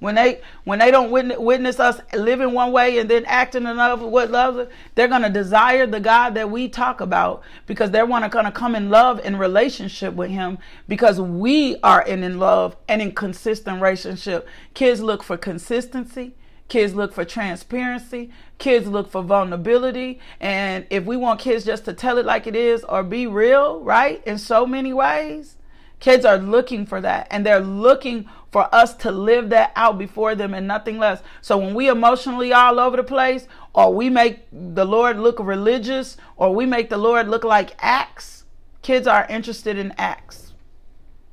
When 0.00 0.16
they 0.16 0.40
when 0.64 0.80
they 0.80 0.90
don't 0.90 1.10
witness, 1.10 1.38
witness 1.38 1.80
us 1.80 2.00
living 2.12 2.52
one 2.52 2.72
way 2.72 2.98
and 2.98 3.08
then 3.08 3.24
acting 3.26 3.64
another 3.66 4.06
what 4.06 4.30
love, 4.30 4.68
they're 4.94 5.08
gonna 5.08 5.30
desire 5.30 5.86
the 5.86 6.00
God 6.00 6.34
that 6.34 6.50
we 6.50 6.68
talk 6.68 7.00
about 7.00 7.42
because 7.66 7.90
they're 7.90 8.04
wanna 8.04 8.28
gonna 8.28 8.52
come 8.52 8.74
in 8.74 8.90
love 8.90 9.24
in 9.24 9.36
relationship 9.36 10.14
with 10.14 10.30
Him 10.30 10.58
because 10.88 11.20
we 11.20 11.76
are 11.82 12.02
in 12.02 12.22
in 12.22 12.38
love 12.38 12.76
and 12.88 13.00
in 13.00 13.12
consistent 13.12 13.80
relationship. 13.80 14.46
Kids 14.74 15.00
look 15.00 15.22
for 15.22 15.36
consistency. 15.36 16.34
Kids 16.68 16.94
look 16.94 17.12
for 17.12 17.24
transparency. 17.24 18.30
Kids 18.58 18.86
look 18.86 19.10
for 19.10 19.22
vulnerability. 19.22 20.18
And 20.40 20.86
if 20.90 21.04
we 21.04 21.16
want 21.16 21.40
kids 21.40 21.64
just 21.64 21.84
to 21.84 21.92
tell 21.92 22.18
it 22.18 22.26
like 22.26 22.46
it 22.46 22.56
is 22.56 22.84
or 22.84 23.02
be 23.02 23.26
real, 23.26 23.80
right, 23.80 24.22
in 24.26 24.38
so 24.38 24.66
many 24.66 24.92
ways, 24.92 25.56
kids 26.04 26.26
are 26.26 26.36
looking 26.36 26.84
for 26.84 27.00
that. 27.00 27.26
And 27.30 27.46
they're 27.46 27.60
looking 27.60 28.28
for 28.52 28.72
us 28.74 28.94
to 28.96 29.10
live 29.10 29.48
that 29.48 29.72
out 29.74 29.96
before 29.96 30.34
them 30.34 30.52
and 30.52 30.68
nothing 30.68 30.98
less. 30.98 31.22
So 31.40 31.56
when 31.56 31.72
we 31.72 31.88
emotionally 31.88 32.52
all 32.52 32.78
over 32.78 32.98
the 32.98 33.02
place, 33.02 33.48
or 33.72 33.94
we 33.94 34.10
make 34.10 34.40
the 34.52 34.84
Lord 34.84 35.18
look 35.18 35.38
religious, 35.40 36.18
or 36.36 36.54
we 36.54 36.66
make 36.66 36.90
the 36.90 36.98
Lord 36.98 37.28
look 37.28 37.42
like 37.42 37.74
acts, 37.78 38.44
kids 38.82 39.06
are 39.06 39.26
interested 39.30 39.78
in 39.78 39.94
acts. 39.96 40.52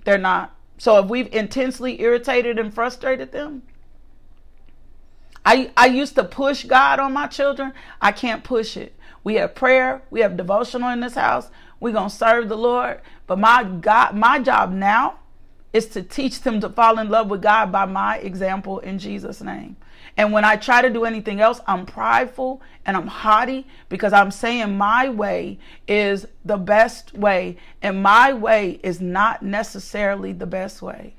They're 0.06 0.18
not. 0.18 0.56
So 0.78 0.98
if 1.00 1.10
we've 1.10 1.32
intensely 1.34 2.00
irritated 2.00 2.58
and 2.58 2.74
frustrated 2.74 3.34
them, 3.34 3.64
I, 5.46 5.72
I 5.76 5.88
used 5.88 6.16
to 6.16 6.24
push 6.24 6.64
God 6.64 6.98
on 6.98 7.12
my 7.12 7.28
children. 7.28 7.74
I 8.00 8.14
can't 8.14 8.46
push 8.46 8.78
it. 8.78 8.96
We 9.22 9.36
have 9.36 9.54
prayer, 9.54 10.02
we 10.10 10.22
have 10.22 10.38
devotional 10.38 10.92
in 10.92 11.02
this 11.02 11.16
house. 11.16 11.50
We're 11.82 11.92
gonna 11.92 12.10
serve 12.10 12.48
the 12.48 12.58
Lord. 12.58 13.02
But 13.32 13.40
my 13.40 13.64
God, 13.64 14.14
my 14.14 14.40
job 14.40 14.74
now 14.74 15.20
is 15.72 15.88
to 15.92 16.04
teach 16.04 16.42
them 16.42 16.60
to 16.60 16.68
fall 16.68 17.00
in 17.00 17.08
love 17.08 17.30
with 17.30 17.42
God 17.42 17.72
by 17.72 17.86
my 17.86 18.18
example 18.18 18.80
in 18.80 19.00
Jesus' 19.00 19.40
name. 19.40 19.78
And 20.18 20.34
when 20.34 20.44
I 20.44 20.58
try 20.58 20.82
to 20.82 20.90
do 20.90 21.06
anything 21.06 21.40
else, 21.40 21.62
I'm 21.66 21.86
prideful 21.86 22.62
and 22.86 22.98
I'm 22.98 23.08
haughty 23.08 23.68
because 23.88 24.12
I'm 24.12 24.32
saying 24.32 24.78
my 24.78 25.08
way 25.08 25.60
is 25.88 26.28
the 26.44 26.58
best 26.58 27.14
way, 27.14 27.56
and 27.82 28.04
my 28.04 28.34
way 28.34 28.82
is 28.84 29.00
not 29.00 29.42
necessarily 29.42 30.34
the 30.34 30.46
best 30.46 30.82
way. 30.82 31.14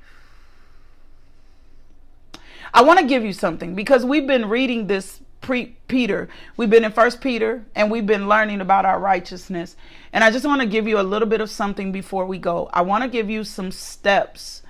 I 2.75 2.83
want 2.83 2.99
to 2.99 3.07
give 3.07 3.25
you 3.25 3.33
something 3.33 3.73
because 3.73 4.05
we've 4.05 4.27
been 4.27 4.49
reading 4.49 4.85
this 4.85 5.19
pre 5.43 5.75
Peter. 5.87 6.27
We've 6.57 6.69
been 6.69 6.83
in 6.83 6.91
First 6.91 7.21
Peter 7.21 7.63
and 7.75 7.91
we've 7.91 8.07
been 8.07 8.27
learning 8.27 8.61
about 8.61 8.85
our 8.85 8.99
righteousness. 8.99 9.75
And 10.11 10.23
I 10.23 10.31
just 10.31 10.45
want 10.45 10.61
to 10.61 10.67
give 10.67 10.87
you 10.87 10.99
a 10.99 11.03
little 11.03 11.27
bit 11.27 11.41
of 11.41 11.51
something 11.51 11.91
before 11.91 12.25
we 12.25 12.39
go. 12.39 12.69
I 12.73 12.81
want 12.81 13.03
to 13.03 13.09
give 13.09 13.29
you 13.29 13.43
some 13.43 13.71
steps 13.71 14.63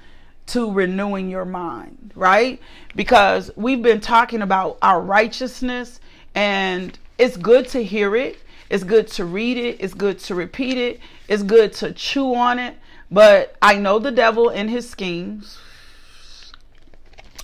to 0.47 0.69
renewing 0.69 1.29
your 1.29 1.45
mind, 1.45 2.11
right? 2.15 2.59
Because 2.95 3.49
we've 3.55 3.81
been 3.81 4.01
talking 4.01 4.41
about 4.41 4.77
our 4.81 4.99
righteousness 4.99 6.01
and 6.35 6.97
it's 7.17 7.37
good 7.37 7.69
to 7.69 7.83
hear 7.83 8.15
it. 8.15 8.39
It's 8.69 8.83
good 8.83 9.07
to 9.09 9.23
read 9.23 9.57
it. 9.57 9.77
It's 9.79 9.93
good 9.93 10.19
to 10.19 10.35
repeat 10.35 10.77
it. 10.77 10.99
It's 11.29 11.43
good 11.43 11.71
to 11.73 11.93
chew 11.93 12.35
on 12.35 12.59
it. 12.59 12.75
But 13.11 13.55
I 13.61 13.75
know 13.75 13.99
the 13.99 14.11
devil 14.11 14.49
and 14.49 14.69
his 14.69 14.89
schemes. 14.89 15.59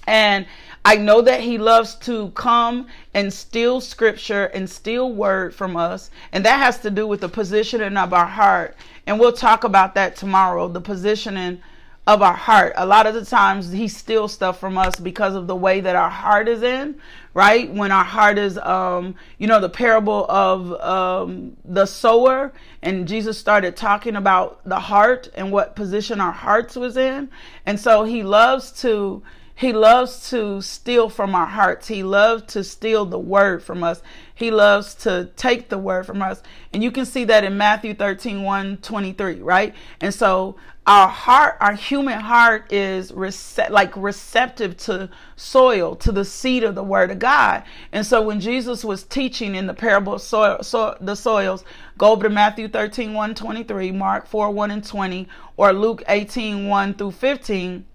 And 0.08 0.48
I 0.86 0.96
know 0.96 1.22
that 1.22 1.42
he 1.42 1.58
loves 1.58 1.96
to 1.96 2.30
come 2.32 2.88
and 3.14 3.32
steal 3.32 3.82
scripture 3.82 4.46
and 4.46 4.70
steal 4.70 5.12
word 5.14 5.54
from 5.54 5.76
us. 5.76 6.10
And 6.32 6.46
that 6.46 6.58
has 6.58 6.80
to 6.80 6.90
do 6.90 7.06
with 7.06 7.22
the 7.22 7.30
positioning 7.30 7.98
of 7.98 8.14
our 8.14 8.26
heart. 8.26 8.76
And 9.06 9.20
we'll 9.20 9.34
talk 9.34 9.64
about 9.64 9.96
that 9.96 10.16
tomorrow 10.16 10.68
the 10.68 10.82
positioning 10.82 11.62
of 12.08 12.24
our 12.24 12.34
heart. 12.34 12.74
A 12.76 12.86
lot 12.88 13.06
of 13.06 13.14
the 13.14 13.24
times 13.24 13.72
he 13.72 13.88
steals 13.88 14.34
stuff 14.34 14.60
from 14.60 14.80
us 14.80 15.00
because 15.00 15.36
of 15.36 15.46
the 15.46 15.56
way 15.56 15.80
that 15.80 15.96
our 15.96 16.10
heart 16.10 16.48
is 16.48 16.64
in, 16.64 16.96
right? 17.36 17.72
When 17.72 17.92
our 17.92 18.04
heart 18.04 18.40
is, 18.40 18.58
um, 18.58 19.14
you 19.38 19.46
know, 19.46 19.60
the 19.60 19.70
parable 19.70 20.26
of 20.28 20.74
um, 20.82 21.56
the 21.64 21.86
sower, 21.86 22.52
and 22.82 23.08
Jesus 23.08 23.38
started 23.38 23.76
talking 23.76 24.16
about 24.16 24.62
the 24.66 24.80
heart 24.80 25.30
and 25.36 25.52
what 25.52 25.76
position 25.76 26.20
our 26.20 26.32
hearts 26.32 26.76
was 26.76 26.98
in. 26.98 27.30
And 27.68 27.80
so 27.80 28.06
he 28.06 28.24
loves 28.24 28.72
to 28.82 29.22
he 29.60 29.74
loves 29.74 30.30
to 30.30 30.62
steal 30.62 31.10
from 31.10 31.36
our 31.36 31.46
hearts. 31.46 31.90
He 31.90 32.02
loves 32.02 32.44
to 32.54 32.64
steal 32.64 33.06
the 33.06 33.20
word 33.20 33.62
from 33.62 33.84
us. 33.84 34.02
He 34.34 34.52
loves 34.52 34.96
to 34.96 35.32
take 35.36 35.68
the 35.68 35.78
word 35.78 36.06
from 36.06 36.22
us. 36.22 36.42
And 36.72 36.82
you 36.82 36.92
can 36.92 37.06
see 37.06 37.26
that 37.26 37.44
in 37.44 37.58
Matthew 37.58 37.94
13, 37.94 38.44
1, 38.44 38.78
23, 38.78 39.42
right? 39.42 39.76
And 40.00 40.14
so 40.14 40.56
our 40.88 41.10
heart, 41.10 41.58
our 41.60 41.74
human 41.74 42.22
heart 42.22 42.72
is 42.72 43.12
rece- 43.12 43.70
like 43.70 43.94
receptive 43.98 44.78
to 44.78 45.10
soil, 45.36 45.98
to 45.98 46.14
the 46.14 46.24
seed 46.24 46.64
of 46.64 46.76
the 46.76 46.82
word 46.82 47.12
of 47.12 47.20
God. 47.20 47.64
And 47.92 48.06
so 48.06 48.22
when 48.22 48.40
Jesus 48.40 48.86
was 48.86 49.04
teaching 49.04 49.56
in 49.56 49.68
the 49.68 49.74
parable 49.74 50.14
of 50.14 50.22
soil, 50.22 50.64
so, 50.64 50.96
the 51.02 51.16
soils, 51.16 51.66
go 51.98 52.14
over 52.14 52.24
to 52.24 52.30
Matthew 52.30 52.70
13, 52.70 53.14
1, 53.14 53.36
23, 53.36 53.92
Mark 53.92 54.26
4, 54.26 54.52
1 54.52 54.72
and 54.72 54.86
20, 54.86 55.28
or 55.58 55.74
Luke 55.74 56.02
18, 56.08 56.70
1 56.70 56.94
through 56.94 57.12
15 57.12 57.86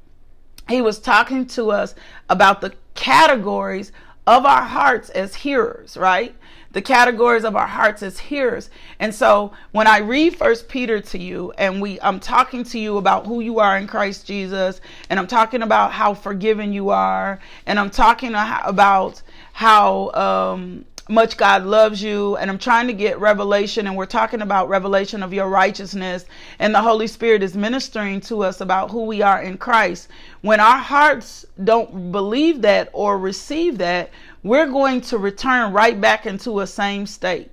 he 0.69 0.81
was 0.81 0.99
talking 0.99 1.47
to 1.47 1.71
us 1.71 1.95
about 2.29 2.61
the 2.61 2.75
categories 2.95 3.93
of 4.27 4.47
our 4.47 4.63
hearts 4.63 5.11
as 5.11 5.35
hearers, 5.35 5.97
right? 5.97 6.35
The 6.73 6.83
categories 6.83 7.45
of 7.45 7.55
our 7.55 7.67
hearts 7.67 8.03
as 8.03 8.19
hearers. 8.19 8.71
And 8.99 9.15
so 9.15 9.53
when 9.73 9.87
I 9.87 9.99
read 9.99 10.37
first 10.37 10.69
Peter 10.69 11.01
to 11.01 11.19
you 11.19 11.53
and 11.59 11.81
we 11.81 12.01
I'm 12.01 12.19
talking 12.19 12.65
to 12.65 12.79
you 12.79 12.97
about 12.97 13.27
who 13.27 13.41
you 13.41 13.61
are 13.61 13.77
in 13.77 13.87
Christ 13.87 14.27
Jesus 14.27 14.81
and 15.09 15.21
I'm 15.21 15.27
talking 15.27 15.63
about 15.63 15.93
how 15.93 16.15
forgiven 16.15 16.73
you 16.73 16.89
are 16.89 17.39
and 17.67 17.79
I'm 17.79 17.91
talking 17.91 18.33
about 18.35 19.23
how 19.53 20.11
um 20.15 20.85
much 21.09 21.37
God 21.37 21.65
loves 21.65 22.03
you. 22.03 22.37
And 22.37 22.51
I'm 22.51 22.59
trying 22.59 22.87
to 22.87 22.93
get 22.93 23.19
revelation, 23.19 23.87
and 23.87 23.97
we're 23.97 24.07
talking 24.07 24.43
about 24.43 24.69
revelation 24.69 25.23
of 25.23 25.33
your 25.33 25.49
righteousness. 25.49 26.25
And 26.59 26.75
the 26.75 26.83
Holy 26.83 27.07
Spirit 27.07 27.43
is 27.43 27.57
ministering 27.57 28.21
to 28.23 28.43
us 28.43 28.61
about 28.61 28.91
who 28.91 29.05
we 29.05 29.23
are 29.23 29.43
in 29.43 29.59
Christ. 29.59 30.09
When 30.43 30.61
our 30.61 30.79
hearts 30.79 31.45
don't 31.63 32.11
believe 32.13 32.63
that 32.63 32.91
or 32.93 33.19
receive 33.19 33.79
that, 33.79 34.11
we're 34.43 34.69
going 34.69 35.01
to 35.03 35.19
return 35.19 35.73
right 35.73 36.01
back 36.01 36.27
into 36.27 36.61
a 36.61 36.67
same 36.67 37.07
state. 37.07 37.51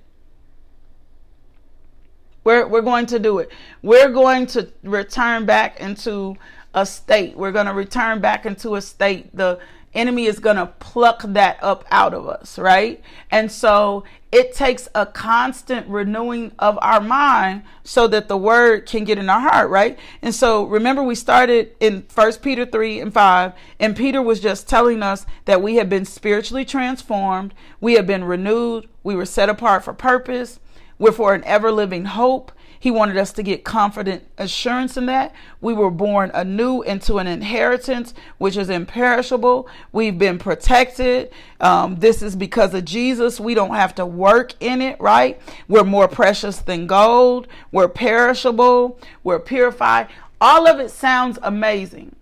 We're, 2.44 2.66
we're 2.66 2.82
going 2.82 3.06
to 3.06 3.18
do 3.18 3.38
it. 3.38 3.50
We're 3.82 4.10
going 4.10 4.46
to 4.48 4.68
return 4.82 5.46
back 5.46 5.80
into 5.80 6.36
a 6.74 6.84
state. 6.84 7.36
We're 7.36 7.52
going 7.52 7.66
to 7.66 7.72
return 7.72 8.20
back 8.20 8.46
into 8.46 8.74
a 8.74 8.80
state. 8.82 9.34
The 9.36 9.60
enemy 9.94 10.26
is 10.26 10.38
going 10.38 10.56
to 10.56 10.66
pluck 10.66 11.22
that 11.24 11.58
up 11.62 11.84
out 11.90 12.14
of 12.14 12.26
us, 12.26 12.58
right? 12.58 13.02
And 13.30 13.50
so 13.50 14.04
it 14.30 14.54
takes 14.54 14.88
a 14.94 15.04
constant 15.04 15.86
renewing 15.88 16.52
of 16.58 16.78
our 16.80 17.00
mind 17.00 17.62
so 17.84 18.06
that 18.08 18.28
the 18.28 18.36
word 18.36 18.86
can 18.86 19.04
get 19.04 19.18
in 19.18 19.28
our 19.28 19.40
heart, 19.40 19.70
right? 19.70 19.98
And 20.22 20.34
so 20.34 20.64
remember 20.64 21.02
we 21.02 21.14
started 21.14 21.74
in 21.80 22.02
First 22.08 22.40
Peter 22.40 22.64
3 22.64 23.00
and 23.00 23.12
5, 23.12 23.52
and 23.78 23.96
Peter 23.96 24.22
was 24.22 24.40
just 24.40 24.68
telling 24.68 25.02
us 25.02 25.26
that 25.44 25.60
we 25.60 25.76
have 25.76 25.90
been 25.90 26.06
spiritually 26.06 26.64
transformed, 26.64 27.52
we 27.80 27.94
have 27.94 28.06
been 28.06 28.24
renewed, 28.24 28.88
we 29.02 29.14
were 29.14 29.26
set 29.26 29.50
apart 29.50 29.84
for 29.84 29.92
purpose, 29.92 30.58
we're 30.98 31.12
for 31.12 31.34
an 31.34 31.44
ever 31.44 31.70
living 31.70 32.06
hope 32.06 32.52
he 32.82 32.90
wanted 32.90 33.16
us 33.16 33.32
to 33.34 33.44
get 33.44 33.62
confident 33.62 34.24
assurance 34.38 34.96
in 34.96 35.06
that. 35.06 35.32
We 35.60 35.72
were 35.72 35.88
born 35.88 36.32
anew 36.34 36.82
into 36.82 37.18
an 37.18 37.28
inheritance 37.28 38.12
which 38.38 38.56
is 38.56 38.68
imperishable. 38.68 39.68
We've 39.92 40.18
been 40.18 40.36
protected. 40.36 41.30
Um, 41.60 41.94
this 42.00 42.22
is 42.22 42.34
because 42.34 42.74
of 42.74 42.84
Jesus. 42.84 43.38
We 43.38 43.54
don't 43.54 43.76
have 43.76 43.94
to 43.94 44.04
work 44.04 44.54
in 44.58 44.82
it, 44.82 45.00
right? 45.00 45.40
We're 45.68 45.84
more 45.84 46.08
precious 46.08 46.58
than 46.58 46.88
gold. 46.88 47.46
We're 47.70 47.86
perishable. 47.86 48.98
We're 49.22 49.38
purified. 49.38 50.08
All 50.40 50.66
of 50.66 50.80
it 50.80 50.90
sounds 50.90 51.38
amazing, 51.40 52.16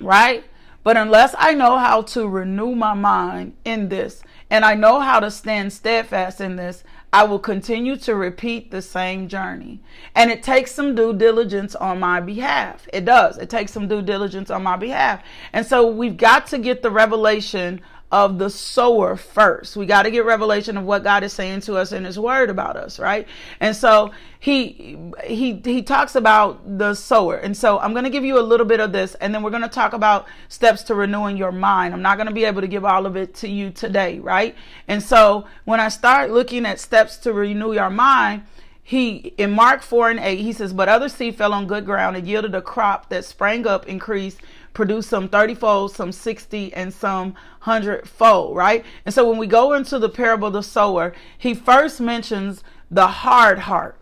right? 0.00 0.42
But 0.84 0.96
unless 0.96 1.34
I 1.36 1.52
know 1.52 1.76
how 1.76 2.00
to 2.00 2.26
renew 2.26 2.74
my 2.74 2.94
mind 2.94 3.58
in 3.66 3.90
this 3.90 4.22
and 4.48 4.64
I 4.64 4.74
know 4.74 5.00
how 5.00 5.20
to 5.20 5.30
stand 5.30 5.74
steadfast 5.74 6.40
in 6.40 6.56
this, 6.56 6.82
I 7.16 7.24
will 7.24 7.38
continue 7.38 7.96
to 7.96 8.14
repeat 8.14 8.70
the 8.70 8.82
same 8.82 9.26
journey. 9.26 9.80
And 10.14 10.30
it 10.30 10.42
takes 10.42 10.72
some 10.72 10.94
due 10.94 11.14
diligence 11.14 11.74
on 11.74 11.98
my 11.98 12.20
behalf. 12.20 12.86
It 12.92 13.06
does. 13.06 13.38
It 13.38 13.48
takes 13.48 13.72
some 13.72 13.88
due 13.88 14.02
diligence 14.02 14.50
on 14.50 14.62
my 14.62 14.76
behalf. 14.76 15.22
And 15.54 15.64
so 15.64 15.86
we've 15.86 16.18
got 16.18 16.46
to 16.48 16.58
get 16.58 16.82
the 16.82 16.90
revelation 16.90 17.80
of 18.12 18.38
the 18.38 18.48
sower 18.48 19.16
first. 19.16 19.76
We 19.76 19.84
got 19.84 20.02
to 20.02 20.12
get 20.12 20.24
revelation 20.24 20.76
of 20.76 20.84
what 20.84 21.02
God 21.02 21.24
is 21.24 21.32
saying 21.32 21.62
to 21.62 21.76
us 21.76 21.90
in 21.90 22.04
his 22.04 22.18
word 22.18 22.50
about 22.50 22.76
us, 22.76 23.00
right? 23.00 23.26
And 23.58 23.74
so 23.74 24.12
he 24.38 24.96
he 25.24 25.60
he 25.64 25.82
talks 25.82 26.14
about 26.14 26.78
the 26.78 26.94
sower. 26.94 27.36
And 27.36 27.56
so 27.56 27.80
I'm 27.80 27.92
going 27.92 28.04
to 28.04 28.10
give 28.10 28.24
you 28.24 28.38
a 28.38 28.40
little 28.40 28.66
bit 28.66 28.78
of 28.78 28.92
this 28.92 29.16
and 29.16 29.34
then 29.34 29.42
we're 29.42 29.50
going 29.50 29.62
to 29.62 29.68
talk 29.68 29.92
about 29.92 30.26
steps 30.48 30.84
to 30.84 30.94
renewing 30.94 31.36
your 31.36 31.50
mind. 31.50 31.94
I'm 31.94 32.02
not 32.02 32.16
going 32.16 32.28
to 32.28 32.34
be 32.34 32.44
able 32.44 32.60
to 32.60 32.68
give 32.68 32.84
all 32.84 33.06
of 33.06 33.16
it 33.16 33.34
to 33.36 33.48
you 33.48 33.70
today, 33.70 34.20
right? 34.20 34.54
And 34.86 35.02
so 35.02 35.46
when 35.64 35.80
I 35.80 35.88
start 35.88 36.30
looking 36.30 36.64
at 36.64 36.78
steps 36.78 37.16
to 37.18 37.32
renew 37.32 37.72
your 37.72 37.90
mind, 37.90 38.44
he 38.84 39.34
in 39.36 39.50
Mark 39.50 39.82
4 39.82 40.10
and 40.10 40.20
8, 40.20 40.38
he 40.38 40.52
says, 40.52 40.72
But 40.72 40.88
other 40.88 41.08
seed 41.08 41.34
fell 41.34 41.52
on 41.52 41.66
good 41.66 41.84
ground 41.84 42.16
and 42.16 42.24
yielded 42.24 42.54
a 42.54 42.62
crop 42.62 43.08
that 43.08 43.24
sprang 43.24 43.66
up, 43.66 43.88
increased, 43.88 44.38
produced 44.76 45.08
some 45.08 45.26
30 45.26 45.54
fold, 45.54 45.90
some 45.90 46.12
60, 46.12 46.74
and 46.74 46.92
some 46.92 47.32
100 47.64 48.06
fold, 48.06 48.54
right? 48.54 48.84
And 49.06 49.14
so 49.14 49.26
when 49.26 49.38
we 49.38 49.46
go 49.46 49.72
into 49.72 49.98
the 49.98 50.10
parable 50.10 50.48
of 50.48 50.52
the 50.52 50.62
sower, 50.62 51.14
he 51.38 51.54
first 51.54 51.98
mentions 51.98 52.62
the 52.90 53.06
hard 53.06 53.60
heart. 53.60 53.98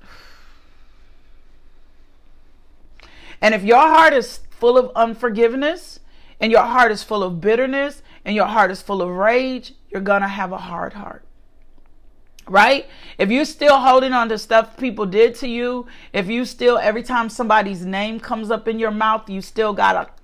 And 3.41 3.55
if 3.55 3.63
your 3.63 3.79
heart 3.79 4.15
is 4.15 4.41
full 4.51 4.77
of 4.77 4.91
unforgiveness, 4.97 6.01
and 6.41 6.51
your 6.51 6.65
heart 6.65 6.91
is 6.91 7.05
full 7.05 7.23
of 7.23 7.41
bitterness, 7.41 8.03
and 8.25 8.35
your 8.35 8.47
heart 8.47 8.73
is 8.73 8.83
full 8.83 9.01
of 9.01 9.11
rage, 9.11 9.75
you're 9.91 10.01
going 10.01 10.23
to 10.23 10.29
have 10.29 10.51
a 10.53 10.59
hard 10.59 10.95
heart 10.95 11.25
right? 12.47 12.87
If 13.17 13.31
you're 13.31 13.47
still 13.47 13.79
holding 13.79 14.13
on 14.13 14.29
to 14.29 14.37
stuff 14.37 14.77
people 14.77 15.07
did 15.07 15.35
to 15.37 15.49
you, 15.49 15.87
if 16.13 16.29
you 16.29 16.45
still, 16.45 16.77
every 16.77 17.03
time 17.03 17.31
somebody's 17.31 17.87
name 17.87 18.21
comes 18.21 18.51
up 18.51 18.69
in 18.69 18.79
your 18.79 18.91
mouth, 18.91 19.31
you 19.31 19.41
still 19.41 19.73
got 19.73 19.97
a 19.97 20.24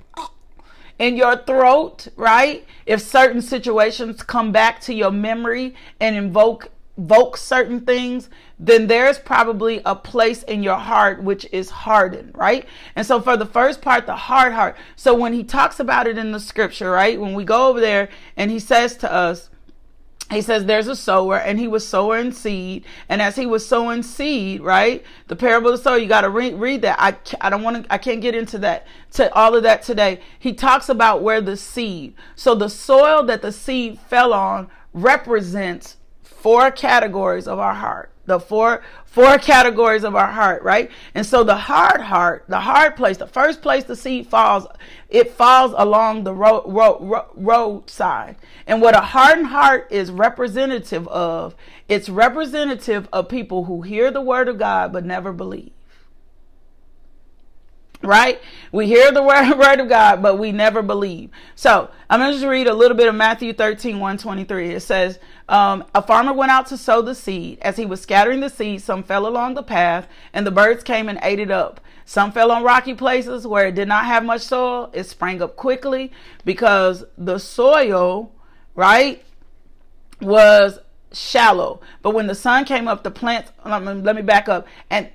in 1.01 1.17
your 1.17 1.37
throat, 1.39 2.07
right? 2.15 2.65
If 2.87 3.01
certain 3.01 3.43
situations 3.43 4.23
come 4.23 4.53
back 4.53 4.81
to 4.83 4.95
your 4.95 5.11
memory 5.11 5.75
and 5.99 6.15
invoke 6.15 6.71
invoke 6.97 7.39
certain 7.39 7.81
things, 7.81 8.29
then 8.59 8.87
there's 8.87 9.19
probably 9.19 9.81
a 9.87 9.97
place 9.97 10.43
in 10.43 10.63
your 10.63 10.77
heart 10.77 11.23
which 11.23 11.47
is 11.51 11.71
hardened, 11.71 12.31
right? 12.35 12.67
And 12.95 13.07
so 13.07 13.23
for 13.23 13.39
the 13.39 13.47
first 13.47 13.81
part, 13.81 14.05
the 14.05 14.15
hard 14.15 14.53
heart. 14.53 14.77
So 14.97 15.15
when 15.15 15.33
he 15.33 15.43
talks 15.43 15.81
about 15.81 16.07
it 16.07 16.19
in 16.19 16.33
the 16.33 16.41
scripture, 16.41 16.91
right? 16.91 17.19
When 17.19 17.33
we 17.33 17.45
go 17.45 17.69
over 17.69 17.81
there 17.81 18.11
and 18.37 18.51
he 18.51 18.59
says 18.59 18.99
to 18.99 19.11
us, 19.11 19.49
he 20.31 20.41
says 20.41 20.64
there's 20.64 20.89
a 20.89 20.97
sower 20.97 21.37
and 21.37 21.59
he 21.59 21.66
was 21.66 21.87
sowing 21.87 22.33
seed 22.33 22.85
and 23.09 23.20
as 23.20 23.37
he 23.37 23.47
was 23.47 23.66
sowing 23.66 24.03
seed 24.03 24.61
right 24.61 25.05
the 25.28 25.37
parable 25.37 25.70
of 25.70 25.78
the 25.78 25.83
sower 25.83 25.99
you 25.99 26.07
got 26.07 26.22
to 26.22 26.31
re- 26.31 26.55
read 26.55 26.83
that. 26.83 26.97
I 27.01 27.16
i 27.41 27.51
don't 27.51 27.62
want 27.62 27.85
to 27.85 27.93
i 27.93 27.99
can't 27.99 28.20
get 28.20 28.35
into 28.35 28.59
that 28.59 28.87
to 29.12 29.33
all 29.35 29.57
of 29.57 29.62
that 29.64 29.83
today. 29.83 30.20
He 30.39 30.53
talks 30.53 30.89
about 30.89 31.22
where 31.22 31.41
the 31.41 31.57
seed 31.57 32.14
so 32.37 32.55
the 32.55 32.68
soil 32.70 33.22
that 33.24 33.43
the 33.43 33.53
seed 33.53 33.99
fell 33.99 34.33
on 34.33 34.68
represents 34.93 35.97
four 36.41 36.70
categories 36.70 37.47
of 37.47 37.59
our 37.59 37.74
heart. 37.74 38.11
The 38.26 38.38
four 38.38 38.82
four 39.05 39.38
categories 39.38 40.05
of 40.05 40.14
our 40.14 40.28
heart 40.28 40.62
right? 40.62 40.91
And 41.14 41.26
so 41.26 41.43
the 41.43 41.57
hard 41.57 42.01
heart 42.01 42.45
the 42.49 42.61
hard 42.61 42.97
place 42.97 43.16
the 43.16 43.26
first 43.26 43.61
place 43.61 43.84
the 43.84 43.97
seed 43.97 44.28
falls 44.28 44.66
it 45.09 45.32
falls 45.32 45.74
along 45.76 46.24
the 46.24 46.34
road, 46.34 46.64
road, 46.66 47.24
roadside. 47.34 48.36
And 48.66 48.80
what 48.80 48.95
a 48.95 49.01
hardened 49.01 49.49
heart 49.49 49.88
is 49.91 50.12
representative 50.12 51.09
of 51.09 51.57
it's 51.88 52.09
representative 52.09 53.09
of 53.12 53.28
people 53.28 53.64
who 53.64 53.82
hear 53.82 54.11
the 54.11 54.20
word 54.20 54.49
of 54.49 54.59
god 54.59 54.93
but 54.93 55.05
never 55.05 55.32
believe 55.32 55.72
right? 58.03 58.41
We 58.73 58.87
hear 58.87 59.13
the 59.13 59.23
word, 59.23 59.55
word 59.59 59.81
of 59.81 59.89
God, 59.89 60.23
but 60.23 60.39
we 60.39 60.53
never 60.53 60.83
believe. 60.83 61.31
So 61.55 61.91
I'm 62.09 62.21
going 62.21 62.31
to 62.33 62.39
just 62.39 62.49
read 62.49 62.67
a 62.67 62.75
little 62.75 62.97
bit 62.97 63.09
of 63.09 63.15
Matthew 63.15 63.53
13, 63.53 63.95
123. 64.01 64.71
It 64.71 64.81
says, 64.81 65.19
um, 65.49 65.85
a 65.95 66.03
farmer 66.03 66.33
went 66.33 66.53
out 66.53 66.67
to 66.67 66.77
sow 66.77 67.03
the 67.03 67.15
seed. 67.15 67.59
As 67.61 67.77
he 67.77 67.87
was 67.87 68.01
scattering 68.01 68.41
the 68.41 68.49
seed, 68.49 68.83
some 68.83 69.03
fell 69.03 69.27
along 69.27 69.55
the 69.55 69.63
path 69.63 70.09
and 70.33 70.47
the 70.47 70.51
birds 70.51 70.85
came 70.85 71.09
and 71.09 71.19
ate 71.23 71.41
it 71.41 71.51
up. 71.51 71.81
Some 72.05 72.33
fell 72.33 72.51
on 72.51 72.65
rocky 72.65 72.95
places 72.95 73.47
where 73.47 73.69
it 73.69 73.75
did 73.75 73.87
not 73.87 74.05
have 74.05 74.25
much 74.25 74.43
soil. 74.43 74.91
It 74.93 75.05
sprang 75.05 75.41
up 75.43 75.57
quickly 75.57 76.11
because 76.45 77.05
the 77.17 77.39
soil, 77.39 78.33
right, 78.75 79.23
was 80.21 80.81
shallow. 81.13 81.81
But 82.03 82.15
when 82.15 82.27
the 82.27 82.35
sun 82.35 82.65
came 82.65 82.89
up, 82.89 83.05
the 83.05 83.11
plants, 83.11 83.53
let 83.65 83.83
me, 83.83 83.93
let 83.95 84.17
me 84.17 84.23
back 84.23 84.49
up. 84.49 84.67
And 84.91 85.09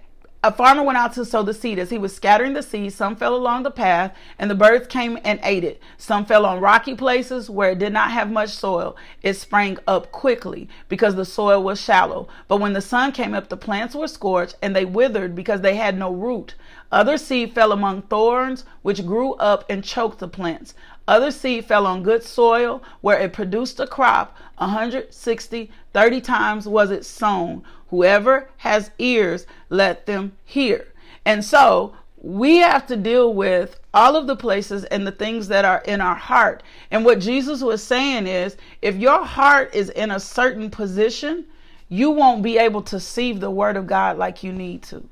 a 0.46 0.52
farmer 0.52 0.84
went 0.84 0.96
out 0.96 1.12
to 1.14 1.26
sow 1.26 1.42
the 1.42 1.56
seed. 1.56 1.80
As 1.80 1.90
he 1.90 1.98
was 1.98 2.16
scattering 2.16 2.54
the 2.54 2.62
seed, 2.62 2.94
some 2.94 3.16
fell 3.16 3.36
along 3.36 3.64
the 3.64 3.72
path, 3.72 4.16
and 4.38 4.50
the 4.50 4.54
birds 4.54 4.86
came 4.86 5.18
and 5.24 5.40
ate 5.42 5.64
it. 5.64 5.82
Some 5.98 6.24
fell 6.24 6.46
on 6.46 6.62
rocky 6.62 6.94
places 6.94 7.50
where 7.50 7.72
it 7.72 7.80
did 7.80 7.92
not 7.92 8.12
have 8.12 8.30
much 8.30 8.50
soil. 8.50 8.96
It 9.24 9.34
sprang 9.34 9.80
up 9.88 10.12
quickly 10.12 10.70
because 10.88 11.16
the 11.16 11.26
soil 11.26 11.64
was 11.64 11.82
shallow. 11.82 12.28
But 12.48 12.58
when 12.58 12.74
the 12.74 12.82
sun 12.82 13.12
came 13.12 13.34
up, 13.34 13.50
the 13.50 13.58
plants 13.58 13.96
were 13.96 14.08
scorched 14.08 14.56
and 14.62 14.76
they 14.76 14.86
withered 14.86 15.34
because 15.34 15.62
they 15.62 15.78
had 15.78 15.98
no 15.98 16.14
root. 16.14 16.54
Other 16.92 17.18
seed 17.18 17.56
fell 17.56 17.72
among 17.72 18.04
thorns, 18.04 18.66
which 18.84 19.06
grew 19.06 19.34
up 19.34 19.66
and 19.68 19.84
choked 19.84 20.20
the 20.20 20.28
plants. 20.28 20.76
Other 21.08 21.32
seed 21.32 21.66
fell 21.66 21.86
on 21.86 22.04
good 22.04 22.24
soil 22.24 22.82
where 23.02 23.20
it 23.20 23.34
produced 23.34 23.80
a 23.80 23.88
crop 23.88 24.36
160, 24.58 25.72
30 25.94 26.22
times 26.22 26.68
was 26.68 26.92
it 26.92 27.06
sown. 27.06 27.64
Whoever 27.90 28.50
has 28.58 28.92
ears, 28.98 29.46
let 29.70 30.06
them 30.06 30.34
hear. 30.44 30.88
And 31.24 31.46
so 31.46 31.96
we 32.18 32.58
have 32.58 32.88
to 32.88 32.98
deal 32.98 33.34
with 33.34 33.80
all 33.94 34.16
of 34.16 34.26
the 34.26 34.36
places 34.36 34.84
and 34.86 35.06
the 35.06 35.12
things 35.12 35.48
that 35.50 35.64
are 35.64 35.84
in 35.86 36.02
our 36.02 36.16
heart. 36.16 36.64
And 36.90 37.06
what 37.06 37.20
Jesus 37.20 37.62
was 37.62 37.84
saying 37.84 38.26
is 38.26 38.58
if 38.82 38.96
your 38.96 39.24
heart 39.24 39.76
is 39.76 39.92
in 39.92 40.10
a 40.10 40.20
certain 40.20 40.72
position, 40.72 41.46
you 41.88 42.10
won't 42.10 42.42
be 42.42 42.58
able 42.58 42.82
to 42.84 43.00
see 43.00 43.32
the 43.34 43.52
word 43.52 43.78
of 43.78 43.86
God 43.86 44.18
like 44.18 44.44
you 44.44 44.52
need 44.52 44.82
to. 44.84 45.08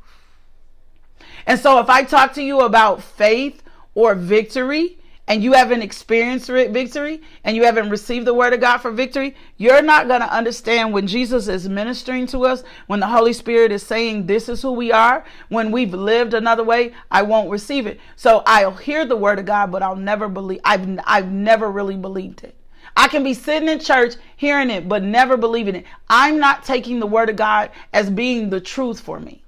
And 1.45 1.59
so 1.59 1.79
if 1.79 1.89
I 1.89 2.03
talk 2.03 2.33
to 2.33 2.43
you 2.43 2.61
about 2.61 3.03
faith 3.03 3.61
or 3.93 4.15
victory, 4.15 4.97
and 5.27 5.41
you 5.41 5.53
haven't 5.53 5.81
experienced 5.81 6.47
victory 6.47 7.21
and 7.43 7.55
you 7.55 7.63
haven't 7.63 7.89
received 7.89 8.27
the 8.27 8.33
word 8.33 8.53
of 8.53 8.59
God 8.59 8.79
for 8.79 8.91
victory, 8.91 9.35
you're 9.57 9.81
not 9.81 10.07
going 10.07 10.19
to 10.19 10.33
understand 10.33 10.91
when 10.91 11.07
Jesus 11.07 11.47
is 11.47 11.69
ministering 11.69 12.27
to 12.27 12.45
us, 12.45 12.63
when 12.87 12.99
the 12.99 13.07
Holy 13.07 13.31
Spirit 13.31 13.71
is 13.71 13.83
saying, 13.83 14.25
This 14.25 14.49
is 14.49 14.61
who 14.61 14.73
we 14.73 14.91
are. 14.91 15.23
When 15.47 15.71
we've 15.71 15.93
lived 15.93 16.33
another 16.33 16.63
way, 16.63 16.93
I 17.09 17.21
won't 17.21 17.49
receive 17.49 17.87
it. 17.87 17.99
So 18.15 18.43
I'll 18.45 18.75
hear 18.75 19.05
the 19.05 19.15
word 19.15 19.39
of 19.39 19.45
God, 19.45 19.71
but 19.71 19.81
I'll 19.81 19.95
never 19.95 20.27
believe, 20.27 20.59
I've, 20.65 20.99
I've 21.05 21.31
never 21.31 21.71
really 21.71 21.97
believed 21.97 22.43
it. 22.43 22.55
I 22.95 23.07
can 23.07 23.23
be 23.23 23.33
sitting 23.33 23.69
in 23.69 23.79
church 23.79 24.15
hearing 24.35 24.69
it, 24.69 24.87
but 24.87 25.03
never 25.03 25.37
believing 25.37 25.75
it. 25.75 25.85
I'm 26.09 26.37
not 26.37 26.63
taking 26.63 26.99
the 26.99 27.07
word 27.07 27.29
of 27.29 27.37
God 27.37 27.71
as 27.91 28.09
being 28.09 28.49
the 28.49 28.61
truth 28.61 28.99
for 28.99 29.19
me. 29.19 29.43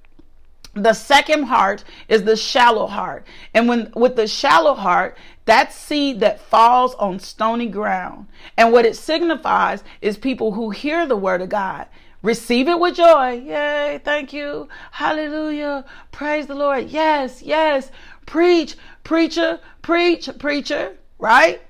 The 0.74 0.94
second 0.94 1.44
heart 1.44 1.86
is 2.10 2.24
the 2.24 2.36
shallow 2.36 2.86
heart. 2.86 3.26
And 3.54 3.70
when 3.70 3.92
with 3.96 4.18
the 4.18 4.28
shallow 4.28 4.74
heart, 4.74 5.18
that 5.46 5.72
seed 5.72 6.20
that 6.20 6.40
falls 6.40 6.96
on 6.96 7.20
stony 7.20 7.68
ground. 7.68 8.28
And 8.58 8.72
what 8.72 8.86
it 8.86 8.96
signifies 8.96 9.84
is 10.02 10.18
people 10.18 10.54
who 10.54 10.72
hear 10.72 11.06
the 11.06 11.16
word 11.16 11.42
of 11.42 11.50
God, 11.50 11.88
receive 12.22 12.68
it 12.68 12.80
with 12.80 12.96
joy. 12.96 13.34
Yay, 13.34 14.02
thank 14.04 14.34
you. 14.34 14.68
Hallelujah. 14.92 15.86
Praise 16.12 16.48
the 16.48 16.56
Lord. 16.56 16.90
Yes, 16.90 17.42
yes. 17.44 17.92
Preach, 18.26 18.76
preacher, 19.04 19.60
preach, 19.82 20.30
preacher, 20.40 20.98
right? 21.20 21.62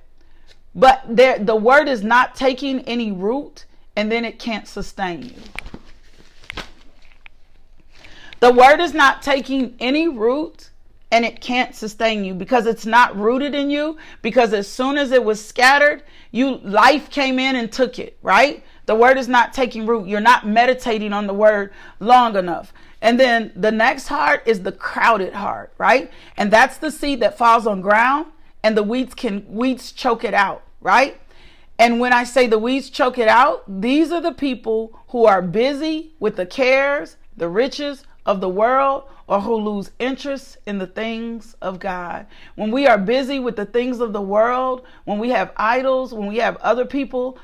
but 0.75 1.01
there 1.07 1.39
the 1.39 1.55
word 1.55 1.87
is 1.87 2.03
not 2.03 2.35
taking 2.35 2.81
any 2.81 3.11
root 3.11 3.65
and 3.95 4.11
then 4.11 4.25
it 4.25 4.37
can't 4.37 4.67
sustain 4.67 5.23
you. 5.23 6.63
The 8.41 8.51
word 8.51 8.81
is 8.81 8.93
not 8.93 9.21
taking 9.21 9.75
any 9.79 10.09
root 10.09 10.69
and 11.11 11.23
it 11.23 11.39
can't 11.39 11.75
sustain 11.75 12.25
you 12.25 12.33
because 12.33 12.65
it's 12.65 12.85
not 12.85 13.15
rooted 13.17 13.53
in 13.53 13.69
you 13.69 13.97
because 14.21 14.53
as 14.53 14.67
soon 14.67 14.97
as 14.97 15.11
it 15.11 15.23
was 15.23 15.43
scattered, 15.43 16.03
you 16.31 16.57
life 16.57 17.09
came 17.09 17.39
in 17.39 17.55
and 17.55 17.71
took 17.71 17.99
it, 17.99 18.17
right? 18.21 18.63
The 18.85 18.95
word 18.95 19.17
is 19.17 19.27
not 19.27 19.53
taking 19.53 19.85
root. 19.85 20.07
You're 20.07 20.19
not 20.19 20.47
meditating 20.47 21.13
on 21.13 21.27
the 21.27 21.33
word 21.33 21.73
long 21.99 22.35
enough. 22.35 22.73
And 23.01 23.19
then 23.19 23.51
the 23.55 23.71
next 23.71 24.07
heart 24.07 24.43
is 24.45 24.63
the 24.63 24.71
crowded 24.71 25.33
heart, 25.33 25.73
right? 25.77 26.11
And 26.37 26.51
that's 26.51 26.77
the 26.77 26.91
seed 26.91 27.19
that 27.19 27.37
falls 27.37 27.67
on 27.67 27.81
ground 27.81 28.27
and 28.63 28.75
the 28.75 28.83
weeds 28.83 29.13
can 29.13 29.45
weeds 29.47 29.91
choke 29.91 30.23
it 30.23 30.33
out, 30.33 30.63
right? 30.81 31.19
And 31.77 31.99
when 31.99 32.13
I 32.13 32.23
say 32.23 32.47
the 32.47 32.57
weeds 32.57 32.89
choke 32.89 33.17
it 33.17 33.27
out, 33.27 33.63
these 33.81 34.11
are 34.11 34.21
the 34.21 34.31
people 34.31 34.99
who 35.09 35.25
are 35.25 35.41
busy 35.41 36.13
with 36.19 36.35
the 36.35 36.45
cares, 36.45 37.17
the 37.37 37.49
riches 37.49 38.05
of 38.25 38.41
the 38.41 38.49
world, 38.49 39.03
or 39.27 39.41
who 39.41 39.55
lose 39.55 39.91
interest 39.99 40.57
in 40.65 40.77
the 40.77 40.87
things 40.87 41.55
of 41.61 41.79
God. 41.79 42.27
When 42.55 42.71
we 42.71 42.87
are 42.87 42.97
busy 42.97 43.39
with 43.39 43.55
the 43.55 43.65
things 43.65 43.99
of 43.99 44.13
the 44.13 44.21
world, 44.21 44.85
when 45.05 45.19
we 45.19 45.29
have 45.29 45.51
idols, 45.57 46.13
when 46.13 46.27
we 46.27 46.37
have 46.37 46.57
other 46.57 46.85
people 46.85 47.37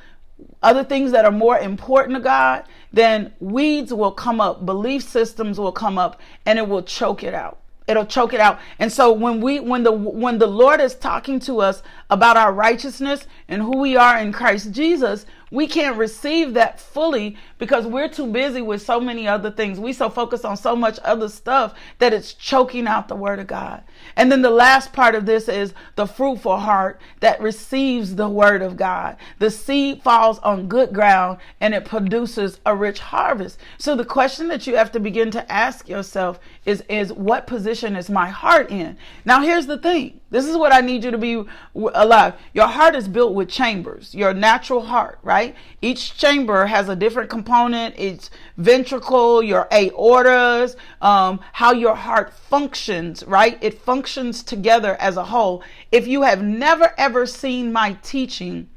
other 0.63 0.83
things 0.83 1.11
that 1.11 1.25
are 1.25 1.31
more 1.31 1.57
important 1.59 2.15
to 2.15 2.21
God, 2.21 2.63
then 2.91 3.33
weeds 3.39 3.93
will 3.93 4.11
come 4.11 4.41
up, 4.41 4.65
belief 4.65 5.03
systems 5.03 5.59
will 5.59 5.71
come 5.71 5.97
up, 5.97 6.19
and 6.45 6.59
it 6.59 6.67
will 6.67 6.83
choke 6.83 7.23
it 7.23 7.33
out. 7.33 7.59
It'll 7.87 8.05
choke 8.05 8.33
it 8.33 8.39
out. 8.39 8.59
And 8.79 8.91
so 8.91 9.11
when 9.11 9.41
we 9.41 9.59
when 9.59 9.83
the 9.83 9.91
when 9.91 10.37
the 10.37 10.47
Lord 10.47 10.79
is 10.79 10.95
talking 10.95 11.39
to 11.41 11.59
us 11.61 11.81
about 12.09 12.37
our 12.37 12.53
righteousness 12.53 13.25
and 13.47 13.61
who 13.61 13.77
we 13.79 13.97
are 13.97 14.17
in 14.19 14.31
Christ 14.31 14.71
Jesus, 14.71 15.25
we 15.51 15.67
can't 15.67 15.97
receive 15.97 16.53
that 16.53 16.79
fully 16.79 17.35
because 17.57 17.85
we're 17.85 18.07
too 18.07 18.25
busy 18.25 18.61
with 18.61 18.81
so 18.81 19.01
many 19.01 19.27
other 19.27 19.51
things. 19.51 19.79
We 19.79 19.91
so 19.91 20.09
focused 20.09 20.45
on 20.45 20.55
so 20.55 20.77
much 20.77 20.97
other 21.03 21.27
stuff 21.27 21.73
that 21.99 22.13
it's 22.13 22.33
choking 22.33 22.87
out 22.87 23.09
the 23.09 23.15
word 23.15 23.39
of 23.39 23.47
God. 23.47 23.83
And 24.15 24.31
then 24.31 24.41
the 24.41 24.49
last 24.49 24.93
part 24.93 25.13
of 25.13 25.25
this 25.25 25.49
is 25.49 25.73
the 25.95 26.07
fruitful 26.07 26.57
heart 26.57 27.01
that 27.19 27.41
receives 27.41 28.15
the 28.15 28.29
word 28.29 28.61
of 28.61 28.77
God. 28.77 29.17
The 29.39 29.51
seed 29.51 30.01
falls 30.01 30.39
on 30.39 30.69
good 30.69 30.93
ground 30.93 31.39
and 31.59 31.73
it 31.73 31.83
produces 31.83 32.59
a 32.65 32.73
rich 32.73 32.99
harvest. 32.99 33.59
So 33.77 33.95
the 33.95 34.05
question 34.05 34.47
that 34.47 34.65
you 34.65 34.77
have 34.77 34.93
to 34.93 35.01
begin 35.01 35.31
to 35.31 35.51
ask 35.51 35.89
yourself 35.89 36.39
is 36.65 36.81
is 36.87 37.11
what 37.11 37.45
position 37.45 37.97
is 37.97 38.09
my 38.09 38.29
heart 38.29 38.71
in? 38.71 38.97
Now 39.25 39.41
here's 39.41 39.67
the 39.67 39.77
thing. 39.77 40.20
This 40.31 40.47
is 40.47 40.55
what 40.55 40.73
I 40.73 40.79
need 40.79 41.03
you 41.03 41.11
to 41.11 41.17
be 41.17 41.43
alive. 41.75 42.35
Your 42.53 42.67
heart 42.67 42.95
is 42.95 43.09
built 43.09 43.33
with 43.33 43.49
chambers, 43.49 44.15
your 44.15 44.33
natural 44.33 44.81
heart, 44.81 45.19
right? 45.23 45.55
Each 45.81 46.17
chamber 46.17 46.67
has 46.67 46.87
a 46.87 46.95
different 46.95 47.29
component. 47.29 47.95
It's 47.97 48.31
ventricle, 48.55 49.43
your 49.43 49.67
aortas, 49.71 50.77
um, 51.01 51.41
how 51.51 51.73
your 51.73 51.95
heart 51.95 52.33
functions, 52.33 53.25
right? 53.25 53.57
It 53.61 53.81
functions 53.81 54.41
together 54.41 54.95
as 55.01 55.17
a 55.17 55.25
whole. 55.25 55.63
If 55.91 56.07
you 56.07 56.21
have 56.21 56.41
never 56.41 56.93
ever 56.97 57.25
seen 57.25 57.73
my 57.73 57.97
teaching, 58.01 58.69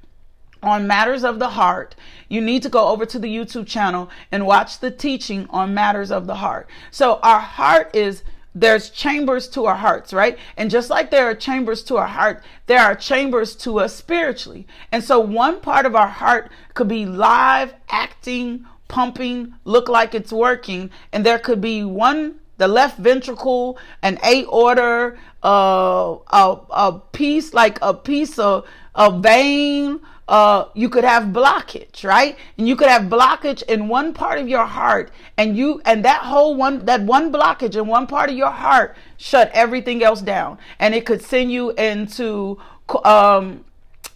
on 0.61 0.87
matters 0.87 1.25
of 1.25 1.39
the 1.39 1.51
heart, 1.51 1.95
you 2.31 2.41
need 2.41 2.63
to 2.63 2.71
go 2.71 2.89
over 2.89 3.05
to 3.05 3.19
the 3.19 3.29
YouTube 3.29 3.67
channel 3.67 4.09
and 4.33 4.47
watch 4.47 4.79
the 4.79 4.91
teaching 4.91 5.47
on 5.51 5.75
matters 5.75 6.11
of 6.11 6.27
the 6.27 6.37
heart. 6.37 6.67
So, 6.91 7.21
our 7.23 7.41
heart 7.41 7.95
is 7.95 8.23
there's 8.55 8.91
chambers 8.91 9.49
to 9.49 9.67
our 9.67 9.75
hearts, 9.75 10.13
right? 10.13 10.39
And 10.57 10.71
just 10.71 10.89
like 10.89 11.11
there 11.11 11.27
are 11.27 11.35
chambers 11.35 11.83
to 11.85 11.97
our 11.97 12.07
heart, 12.07 12.43
there 12.67 12.81
are 12.81 12.95
chambers 12.95 13.57
to 13.57 13.81
us 13.81 13.95
spiritually. 13.95 14.67
And 14.93 15.03
so 15.03 15.19
one 15.19 15.61
part 15.61 15.87
of 15.87 15.97
our 15.97 16.09
heart 16.09 16.51
could 16.75 16.89
be 16.89 17.05
live, 17.05 17.75
acting, 17.89 18.65
pumping, 18.87 19.55
look 19.65 19.89
like 19.89 20.15
it's 20.15 20.33
working. 20.33 20.91
And 21.13 21.27
there 21.27 21.39
could 21.39 21.61
be 21.61 21.83
one, 21.83 22.37
the 22.59 22.69
left 22.69 22.99
ventricle, 22.99 23.77
an 24.03 24.19
aorta, 24.25 25.17
uh, 25.43 26.17
a, 26.33 26.57
a 26.71 27.03
piece, 27.13 27.53
like 27.55 27.79
a 27.83 27.93
piece 27.93 28.39
of 28.39 28.67
a 28.95 29.11
vein, 29.19 30.01
uh, 30.29 30.67
you 30.75 30.89
could 30.89 31.05
have 31.05 31.25
blockage, 31.25 32.05
right? 32.05 32.37
And 32.57 32.67
you 32.67 32.77
could 32.77 32.89
have 32.89 33.03
blockage 33.03 33.63
in 33.65 33.89
one 33.89 34.15
part 34.15 34.39
of 34.39 34.49
your 34.49 34.65
heart, 34.65 35.11
and 35.37 35.57
you 35.57 35.83
and 35.85 36.05
that 36.05 36.23
whole 36.23 36.55
one 36.55 36.85
that 36.87 37.03
one 37.03 37.33
blockage 37.33 37.77
in 37.77 37.87
one 37.87 38.07
part 38.07 38.31
of 38.31 38.37
your 38.37 38.51
heart 38.51 38.97
shut 39.19 39.51
everything 39.53 40.03
else 40.03 40.23
down, 40.23 40.59
and 40.79 40.95
it 40.95 41.05
could 41.05 41.21
send 41.23 41.53
you 41.53 41.71
into 41.73 42.59
um, 43.05 43.65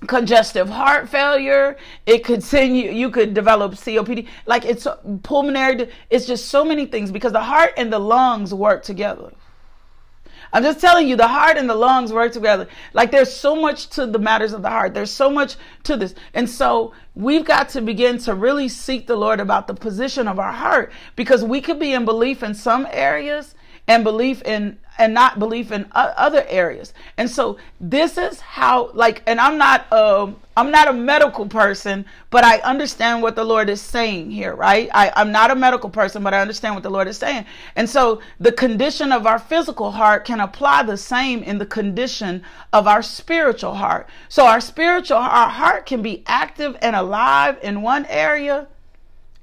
congestive 0.07 0.69
heart 0.69 1.09
failure. 1.09 1.77
It 2.07 2.25
could 2.25 2.43
send 2.43 2.77
you. 2.77 2.91
You 2.91 3.11
could 3.11 3.35
develop 3.35 3.73
COPD. 3.73 4.27
Like 4.47 4.65
it's 4.65 4.87
pulmonary. 5.23 5.91
It's 6.09 6.27
just 6.27 6.47
so 6.49 6.65
many 6.65 6.87
things 6.87 7.11
because 7.11 7.33
the 7.33 7.43
heart 7.43 7.73
and 7.77 7.93
the 7.93 7.99
lungs 7.99 8.55
work 8.55 8.83
together. 8.83 9.33
I'm 10.53 10.63
just 10.63 10.81
telling 10.81 11.09
you, 11.09 11.17
the 11.17 11.29
heart 11.29 11.57
and 11.57 11.69
the 11.69 11.75
lungs 11.75 12.13
work 12.13 12.33
together. 12.33 12.69
Like 12.93 13.11
there's 13.11 13.33
so 13.33 13.55
much 13.55 13.89
to 13.91 14.07
the 14.07 14.19
matters 14.19 14.53
of 14.53 14.63
the 14.63 14.71
heart. 14.71 14.95
There's 14.95 15.11
so 15.11 15.31
much 15.31 15.57
to 15.85 15.97
this. 15.97 16.15
And 16.35 16.49
so 16.49 16.93
we've 17.15 17.45
got 17.45 17.69
to 17.71 17.81
begin 17.81 18.19
to 18.19 18.35
really 18.35 18.69
seek 18.69 19.07
the 19.07 19.17
Lord 19.17 19.41
about 19.41 19.67
the 19.67 19.75
position 19.75 20.27
of 20.27 20.39
our 20.39 20.53
heart 20.53 20.93
because 21.17 21.45
we 21.45 21.61
could 21.61 21.79
be 21.79 21.93
in 21.93 22.05
belief 22.05 22.43
in 22.43 22.55
some 22.55 22.87
areas 22.91 23.55
and 23.89 24.05
belief 24.05 24.43
in 24.43 24.79
and 24.99 25.15
not 25.15 25.39
belief 25.39 25.71
in 25.71 25.87
other 25.93 26.45
areas. 26.49 26.93
And 27.17 27.31
so 27.31 27.57
this 27.81 28.19
is 28.19 28.41
how 28.41 28.91
like 28.93 29.23
and 29.27 29.41
I'm 29.41 29.57
not 29.57 29.91
um 29.93 30.37
I'm 30.57 30.73
not 30.73 30.89
a 30.89 30.93
medical 30.93 31.47
person, 31.47 32.05
but 32.31 32.45
I 32.45 32.59
understand 32.59 33.23
what 33.23 33.37
the 33.37 33.45
Lord 33.45 33.71
is 33.71 33.81
saying 33.81 34.33
here, 34.33 34.57
right? 34.57 34.91
I, 34.93 35.13
I'm 35.15 35.31
not 35.31 35.53
a 35.53 35.55
medical 35.55 35.89
person, 35.89 36.25
but 36.25 36.35
I 36.35 36.41
understand 36.41 36.75
what 36.75 36.83
the 36.83 36.91
Lord 36.91 37.07
is 37.07 37.17
saying. 37.17 37.47
And 37.77 37.89
so 37.89 38.21
the 38.41 38.51
condition 38.51 39.13
of 39.13 39.25
our 39.25 39.39
physical 39.39 39.93
heart 39.93 40.25
can 40.25 40.41
apply 40.41 40.83
the 40.83 40.97
same 40.97 41.45
in 41.45 41.59
the 41.59 41.67
condition 41.67 42.43
of 42.73 42.89
our 42.89 43.03
spiritual 43.03 43.75
heart. 43.75 44.09
So 44.29 44.47
our 44.47 44.61
spiritual 44.61 45.19
our 45.19 45.49
heart 45.49 45.87
can 45.87 46.03
be 46.03 46.25
active 46.27 46.77
and 46.83 46.97
alive 46.97 47.59
in 47.63 47.83
one 47.83 48.05
area 48.07 48.67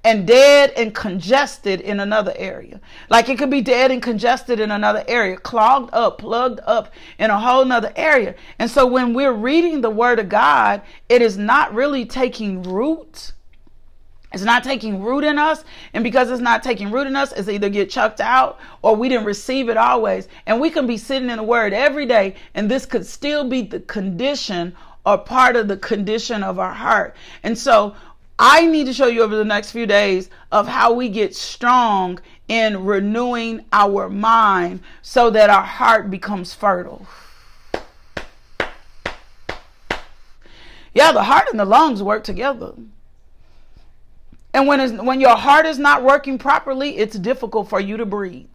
and 0.05 0.27
dead 0.27 0.71
and 0.77 0.93
congested 0.93 1.81
in 1.81 1.99
another 1.99 2.31
area. 2.35 2.79
Like 3.09 3.27
it 3.27 3.39
could 3.39 3.49
be 3.49 3.61
dead 3.61 3.89
and 3.89 4.03
congested 4.03 4.59
in 4.59 4.69
another 4.69 5.03
area, 5.07 5.35
clogged 5.35 5.89
up, 5.93 6.19
plugged 6.19 6.59
up 6.67 6.93
in 7.17 7.31
a 7.31 7.39
whole 7.39 7.65
nother 7.65 7.91
area. 7.95 8.35
And 8.59 8.69
so 8.69 8.85
when 8.85 9.15
we're 9.15 9.33
reading 9.33 9.81
the 9.81 9.89
word 9.89 10.19
of 10.19 10.29
God, 10.29 10.83
it 11.09 11.23
is 11.23 11.39
not 11.39 11.73
really 11.73 12.05
taking 12.05 12.61
root. 12.61 13.31
It's 14.31 14.43
not 14.43 14.63
taking 14.63 15.01
root 15.01 15.23
in 15.23 15.39
us. 15.39 15.63
And 15.95 16.03
because 16.03 16.29
it's 16.29 16.39
not 16.39 16.61
taking 16.61 16.91
root 16.91 17.07
in 17.07 17.15
us, 17.15 17.31
it's 17.31 17.49
either 17.49 17.69
get 17.69 17.89
chucked 17.89 18.21
out 18.21 18.59
or 18.83 18.95
we 18.95 19.09
didn't 19.09 19.25
receive 19.25 19.69
it 19.69 19.77
always. 19.77 20.27
And 20.45 20.61
we 20.61 20.69
can 20.69 20.85
be 20.85 20.97
sitting 20.97 21.31
in 21.31 21.37
the 21.37 21.43
word 21.43 21.73
every 21.73 22.05
day, 22.05 22.35
and 22.53 22.69
this 22.69 22.85
could 22.85 23.07
still 23.07 23.49
be 23.49 23.63
the 23.63 23.79
condition 23.79 24.75
or 25.05 25.17
part 25.17 25.55
of 25.55 25.67
the 25.67 25.77
condition 25.77 26.43
of 26.43 26.59
our 26.59 26.73
heart. 26.73 27.15
And 27.43 27.57
so 27.57 27.95
I 28.37 28.65
need 28.65 28.85
to 28.87 28.93
show 28.93 29.07
you 29.07 29.23
over 29.23 29.35
the 29.35 29.45
next 29.45 29.71
few 29.71 29.85
days 29.85 30.29
of 30.51 30.67
how 30.67 30.91
we 30.93 31.09
get 31.09 31.35
strong 31.35 32.19
in 32.47 32.83
renewing 32.83 33.65
our 33.71 34.09
mind 34.09 34.81
so 35.01 35.29
that 35.29 35.49
our 35.49 35.63
heart 35.63 36.09
becomes 36.09 36.53
fertile. 36.53 37.07
Yeah, 40.93 41.11
the 41.11 41.23
heart 41.23 41.47
and 41.49 41.59
the 41.59 41.65
lungs 41.65 42.01
work 42.03 42.23
together. 42.23 42.73
And 44.53 44.67
when, 44.67 45.05
when 45.05 45.19
your 45.19 45.35
heart 45.35 45.65
is 45.65 45.77
not 45.77 46.03
working 46.03 46.37
properly, 46.37 46.97
it's 46.97 47.19
difficult 47.19 47.69
for 47.69 47.79
you 47.79 47.97
to 47.97 48.05
breathe. 48.05 48.47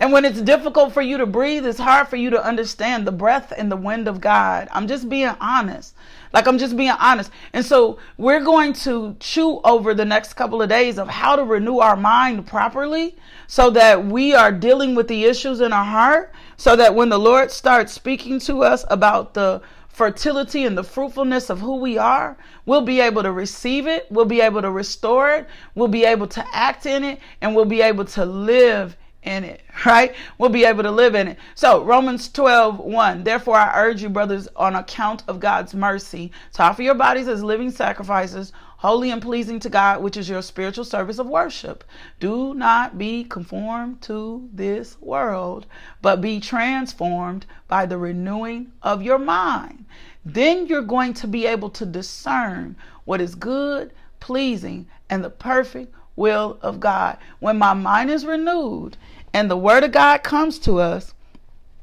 And 0.00 0.12
when 0.12 0.24
it's 0.24 0.42
difficult 0.42 0.92
for 0.92 1.02
you 1.02 1.18
to 1.18 1.26
breathe, 1.26 1.66
it's 1.66 1.78
hard 1.78 2.08
for 2.08 2.16
you 2.16 2.30
to 2.30 2.44
understand 2.44 3.06
the 3.06 3.12
breath 3.12 3.52
and 3.56 3.72
the 3.72 3.76
wind 3.76 4.06
of 4.06 4.20
God. 4.20 4.68
I'm 4.70 4.86
just 4.86 5.08
being 5.08 5.34
honest. 5.40 5.94
Like 6.32 6.46
I'm 6.46 6.58
just 6.58 6.76
being 6.76 6.90
honest. 6.90 7.30
And 7.52 7.64
so 7.64 7.98
we're 8.16 8.44
going 8.44 8.72
to 8.74 9.16
chew 9.20 9.60
over 9.64 9.94
the 9.94 10.04
next 10.04 10.34
couple 10.34 10.60
of 10.62 10.68
days 10.68 10.98
of 10.98 11.08
how 11.08 11.36
to 11.36 11.44
renew 11.44 11.78
our 11.78 11.96
mind 11.96 12.46
properly 12.46 13.16
so 13.46 13.70
that 13.70 14.06
we 14.06 14.34
are 14.34 14.52
dealing 14.52 14.94
with 14.94 15.08
the 15.08 15.24
issues 15.24 15.60
in 15.60 15.72
our 15.72 15.84
heart 15.84 16.32
so 16.56 16.76
that 16.76 16.94
when 16.94 17.08
the 17.08 17.18
Lord 17.18 17.50
starts 17.50 17.92
speaking 17.92 18.40
to 18.40 18.62
us 18.62 18.84
about 18.88 19.34
the 19.34 19.62
fertility 19.88 20.64
and 20.64 20.78
the 20.78 20.84
fruitfulness 20.84 21.50
of 21.50 21.60
who 21.60 21.76
we 21.76 21.98
are, 21.98 22.36
we'll 22.66 22.82
be 22.82 23.00
able 23.00 23.22
to 23.22 23.32
receive 23.32 23.86
it, 23.86 24.06
we'll 24.10 24.24
be 24.24 24.40
able 24.40 24.62
to 24.62 24.70
restore 24.70 25.30
it, 25.30 25.48
we'll 25.74 25.88
be 25.88 26.04
able 26.04 26.28
to 26.28 26.44
act 26.52 26.86
in 26.86 27.02
it, 27.02 27.18
and 27.40 27.54
we'll 27.54 27.64
be 27.64 27.82
able 27.82 28.04
to 28.04 28.24
live 28.24 28.96
in 29.28 29.44
it, 29.44 29.60
right? 29.86 30.14
We'll 30.38 30.48
be 30.48 30.64
able 30.64 30.82
to 30.82 30.90
live 30.90 31.14
in 31.14 31.28
it. 31.28 31.38
So, 31.54 31.84
Romans 31.84 32.28
12, 32.30 32.78
1. 32.78 33.24
Therefore, 33.24 33.56
I 33.56 33.84
urge 33.84 34.02
you, 34.02 34.08
brothers, 34.08 34.48
on 34.56 34.74
account 34.74 35.22
of 35.28 35.38
God's 35.38 35.74
mercy, 35.74 36.32
to 36.54 36.62
offer 36.62 36.82
your 36.82 36.94
bodies 36.94 37.28
as 37.28 37.44
living 37.44 37.70
sacrifices, 37.70 38.52
holy 38.78 39.10
and 39.10 39.20
pleasing 39.20 39.60
to 39.60 39.68
God, 39.68 40.02
which 40.02 40.16
is 40.16 40.28
your 40.28 40.40
spiritual 40.40 40.84
service 40.84 41.18
of 41.18 41.26
worship. 41.26 41.84
Do 42.20 42.54
not 42.54 42.96
be 42.96 43.24
conformed 43.24 44.00
to 44.02 44.48
this 44.52 44.98
world, 45.00 45.66
but 46.00 46.20
be 46.20 46.40
transformed 46.40 47.44
by 47.68 47.86
the 47.86 47.98
renewing 47.98 48.72
of 48.82 49.02
your 49.02 49.18
mind. 49.18 49.84
Then 50.24 50.66
you're 50.66 50.82
going 50.82 51.12
to 51.14 51.26
be 51.26 51.46
able 51.46 51.70
to 51.70 51.84
discern 51.84 52.76
what 53.04 53.20
is 53.20 53.34
good, 53.34 53.92
pleasing, 54.20 54.86
and 55.10 55.22
the 55.22 55.30
perfect 55.30 55.94
will 56.16 56.58
of 56.62 56.80
God. 56.80 57.16
When 57.38 57.58
my 57.58 57.74
mind 57.74 58.10
is 58.10 58.26
renewed 58.26 58.96
and 59.32 59.50
the 59.50 59.56
word 59.56 59.84
of 59.84 59.92
God 59.92 60.22
comes 60.22 60.58
to 60.60 60.78
us 60.78 61.14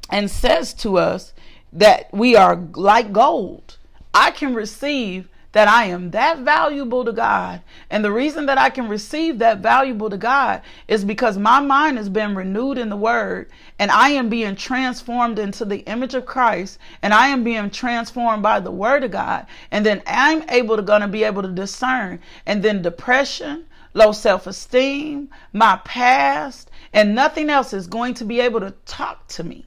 and 0.09 0.29
says 0.29 0.73
to 0.75 0.97
us 0.97 1.33
that 1.73 2.13
we 2.13 2.35
are 2.35 2.55
like 2.73 3.11
gold, 3.11 3.77
I 4.13 4.31
can 4.31 4.53
receive 4.53 5.27
that 5.55 5.69
I 5.69 5.85
am 5.85 6.11
that 6.11 6.39
valuable 6.39 7.05
to 7.05 7.13
God. 7.13 7.61
And 7.89 8.03
the 8.03 8.11
reason 8.11 8.45
that 8.47 8.57
I 8.57 8.69
can 8.69 8.89
receive 8.89 9.39
that 9.39 9.59
valuable 9.59 10.09
to 10.09 10.17
God 10.17 10.61
is 10.89 11.05
because 11.05 11.37
my 11.37 11.61
mind 11.61 11.97
has 11.97 12.09
been 12.09 12.35
renewed 12.35 12.77
in 12.77 12.89
the 12.89 12.97
word 12.97 13.49
and 13.79 13.89
I 13.89 14.09
am 14.09 14.27
being 14.27 14.57
transformed 14.57 15.39
into 15.39 15.63
the 15.63 15.79
image 15.85 16.13
of 16.13 16.25
Christ 16.25 16.77
and 17.01 17.13
I 17.13 17.27
am 17.27 17.45
being 17.45 17.69
transformed 17.69 18.43
by 18.43 18.59
the 18.59 18.69
word 18.69 19.05
of 19.05 19.11
God. 19.11 19.47
And 19.71 19.85
then 19.85 20.03
I'm 20.05 20.43
able 20.49 20.75
to 20.75 20.81
gonna 20.81 21.07
be 21.07 21.23
able 21.23 21.43
to 21.43 21.47
discern 21.47 22.19
and 22.45 22.61
then 22.61 22.81
depression, 22.81 23.65
low 23.95 24.11
self-esteem, 24.11 25.29
my 25.53 25.79
past, 25.83 26.69
and 26.93 27.15
nothing 27.15 27.49
else 27.49 27.73
is 27.73 27.87
going 27.87 28.13
to 28.13 28.25
be 28.25 28.39
able 28.41 28.59
to 28.59 28.71
talk 28.85 29.27
to 29.29 29.43
me. 29.43 29.65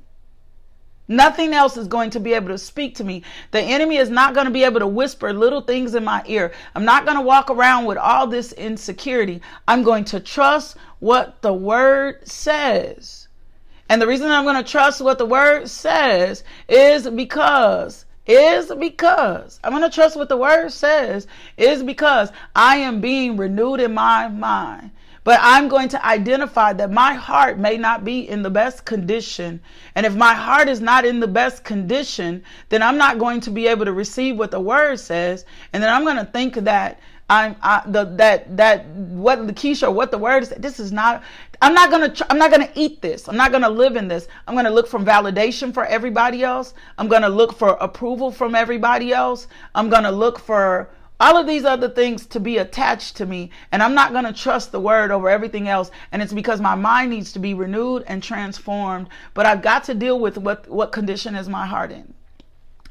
Nothing 1.10 1.54
else 1.54 1.78
is 1.78 1.88
going 1.88 2.10
to 2.10 2.20
be 2.20 2.34
able 2.34 2.48
to 2.48 2.58
speak 2.58 2.96
to 2.96 3.04
me. 3.04 3.22
The 3.50 3.62
enemy 3.62 3.96
is 3.96 4.10
not 4.10 4.34
going 4.34 4.44
to 4.44 4.52
be 4.52 4.64
able 4.64 4.80
to 4.80 4.86
whisper 4.86 5.32
little 5.32 5.62
things 5.62 5.94
in 5.94 6.04
my 6.04 6.22
ear. 6.26 6.52
I'm 6.74 6.84
not 6.84 7.06
going 7.06 7.16
to 7.16 7.22
walk 7.22 7.48
around 7.48 7.86
with 7.86 7.96
all 7.96 8.26
this 8.26 8.52
insecurity. 8.52 9.40
I'm 9.66 9.82
going 9.82 10.04
to 10.04 10.20
trust 10.20 10.76
what 10.98 11.40
the 11.40 11.54
word 11.54 12.28
says. 12.28 13.28
And 13.88 14.02
the 14.02 14.06
reason 14.06 14.30
I'm 14.30 14.44
going 14.44 14.62
to 14.62 14.70
trust 14.70 15.00
what 15.00 15.16
the 15.16 15.24
word 15.24 15.70
says 15.70 16.44
is 16.68 17.08
because 17.08 18.04
is 18.28 18.70
because 18.78 19.58
I'm 19.64 19.72
going 19.72 19.82
to 19.82 19.94
trust 19.94 20.16
what 20.16 20.28
the 20.28 20.36
word 20.36 20.70
says 20.70 21.26
is 21.56 21.82
because 21.82 22.30
I 22.54 22.76
am 22.76 23.00
being 23.00 23.36
renewed 23.36 23.80
in 23.80 23.94
my 23.94 24.28
mind. 24.28 24.90
But 25.24 25.40
I'm 25.42 25.68
going 25.68 25.88
to 25.90 26.06
identify 26.06 26.72
that 26.74 26.90
my 26.90 27.12
heart 27.12 27.58
may 27.58 27.76
not 27.76 28.02
be 28.02 28.26
in 28.26 28.42
the 28.42 28.50
best 28.50 28.86
condition. 28.86 29.60
And 29.94 30.06
if 30.06 30.14
my 30.14 30.32
heart 30.32 30.68
is 30.68 30.80
not 30.80 31.04
in 31.04 31.20
the 31.20 31.28
best 31.28 31.64
condition, 31.64 32.42
then 32.70 32.82
I'm 32.82 32.96
not 32.96 33.18
going 33.18 33.40
to 33.40 33.50
be 33.50 33.66
able 33.66 33.84
to 33.84 33.92
receive 33.92 34.38
what 34.38 34.52
the 34.52 34.60
word 34.60 34.98
says. 35.00 35.44
And 35.72 35.82
then 35.82 35.92
I'm 35.92 36.04
going 36.04 36.16
to 36.16 36.24
think 36.24 36.54
that 36.54 37.00
I'm 37.30 37.56
I, 37.62 37.82
the 37.86 38.04
that 38.16 38.56
that 38.56 38.86
what 38.86 39.46
the 39.46 39.52
Keisha 39.52 39.92
what 39.92 40.10
the 40.10 40.18
word 40.18 40.44
is. 40.44 40.48
This 40.50 40.80
is 40.80 40.92
not. 40.92 41.22
I'm 41.60 41.74
not 41.74 41.90
gonna. 41.90 42.14
I'm 42.30 42.38
not 42.38 42.50
gonna 42.50 42.70
eat 42.74 43.02
this. 43.02 43.28
I'm 43.28 43.36
not 43.36 43.52
gonna 43.52 43.68
live 43.68 43.96
in 43.96 44.08
this. 44.08 44.28
I'm 44.46 44.54
gonna 44.54 44.70
look 44.70 44.86
for 44.86 44.98
validation 44.98 45.74
for 45.74 45.84
everybody 45.84 46.42
else. 46.42 46.72
I'm 46.96 47.08
gonna 47.08 47.28
look 47.28 47.52
for 47.52 47.70
approval 47.80 48.30
from 48.30 48.54
everybody 48.54 49.12
else. 49.12 49.46
I'm 49.74 49.90
gonna 49.90 50.12
look 50.12 50.38
for 50.38 50.90
all 51.20 51.36
of 51.36 51.46
these 51.46 51.64
other 51.64 51.88
things 51.88 52.26
to 52.26 52.38
be 52.38 52.58
attached 52.58 53.16
to 53.16 53.26
me 53.26 53.50
and 53.72 53.82
i'm 53.82 53.94
not 53.94 54.12
going 54.12 54.24
to 54.24 54.32
trust 54.32 54.70
the 54.70 54.78
word 54.80 55.10
over 55.10 55.28
everything 55.28 55.66
else 55.66 55.90
and 56.12 56.22
it's 56.22 56.32
because 56.32 56.60
my 56.60 56.76
mind 56.76 57.10
needs 57.10 57.32
to 57.32 57.40
be 57.40 57.54
renewed 57.54 58.04
and 58.06 58.22
transformed 58.22 59.08
but 59.34 59.44
i've 59.44 59.60
got 59.60 59.82
to 59.82 59.94
deal 59.94 60.20
with 60.20 60.38
what 60.38 60.68
what 60.68 60.92
condition 60.92 61.34
is 61.34 61.48
my 61.48 61.66
heart 61.66 61.90
in 61.90 62.14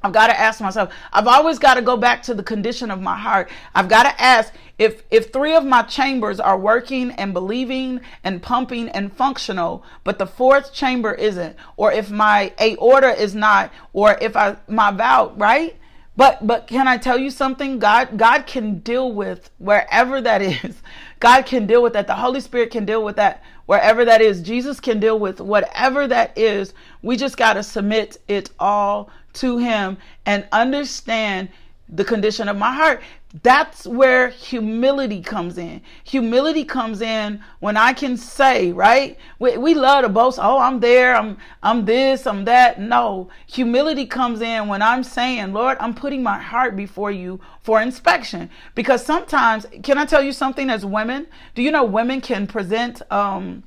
I've 0.03 0.13
got 0.13 0.27
to 0.27 0.39
ask 0.39 0.61
myself. 0.61 0.93
I've 1.11 1.27
always 1.27 1.59
got 1.59 1.73
to 1.73 1.81
go 1.81 1.97
back 1.97 2.21
to 2.23 2.33
the 2.33 2.43
condition 2.43 2.91
of 2.91 3.01
my 3.01 3.17
heart. 3.17 3.49
I've 3.73 3.89
got 3.89 4.03
to 4.03 4.21
ask 4.21 4.53
if 4.77 5.03
if 5.09 5.33
three 5.33 5.55
of 5.55 5.65
my 5.65 5.81
chambers 5.81 6.39
are 6.39 6.57
working 6.57 7.11
and 7.11 7.33
believing 7.33 8.01
and 8.23 8.41
pumping 8.41 8.89
and 8.89 9.11
functional, 9.11 9.83
but 10.03 10.19
the 10.19 10.27
fourth 10.27 10.73
chamber 10.73 11.13
isn't, 11.13 11.55
or 11.77 11.91
if 11.91 12.11
my 12.11 12.53
aorta 12.61 13.19
is 13.19 13.33
not, 13.33 13.71
or 13.93 14.17
if 14.21 14.35
I 14.35 14.57
my 14.67 14.91
valve, 14.91 15.33
right? 15.35 15.75
But 16.15 16.45
but 16.45 16.67
can 16.67 16.87
I 16.87 16.97
tell 16.97 17.17
you 17.17 17.31
something? 17.31 17.79
God 17.79 18.17
God 18.17 18.45
can 18.45 18.79
deal 18.79 19.11
with 19.11 19.49
wherever 19.57 20.21
that 20.21 20.41
is. 20.41 20.81
God 21.19 21.47
can 21.47 21.65
deal 21.65 21.81
with 21.81 21.93
that. 21.93 22.05
The 22.05 22.13
Holy 22.13 22.41
Spirit 22.41 22.69
can 22.69 22.85
deal 22.85 23.03
with 23.03 23.15
that 23.15 23.43
wherever 23.65 24.05
that 24.05 24.21
is. 24.21 24.41
Jesus 24.41 24.79
can 24.79 24.99
deal 24.99 25.17
with 25.17 25.41
whatever 25.41 26.07
that 26.07 26.37
is. 26.37 26.73
We 27.01 27.17
just 27.17 27.37
got 27.37 27.53
to 27.53 27.63
submit 27.63 28.17
it 28.27 28.51
all 28.59 29.09
to 29.37 29.57
him 29.57 29.97
and 30.25 30.47
understand 30.51 31.49
the 31.89 32.03
condition 32.03 32.49
of 32.49 32.57
my 32.57 32.73
heart. 32.73 33.01
That's 33.43 33.85
where 33.85 34.29
humility 34.29 35.21
comes 35.21 35.57
in. 35.57 35.81
Humility 36.05 36.63
comes 36.63 37.01
in 37.01 37.41
when 37.59 37.77
I 37.77 37.93
can 37.93 38.17
say, 38.17 38.71
right? 38.71 39.17
We, 39.39 39.57
we 39.57 39.73
love 39.73 40.03
to 40.03 40.09
boast, 40.09 40.39
oh, 40.41 40.57
I'm 40.57 40.79
there, 40.79 41.15
I'm 41.15 41.37
I'm 41.61 41.85
this, 41.85 42.25
I'm 42.25 42.45
that. 42.45 42.79
No. 42.79 43.29
Humility 43.47 44.05
comes 44.05 44.41
in 44.41 44.67
when 44.67 44.81
I'm 44.81 45.03
saying, 45.03 45.53
Lord, 45.53 45.77
I'm 45.79 45.93
putting 45.93 46.23
my 46.23 46.39
heart 46.39 46.75
before 46.75 47.11
you 47.11 47.39
for 47.61 47.81
inspection. 47.81 48.49
Because 48.75 49.05
sometimes, 49.05 49.65
can 49.83 49.97
I 49.97 50.05
tell 50.05 50.23
you 50.23 50.31
something 50.31 50.69
as 50.69 50.85
women? 50.85 51.27
Do 51.53 51.61
you 51.61 51.71
know 51.71 51.83
women 51.83 52.21
can 52.21 52.47
present 52.47 53.01
um 53.11 53.63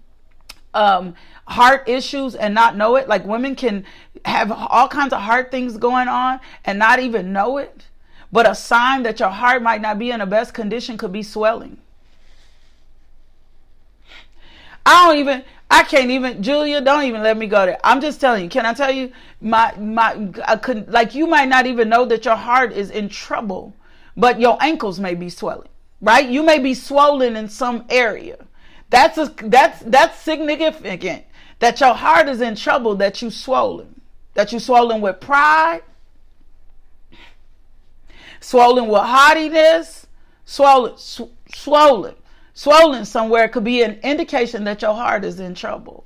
um 0.73 1.15
heart 1.51 1.89
issues 1.89 2.35
and 2.35 2.55
not 2.55 2.77
know 2.77 2.97
it? 2.97 3.09
Like 3.09 3.25
women 3.25 3.55
can 3.55 3.85
have 4.25 4.51
all 4.53 4.89
kinds 4.89 5.13
of 5.13 5.21
heart 5.21 5.51
things 5.51 5.77
going 5.77 6.09
on 6.09 6.41
and 6.65 6.79
not 6.79 7.01
even 7.01 7.33
know 7.33 7.59
it. 7.59 7.87
But 8.33 8.49
a 8.49 8.55
sign 8.55 9.03
that 9.03 9.19
your 9.19 9.31
heart 9.31 9.61
might 9.61 9.81
not 9.81 9.99
be 9.99 10.11
in 10.11 10.21
the 10.21 10.27
best 10.27 10.55
condition 10.55 10.97
could 10.97 11.13
be 11.13 11.23
swelling. 11.23 11.79
I 14.87 15.07
don't 15.07 15.19
even 15.19 15.45
I 15.71 15.83
can't 15.83 16.11
even 16.11 16.43
Julia, 16.43 16.81
don't 16.81 17.05
even 17.05 17.23
let 17.23 17.37
me 17.37 17.47
go 17.47 17.67
there. 17.67 17.79
I'm 17.85 18.01
just 18.01 18.21
telling 18.21 18.45
you. 18.45 18.51
Can 18.51 18.65
I 18.67 18.73
tell 18.73 18.91
you 18.91 19.13
my 19.41 19.75
my 19.77 20.31
I 20.47 20.57
could 20.57 20.89
like 20.89 21.15
you 21.15 21.27
might 21.27 21.49
not 21.49 21.67
even 21.67 21.89
know 21.89 22.07
that 22.07 22.25
your 22.25 22.37
heart 22.37 22.73
is 22.73 22.91
in 22.91 23.09
trouble, 23.09 23.75
but 24.17 24.41
your 24.41 24.57
ankles 24.61 25.01
may 25.01 25.15
be 25.15 25.29
swelling. 25.29 25.69
Right? 26.01 26.29
You 26.29 26.43
may 26.43 26.61
be 26.61 26.75
swollen 26.75 27.37
in 27.37 27.49
some 27.49 27.85
area. 27.91 28.39
That's 28.89 29.19
a, 29.19 29.33
that's 29.45 29.81
that's 29.81 30.19
significant 30.19 31.25
that 31.61 31.81
your 31.81 31.95
heart 31.95 32.29
is 32.29 32.41
in 32.41 32.57
trouble 32.57 32.97
that 32.97 33.23
you 33.23 33.31
swollen. 33.31 34.01
That 34.35 34.53
you 34.53 34.59
swollen 34.59 35.01
with 35.01 35.21
pride, 35.21 35.83
swollen 38.41 38.87
with 38.87 39.03
haughtiness, 39.03 40.07
swollen, 40.45 40.97
sw- 40.97 41.33
swollen, 41.55 42.15
swollen 42.55 43.05
somewhere 43.05 43.49
could 43.49 43.65
be 43.65 43.83
an 43.83 44.01
indication 44.03 44.65
that 44.65 44.83
your 44.83 44.95
heart 44.95 45.25
is 45.25 45.41
in 45.41 45.55
trouble. 45.55 46.05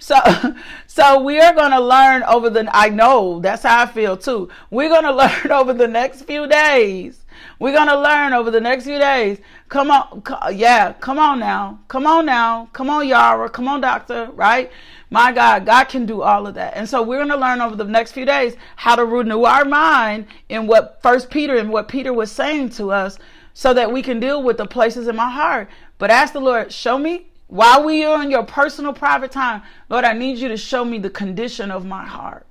So, 0.00 0.16
so 0.86 1.22
we 1.22 1.40
are 1.40 1.54
going 1.54 1.72
to 1.72 1.80
learn 1.80 2.22
over 2.24 2.50
the, 2.50 2.68
I 2.74 2.88
know 2.88 3.40
that's 3.40 3.62
how 3.62 3.82
I 3.82 3.86
feel 3.86 4.16
too. 4.16 4.48
We're 4.70 4.88
going 4.88 5.04
to 5.04 5.12
learn 5.12 5.50
over 5.50 5.72
the 5.72 5.88
next 5.88 6.22
few 6.22 6.46
days. 6.46 7.23
We're 7.58 7.72
going 7.72 7.88
to 7.88 8.00
learn 8.00 8.32
over 8.32 8.50
the 8.50 8.60
next 8.60 8.84
few 8.84 8.98
days. 8.98 9.38
Come 9.68 9.90
on. 9.90 10.22
Yeah. 10.52 10.92
Come 10.94 11.18
on 11.18 11.38
now. 11.38 11.80
Come 11.88 12.06
on 12.06 12.26
now. 12.26 12.68
Come 12.72 12.90
on, 12.90 13.06
Yara. 13.06 13.48
Come 13.48 13.68
on, 13.68 13.80
doctor. 13.80 14.30
Right? 14.34 14.70
My 15.10 15.32
God, 15.32 15.66
God 15.66 15.84
can 15.84 16.06
do 16.06 16.22
all 16.22 16.46
of 16.46 16.54
that. 16.54 16.74
And 16.76 16.88
so 16.88 17.02
we're 17.02 17.18
going 17.18 17.28
to 17.28 17.36
learn 17.36 17.60
over 17.60 17.76
the 17.76 17.84
next 17.84 18.12
few 18.12 18.24
days 18.24 18.56
how 18.76 18.96
to 18.96 19.04
renew 19.04 19.44
our 19.44 19.64
mind 19.64 20.26
in 20.48 20.66
what 20.66 21.00
First 21.02 21.30
Peter 21.30 21.56
and 21.56 21.70
what 21.70 21.88
Peter 21.88 22.12
was 22.12 22.32
saying 22.32 22.70
to 22.70 22.90
us 22.90 23.18
so 23.52 23.72
that 23.74 23.92
we 23.92 24.02
can 24.02 24.18
deal 24.18 24.42
with 24.42 24.56
the 24.56 24.66
places 24.66 25.06
in 25.06 25.14
my 25.14 25.30
heart. 25.30 25.68
But 25.98 26.10
ask 26.10 26.32
the 26.32 26.40
Lord, 26.40 26.72
show 26.72 26.98
me 26.98 27.28
while 27.46 27.84
we 27.84 28.04
are 28.04 28.22
in 28.22 28.30
your 28.30 28.44
personal 28.44 28.92
private 28.92 29.30
time, 29.30 29.62
Lord, 29.88 30.04
I 30.04 30.12
need 30.12 30.38
you 30.38 30.48
to 30.48 30.56
show 30.56 30.84
me 30.84 30.98
the 30.98 31.10
condition 31.10 31.70
of 31.70 31.84
my 31.84 32.04
heart. 32.04 32.46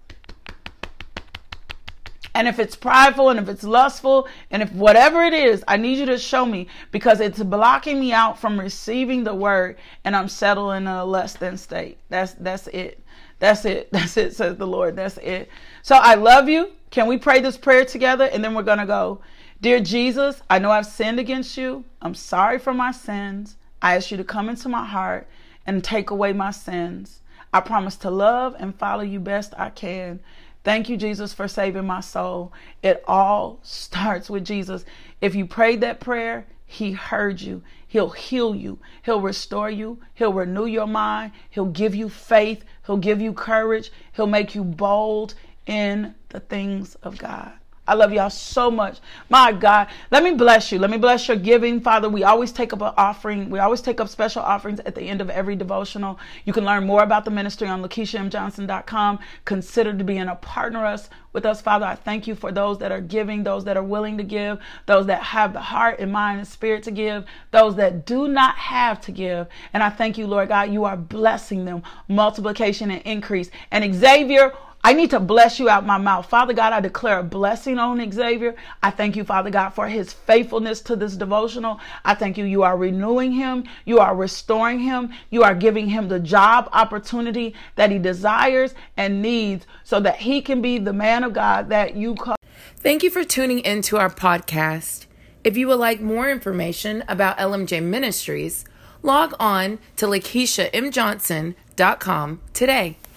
And 2.36 2.48
if 2.48 2.58
it's 2.58 2.76
prideful 2.76 3.30
and 3.30 3.40
if 3.40 3.48
it's 3.48 3.64
lustful 3.64 4.28
and 4.50 4.64
if 4.64 4.72
whatever 4.74 5.24
it 5.24 5.34
is, 5.34 5.64
I 5.68 5.78
need 5.78 6.00
you 6.00 6.06
to 6.08 6.18
show 6.18 6.46
me 6.46 6.68
because 6.92 7.20
it's 7.20 7.42
blocking 7.44 8.00
me 8.00 8.12
out 8.12 8.40
from 8.40 8.60
receiving 8.60 9.24
the 9.24 9.36
word 9.36 9.78
and 10.04 10.16
I'm 10.16 10.28
settling 10.28 10.84
in 10.84 10.88
a 10.88 11.06
less 11.06 11.36
than 11.36 11.58
state. 11.58 12.00
That's 12.10 12.34
that's 12.34 12.68
it. 12.68 13.04
That's 13.40 13.66
it. 13.66 13.90
That's 13.92 14.16
it, 14.18 14.36
says 14.36 14.58
the 14.58 14.66
Lord. 14.66 14.96
That's 14.96 15.18
it. 15.18 15.50
So 15.82 15.96
I 15.96 16.16
love 16.16 16.48
you. 16.48 16.72
Can 16.92 17.08
we 17.08 17.18
pray 17.18 17.42
this 17.42 17.58
prayer 17.58 17.84
together? 17.84 18.26
And 18.26 18.44
then 18.44 18.54
we're 18.54 18.64
going 18.64 18.78
to 18.78 18.86
go. 18.86 19.20
Dear 19.60 19.80
Jesus, 19.80 20.42
I 20.50 20.60
know 20.60 20.72
I've 20.72 20.86
sinned 20.86 21.20
against 21.20 21.58
you. 21.58 21.84
I'm 22.02 22.16
sorry 22.16 22.58
for 22.58 22.74
my 22.74 22.92
sins. 22.92 23.58
I 23.82 23.96
ask 23.96 24.12
you 24.12 24.18
to 24.18 24.24
come 24.24 24.48
into 24.48 24.70
my 24.70 24.86
heart 24.86 25.28
and 25.66 25.84
take 25.84 26.10
away 26.10 26.34
my 26.34 26.52
sins. 26.52 27.22
I 27.54 27.60
promise 27.60 27.96
to 27.98 28.10
love 28.10 28.56
and 28.60 28.74
follow 28.74 29.04
you 29.04 29.20
best 29.20 29.54
I 29.58 29.70
can. 29.70 30.22
Thank 30.64 30.88
you, 30.88 30.96
Jesus, 30.96 31.34
for 31.34 31.48
saving 31.48 31.86
my 31.86 32.00
soul. 32.00 32.54
It 32.82 33.04
all 33.08 33.60
starts 33.64 34.30
with 34.30 34.46
Jesus. 34.46 34.86
If 35.20 35.36
you 35.36 35.46
prayed 35.46 35.82
that 35.82 36.00
prayer, 36.00 36.46
He 36.66 36.94
heard 36.94 37.42
you. 37.42 37.64
He'll 37.88 38.10
heal 38.10 38.56
you. 38.56 38.80
He'll 39.04 39.22
restore 39.22 39.70
you. 39.70 40.00
He'll 40.14 40.34
renew 40.34 40.66
your 40.66 40.88
mind. 40.88 41.34
He'll 41.50 41.66
give 41.66 41.94
you 41.94 42.10
faith. 42.10 42.64
He'll 42.86 42.98
give 42.98 43.22
you 43.22 43.34
courage. 43.34 43.92
He'll 44.14 44.28
make 44.28 44.56
you 44.56 44.64
bold 44.64 45.36
in 45.66 46.16
the 46.30 46.40
things 46.40 46.96
of 46.96 47.18
God. 47.18 47.52
I 47.86 47.96
love 47.96 48.14
y'all 48.14 48.30
so 48.30 48.72
much. 48.72 49.00
My 49.30 49.52
God, 49.52 49.88
let 50.10 50.24
me 50.24 50.34
bless 50.34 50.72
you. 50.72 50.80
Let 50.80 50.90
me 50.90 50.98
bless 50.98 51.28
your 51.28 51.36
giving, 51.36 51.82
Father. 51.82 52.08
We 52.08 52.24
always 52.24 52.54
take 52.54 52.72
up 52.72 52.82
an 52.82 52.94
offering. 52.96 53.50
We 53.50 53.60
always 53.60 53.82
take 53.82 54.00
up 54.00 54.08
special 54.08 54.42
offerings 54.42 54.80
at 54.82 54.96
the 54.96 55.02
end 55.02 55.20
of 55.20 55.30
every 55.30 55.58
devotional. 55.58 56.18
You 56.46 56.54
can 56.54 56.64
learn 56.64 56.86
more 56.86 57.04
about 57.04 57.26
the 57.26 57.32
ministry 57.32 57.68
on 57.68 57.84
LakeishaMJohnson.com. 57.84 59.20
Consider 59.44 59.98
to 59.98 60.04
being 60.04 60.30
a 60.30 60.36
partner 60.36 60.86
us 60.86 61.10
with 61.34 61.46
us, 61.46 61.60
Father. 61.60 61.86
I 61.86 61.96
thank 61.96 62.26
you 62.26 62.36
for 62.36 62.54
those 62.54 62.78
that 62.78 62.92
are 62.92 63.02
giving, 63.02 63.44
those 63.44 63.66
that 63.66 63.76
are 63.76 63.84
willing 63.84 64.18
to 64.18 64.24
give, 64.24 64.60
those 64.86 65.08
that 65.08 65.22
have 65.22 65.52
the 65.52 65.60
heart 65.60 66.00
and 66.00 66.12
mind 66.12 66.40
and 66.40 66.48
spirit 66.48 66.84
to 66.84 66.92
give, 66.92 67.26
those 67.52 67.76
that 67.76 68.06
do 68.06 68.30
not 68.30 68.56
have 68.56 69.02
to 69.02 69.12
give. 69.12 69.48
And 69.74 69.84
I 69.84 69.90
thank 69.90 70.18
you, 70.18 70.28
Lord 70.28 70.48
God, 70.50 70.72
you 70.72 70.86
are 70.86 70.96
blessing 70.96 71.66
them, 71.66 71.84
multiplication 72.08 72.92
and 72.92 73.02
increase. 73.02 73.50
And 73.72 73.94
Xavier, 73.94 74.54
I 74.86 74.92
need 74.92 75.12
to 75.12 75.20
bless 75.22 75.60
you 75.60 75.70
out 75.70 75.86
my 75.86 75.98
mouth. 75.98 76.26
Father 76.26 76.52
God, 76.52 76.74
I 76.74 76.82
declare 76.82 77.20
a 77.20 77.24
blessing 77.24 77.80
on 77.80 78.12
Xavier. 78.12 78.54
I 78.82 78.92
thank 78.92 79.16
you, 79.16 79.24
Father 79.24 79.50
God, 79.50 79.70
for 79.70 79.88
his 79.88 80.12
faithfulness 80.12 80.82
to 80.82 80.98
this 80.98 81.16
devotional. 81.16 81.80
I 82.04 82.16
thank 82.16 82.38
you. 82.38 82.44
You 82.44 82.64
are 82.64 82.76
renewing 82.76 83.32
him. 83.32 83.64
You 83.86 84.00
are 84.00 84.14
restoring 84.14 84.80
him. 84.80 85.14
You 85.30 85.44
are 85.44 85.56
giving 85.56 85.88
him 85.88 86.10
the 86.10 86.20
job 86.20 86.68
opportunity 86.74 87.56
that 87.76 87.92
he 87.92 87.98
desires 87.98 88.76
and 88.98 89.22
needs 89.22 89.66
so 89.86 90.02
that 90.02 90.18
he 90.18 90.42
can 90.42 90.62
be 90.62 90.80
the 90.80 90.92
man 90.92 91.24
of 91.24 91.32
God 91.32 91.70
that 91.70 91.96
you 91.96 92.16
call. 92.16 92.36
Thank 92.78 93.04
you 93.04 93.10
for 93.10 93.24
tuning 93.24 93.60
into 93.60 93.98
our 93.98 94.10
podcast. 94.10 95.06
If 95.46 95.56
you 95.56 95.68
would 95.68 95.80
like 95.80 96.02
more 96.02 96.30
information 96.30 97.06
about 97.08 97.38
LMJ 97.38 97.82
Ministries, 97.82 98.66
log 99.02 99.34
on 99.40 99.80
to 99.96 100.08
LakeishaMJohnson.com 100.08 102.42
today. 102.54 102.98